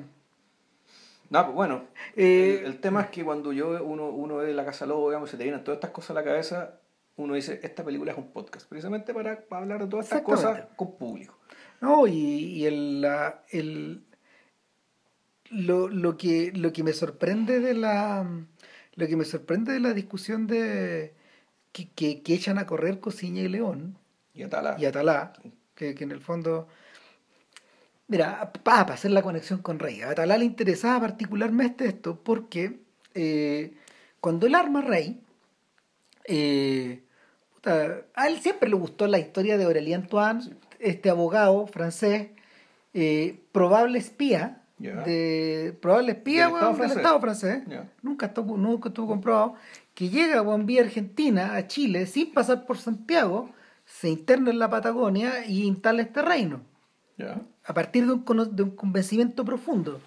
[1.30, 1.84] No, pues bueno.
[2.16, 5.36] Eh, el, tema es que cuando yo uno, uno ve la Casa Lobo, digamos, se
[5.36, 6.80] te vienen todas estas cosas a la cabeza,
[7.18, 10.96] uno dice, esta película es un podcast, precisamente para, hablar de todas estas cosas con
[10.96, 11.38] público.
[11.82, 14.06] No, y, y el, la, el,
[15.50, 18.28] lo, lo, que, lo que me sorprende de la
[18.96, 21.14] lo que me sorprende de la discusión de
[21.72, 23.98] que, que, echan a correr Cosiña y León
[24.34, 25.34] y Atalá, y Atalá
[25.76, 26.68] que, que en el fondo
[28.08, 32.80] mira para hacer la conexión con Rey a Atalá le interesaba particularmente esto porque
[33.14, 33.74] eh,
[34.20, 35.22] cuando él arma Rey
[36.26, 37.04] eh,
[37.64, 40.42] a él siempre le gustó la historia de Aurélien Toine
[40.80, 42.30] este abogado francés
[42.94, 47.64] eh, probable espía de probable espía del, Estado francés,
[48.02, 49.56] nunca, estuvo, nunca estuvo comprobado,
[49.94, 53.50] que llega a vía Argentina, a Chile, sin pasar por Santiago,
[53.86, 56.62] se interna en la Patagonia y instala este reino.
[57.66, 60.00] A partir de un, de un convencimiento profundo.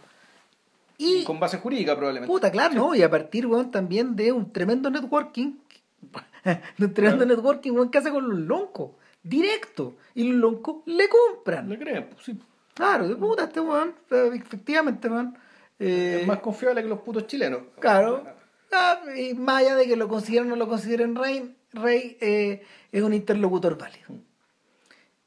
[0.97, 2.32] Y, con base jurídica probablemente.
[2.32, 2.94] Puta, claro, ¿no?
[2.94, 5.57] Y a partir, también de un tremendo networking,
[6.78, 8.93] de un tremendo networking, weón, que hace con los loncos,
[9.23, 9.97] directo.
[10.15, 11.69] Y los loncos le compran.
[11.69, 12.39] Le creen, pues sí.
[12.74, 15.36] Claro, de puta este weón, efectivamente, weón.
[15.78, 17.62] Eh, es más confiable que los putos chilenos.
[17.81, 18.24] Claro.
[18.73, 22.62] Ah, y más allá de que lo consideren o no lo consideren rey, rey eh,
[22.90, 24.15] es un interlocutor válido.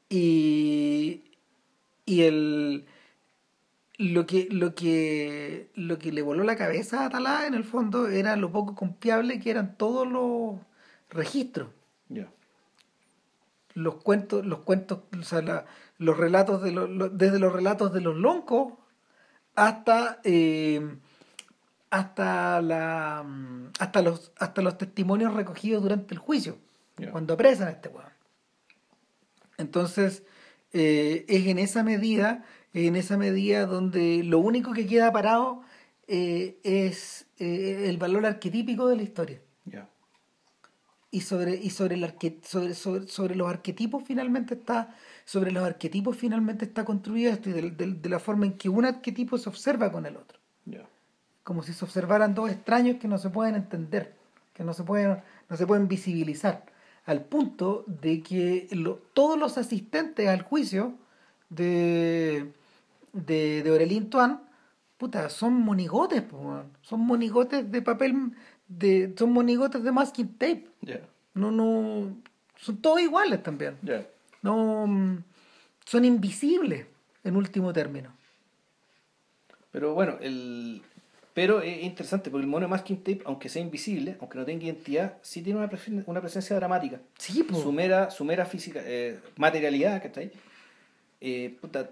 [0.08, 1.24] Y,
[2.04, 2.86] y el
[3.98, 8.08] lo que, lo que lo que le voló la cabeza a Atalá en el fondo
[8.08, 10.60] era lo poco confiable que eran todos los
[11.10, 11.68] registros.
[13.76, 15.66] Los cuentos, los cuentos, o sea, la,
[15.98, 18.72] los relatos de los, desde los relatos de los loncos
[19.54, 20.96] hasta eh,
[21.90, 23.24] hasta la
[23.78, 26.58] hasta los hasta los testimonios recogidos durante el juicio
[27.12, 28.10] cuando apresan a este weón
[29.56, 30.24] entonces
[30.72, 32.44] eh, es en esa medida
[32.74, 35.62] en esa medida donde lo único que queda parado
[36.08, 39.40] eh, es eh, el valor arquetípico de la historia.
[41.10, 45.64] Y sobre, y sobre, el arque- sobre, sobre, sobre los arquetipos finalmente está sobre los
[45.64, 49.38] arquetipos finalmente está construido esto y de, de- de la forma en que un arquetipo
[49.38, 50.38] se observa con el otro.
[51.42, 54.14] Como si se observaran dos extraños que no se pueden entender,
[54.52, 56.64] que no se pueden, no se pueden visibilizar,
[57.04, 60.94] al punto de que lo- todos los asistentes al juicio
[61.50, 62.52] de,
[63.12, 64.08] de, de Aurelien
[64.96, 68.32] puta, son monigotes, po, son monigotes de papel,
[68.68, 70.66] de, son monigotes de masking tape,
[71.34, 72.16] no, no,
[72.56, 73.76] son todos iguales también,
[74.42, 75.22] no,
[75.84, 76.86] son invisibles
[77.24, 78.14] en último término.
[79.70, 80.82] Pero bueno, el...
[81.34, 84.64] Pero es interesante porque el mono de masking tape, aunque sea invisible, aunque no tenga
[84.64, 86.98] identidad, sí tiene una, presen- una presencia dramática.
[87.18, 87.60] Sí, po.
[87.60, 90.32] Su mera, su mera física, eh, materialidad, ¿cachai?
[91.20, 91.90] Eh, puta,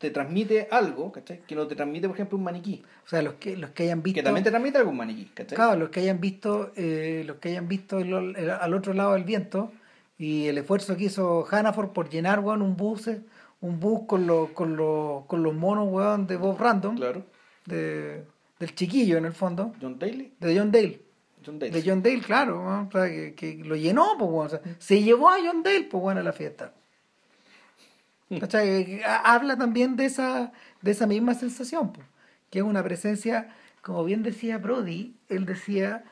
[0.00, 1.42] te transmite algo, ¿cachai?
[1.46, 2.82] Que no te transmite, por ejemplo, un maniquí.
[3.04, 4.18] o sea, los que, los que hayan visto...
[4.18, 5.54] Que también te transmite algo un maniquí, ¿cachai?
[5.54, 9.12] Claro, los que hayan visto, eh, los que hayan visto el- el- al otro lado
[9.12, 9.72] del viento
[10.16, 13.20] y el esfuerzo que hizo Hannaford por llenar weón, un bus, eh,
[13.60, 17.22] un bus con los, con los, con los monos weón, de Bob Random, Claro.
[17.66, 18.24] de,
[18.58, 20.32] del chiquillo en el fondo, John Daly.
[20.40, 20.98] de John Dale.
[21.44, 21.72] John Daly.
[21.72, 24.60] De John Dale, claro, weón, o sea, que, que lo llenó, pues, weón, o sea,
[24.78, 26.72] se llevó a John Dale pues, a la fiesta.
[28.38, 29.00] ¿Cachai?
[29.24, 30.52] Habla también de esa,
[30.82, 31.92] de esa misma sensación,
[32.50, 33.48] que es una presencia,
[33.82, 36.04] como bien decía Brody, él decía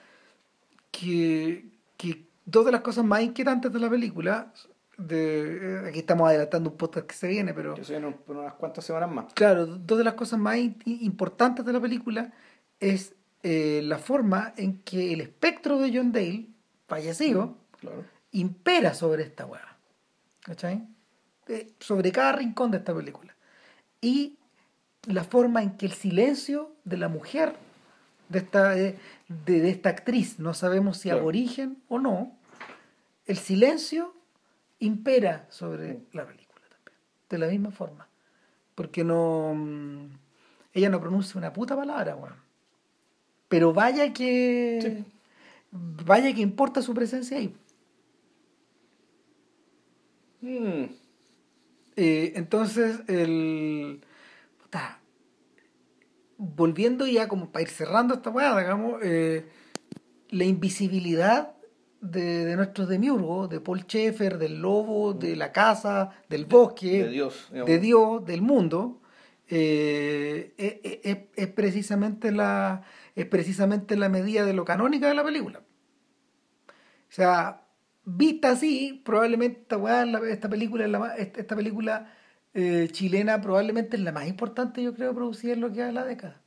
[0.91, 1.67] que,
[1.97, 4.53] que dos de las cosas más inquietantes de la película,
[4.97, 8.37] de, eh, aquí estamos adelantando un podcast que se viene, pero Que se vienen por
[8.37, 9.33] unas cuantas semanas más.
[9.35, 12.33] Claro, dos de las cosas más importantes de la película
[12.81, 13.15] es
[13.45, 16.47] eh, la forma en que el espectro de John Dale,
[16.89, 18.05] fallecido, Claro.
[18.33, 19.77] impera sobre esta weá.
[20.43, 20.85] ¿Cachai?
[21.49, 23.35] Eh, sobre cada rincón de esta película.
[24.01, 24.37] Y
[25.07, 27.55] la forma en que el silencio de la mujer,
[28.29, 28.99] de esta, de,
[29.29, 31.21] de- esta actriz, no sabemos si Claro.
[31.21, 32.33] aborigen o no,
[33.27, 34.15] el silencio
[34.79, 36.99] impera sobre la película también.
[37.31, 38.07] De la misma forma.
[38.75, 39.55] Porque no.
[39.55, 40.07] mm,
[40.75, 42.37] Ella no pronuncia una puta palabra, weón.
[43.49, 44.79] Pero vaya que.
[44.83, 45.05] Sí.
[45.71, 47.55] Vaya que importa su presencia ahí.
[50.41, 50.85] Mm,
[52.01, 54.01] Eh, entonces, el.
[54.63, 55.01] puta,
[56.37, 59.47] volviendo ya como para ir cerrando esta weá, digamos, eh,
[60.31, 61.55] la invisibilidad
[62.01, 67.11] de, de nuestros demiurgos, de Paul Schaeffer, del lobo, de la casa, del bosque, de
[67.11, 67.49] Dios.
[67.67, 69.01] de Dios, del mundo,
[69.49, 70.55] eh,
[71.03, 72.83] es- es precisamente la,
[73.17, 75.63] es precisamente la medida de lo canónica de la película.
[76.69, 77.63] O sea,
[78.17, 82.13] vista así, probablemente esta, weá esta película, es la esta película
[82.55, 85.93] eh, chilena probablemente es la más importante, yo creo, producida en lo que va de
[85.93, 86.41] la década.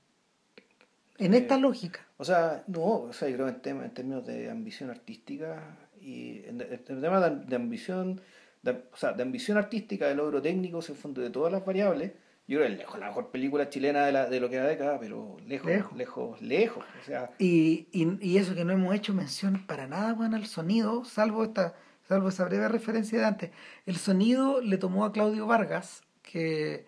[1.17, 1.99] En esta Eh, lógica.
[2.17, 6.39] O sea, no, o sea, yo creo en, tema- en términos de ambición artística y
[6.45, 8.21] en, en temas de, de ambición,
[8.63, 12.11] de, o sea, de ambición artística, de logro técnico, en fondo de todas las variables,
[12.47, 14.68] yo creo que es lejos la mejor película chilena de, la, de lo que de
[14.68, 15.97] década, pero lejos, Lejos.
[15.97, 20.13] lejos, lejos, O sea, Y, y, y eso que no hemos hecho mención para nada,
[20.13, 21.76] bueno, al sonido, salvo esta,
[22.07, 23.51] salvo esa breve referencia de antes.
[23.85, 26.85] El sonido le tomó a Claudio Vargas, que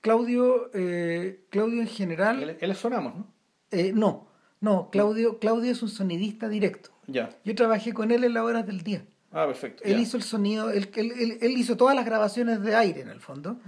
[0.00, 3.26] Claudio, eh, Claudio en general, él, él sonamos, ¿no?
[3.70, 4.28] eh, no,
[4.60, 6.90] no, Claudio, Claudio es un sonidista directo.
[7.06, 7.30] Ya.
[7.44, 9.04] Yo trabajé con él en las horas del día.
[9.38, 9.82] Ah, perfecto.
[9.84, 13.08] Él hizo el sonido, él, él, él- él hizo todas las grabaciones de aire en
[13.10, 13.58] el fondo.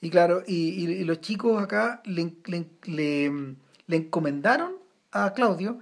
[0.00, 0.54] Y claro, y,
[0.84, 3.56] y- y los chicos acá le, le- le-
[3.88, 4.74] le encomendaron
[5.12, 5.80] a Claudio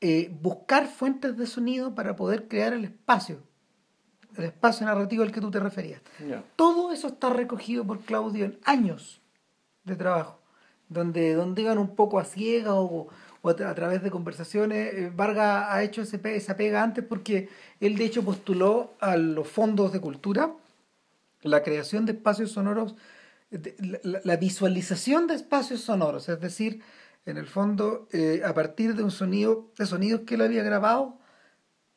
[0.00, 3.42] eh, buscar fuentes de sonido para poder crear el espacio,
[4.36, 6.00] el espacio narrativo al que tú te referías.
[6.56, 9.20] Todo eso está recogido por Claudio en años
[9.84, 10.40] de trabajo,
[10.88, 13.08] donde, donde iban un poco a ciegas o,
[13.44, 14.94] o a, tra- a través de conversaciones.
[14.94, 19.46] Eh, Vargas ha hecho ese esa pega antes porque él de hecho postuló a los
[19.46, 20.50] fondos de cultura
[21.42, 22.96] la creación de espacios sonoros,
[23.50, 26.80] de- la, visualización de espacios sonoros, es decir,
[27.26, 31.18] en el fondo, eh, a partir de un sonido, de sonidos que él había grabado,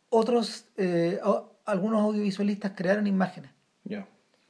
[0.10, 3.52] otros, eh, o- algunos audiovisualistas crearon imágenes.
[3.86, 4.06] Ya.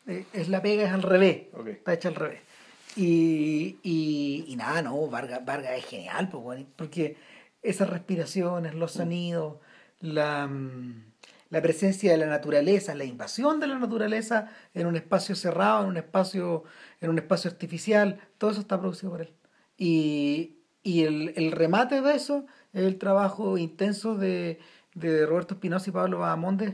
[0.08, 1.44] Eh, es la pega, es al revés.
[1.78, 2.42] Está hecha al revés.
[2.98, 7.16] Y, y, y nada, no, Vargas, Vargas es genial, pues, porque
[7.62, 9.58] esas respiraciones, los sonidos,
[10.00, 11.04] la, mm,
[11.50, 15.90] la presencia de la naturaleza, la invasión de la naturaleza en un espacio cerrado, en
[15.90, 16.64] un espacio,
[17.00, 19.34] en un espacio artificial, todo eso está producido por él.
[19.78, 24.60] Y, y el, el remate de eso es el trabajo intenso de,
[24.96, 26.74] de Roberto Espinosa y Pablo Bahamondes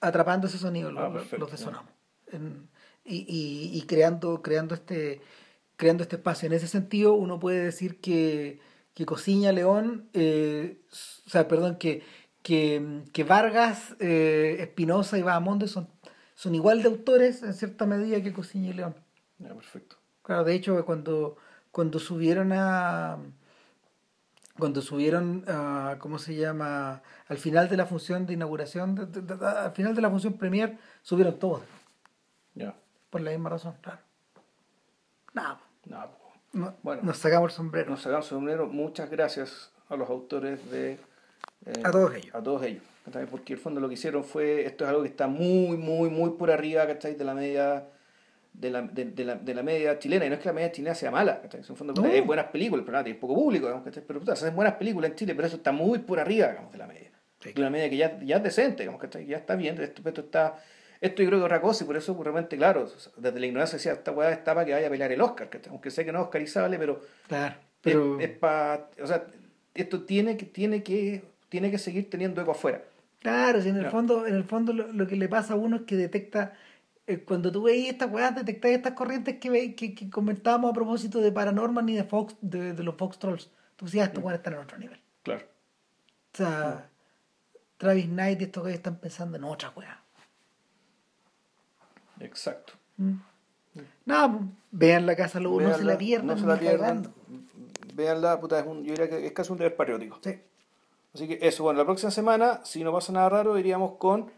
[0.00, 1.90] atrapando ese sonido, Ah, los, desonamos.
[2.32, 2.69] En-
[3.10, 5.20] y, y, y creando, creando este
[5.76, 6.46] creando este espacio.
[6.46, 8.60] En ese sentido, uno puede decir que,
[8.94, 10.78] que Cosiña León, eh,
[11.26, 12.02] o sea, perdón, que,
[12.42, 15.88] que, que Vargas, eh, Espinosa y Bahamonde son,
[16.34, 18.94] son igual de autores en cierta medida que Cosiña y León.
[19.38, 19.96] Ya, perfecto.
[20.22, 21.36] Claro, de hecho, cuando,
[21.72, 23.16] cuando subieron a.
[24.58, 25.96] Cuando subieron a.
[25.98, 27.02] ¿Cómo se llama?
[27.26, 30.34] Al final de la función de inauguración, de- de- de- al final de la función
[30.34, 31.62] premier, subieron todos.
[32.54, 32.74] Ya.
[33.10, 34.00] Por la misma razón, claro.
[35.32, 36.32] Nada, Nada, po.
[36.52, 37.02] no- Bueno.
[37.02, 37.90] nos sacamos el sombrero.
[37.90, 38.66] Nos sacamos el sombrero.
[38.66, 40.92] Muchas gracias a los autores de...
[41.66, 42.34] eh, A todos ellos.
[42.34, 42.82] A todos ellos.
[43.04, 43.26] ¿cachai?
[43.26, 44.64] Porque el fondo lo que hicieron fue...
[44.66, 47.14] Esto es algo que está muy, muy, muy por arriba, ¿cachai?
[47.14, 47.86] De la media...
[48.52, 50.72] De la, de, de la, de la media chilena, y no es que la media
[50.72, 51.60] chilena sea mala, ¿cachai?
[51.60, 52.08] En el fondo, No.
[52.08, 54.02] hay buenas películas, pero nada, tiene poco público, digamos, ¿cachai?
[54.04, 56.72] Pero puta, se hacen buenas películas en Chile, pero eso está muy por arriba, digamos,
[56.72, 57.10] de la media.
[57.38, 57.52] Sí.
[57.52, 59.24] De una media que ya, ya es decente, digamos, ¿cachai?
[59.24, 60.58] Que ya está bien, esto, esto está...
[61.00, 62.86] Esto yo creo que es otra cosa, y por eso, pues, realmente, claro,
[63.16, 65.48] desde la ignorancia decía, esta weá está para que vaya a pelear el Oscar.
[65.70, 68.20] Aunque sé que no es oscarizable, pero Claro, pero.
[68.20, 69.24] es, pa- o sea,
[69.74, 72.82] esto tiene que, tiene que, tiene que seguir teniendo eco afuera.
[73.20, 75.76] Claro, si en el fondo, en el fondo lo, lo que le pasa a uno
[75.76, 76.52] es que detecta,
[77.06, 80.74] eh, cuando tú veis estas weas, detectáis estas corrientes que, ve- que, que comentábamos a
[80.74, 83.50] propósito de Paranormal y de Fox, de, de los Fox Trolls.
[83.76, 84.98] Tú decías, estos weas están en otro nivel.
[85.22, 85.46] Claro.
[86.34, 86.88] O sea,
[87.78, 89.99] Travis Knight y estos weas están pensando en otra wea.
[92.20, 92.74] Exacto.
[92.96, 93.14] Mm.
[94.04, 97.12] Nada, pues, vean la casa lobo, no se la pierdan, no se la pierdan.
[97.94, 100.18] Véanla, puta, es un, yo diría que es casi un deber patriótico.
[100.22, 100.38] Sí.
[101.14, 104.30] Así que eso, bueno, la próxima semana, si no pasa nada raro, iríamos con,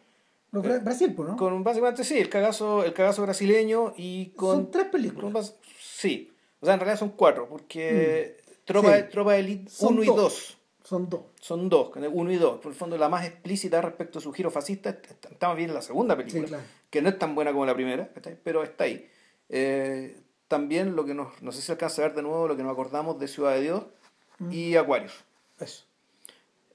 [0.53, 1.37] Los Bra- Brasil, ¿no?
[1.37, 4.57] con básicamente sí, el cagazo, el cagazo brasileño y con...
[4.57, 5.33] Son tres con películas.
[5.33, 9.05] bas- sí, o sea, en realidad son cuatro, porque Tropa, Sí.
[9.11, 10.17] Tropa de Elite Son 1 y dos.
[10.17, 10.59] 2
[10.93, 11.23] Son dos.
[11.41, 12.61] son dos, uno y dos.
[12.61, 15.75] Por el fondo, la más explícita respecto a su giro fascista está, más bien en
[15.75, 16.65] la segunda película, Sí, claro.
[16.91, 18.11] que no es tan buena como la primera,
[18.45, 19.09] pero está ahí.
[19.49, 22.63] Eh, también lo que nos, no sé si alcanza a ver de nuevo lo que
[22.63, 23.85] nos acordamos de Ciudad de Dios
[24.51, 25.25] y Aquarius.
[25.59, 25.85] Eso.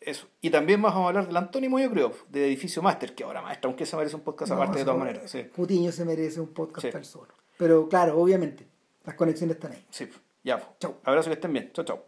[0.01, 0.25] Eso.
[0.41, 3.67] Y también vamos a hablar del Antónimo, yo creo, de Edificio Master, que ahora maestra,
[3.69, 5.29] aunque se merece un podcast No, aparte de todas maneras.
[5.29, 6.91] Sí, Cutiño se merece un podcast Sí.
[6.91, 7.33] tal solo.
[7.57, 8.65] Pero claro, obviamente,
[9.05, 9.85] las conexiones están ahí.
[9.91, 10.09] sí.
[10.43, 10.69] Ya, pues.
[10.79, 10.95] Chau.
[11.03, 11.71] Abrazo que estén bien.
[11.73, 12.05] Chao, chao.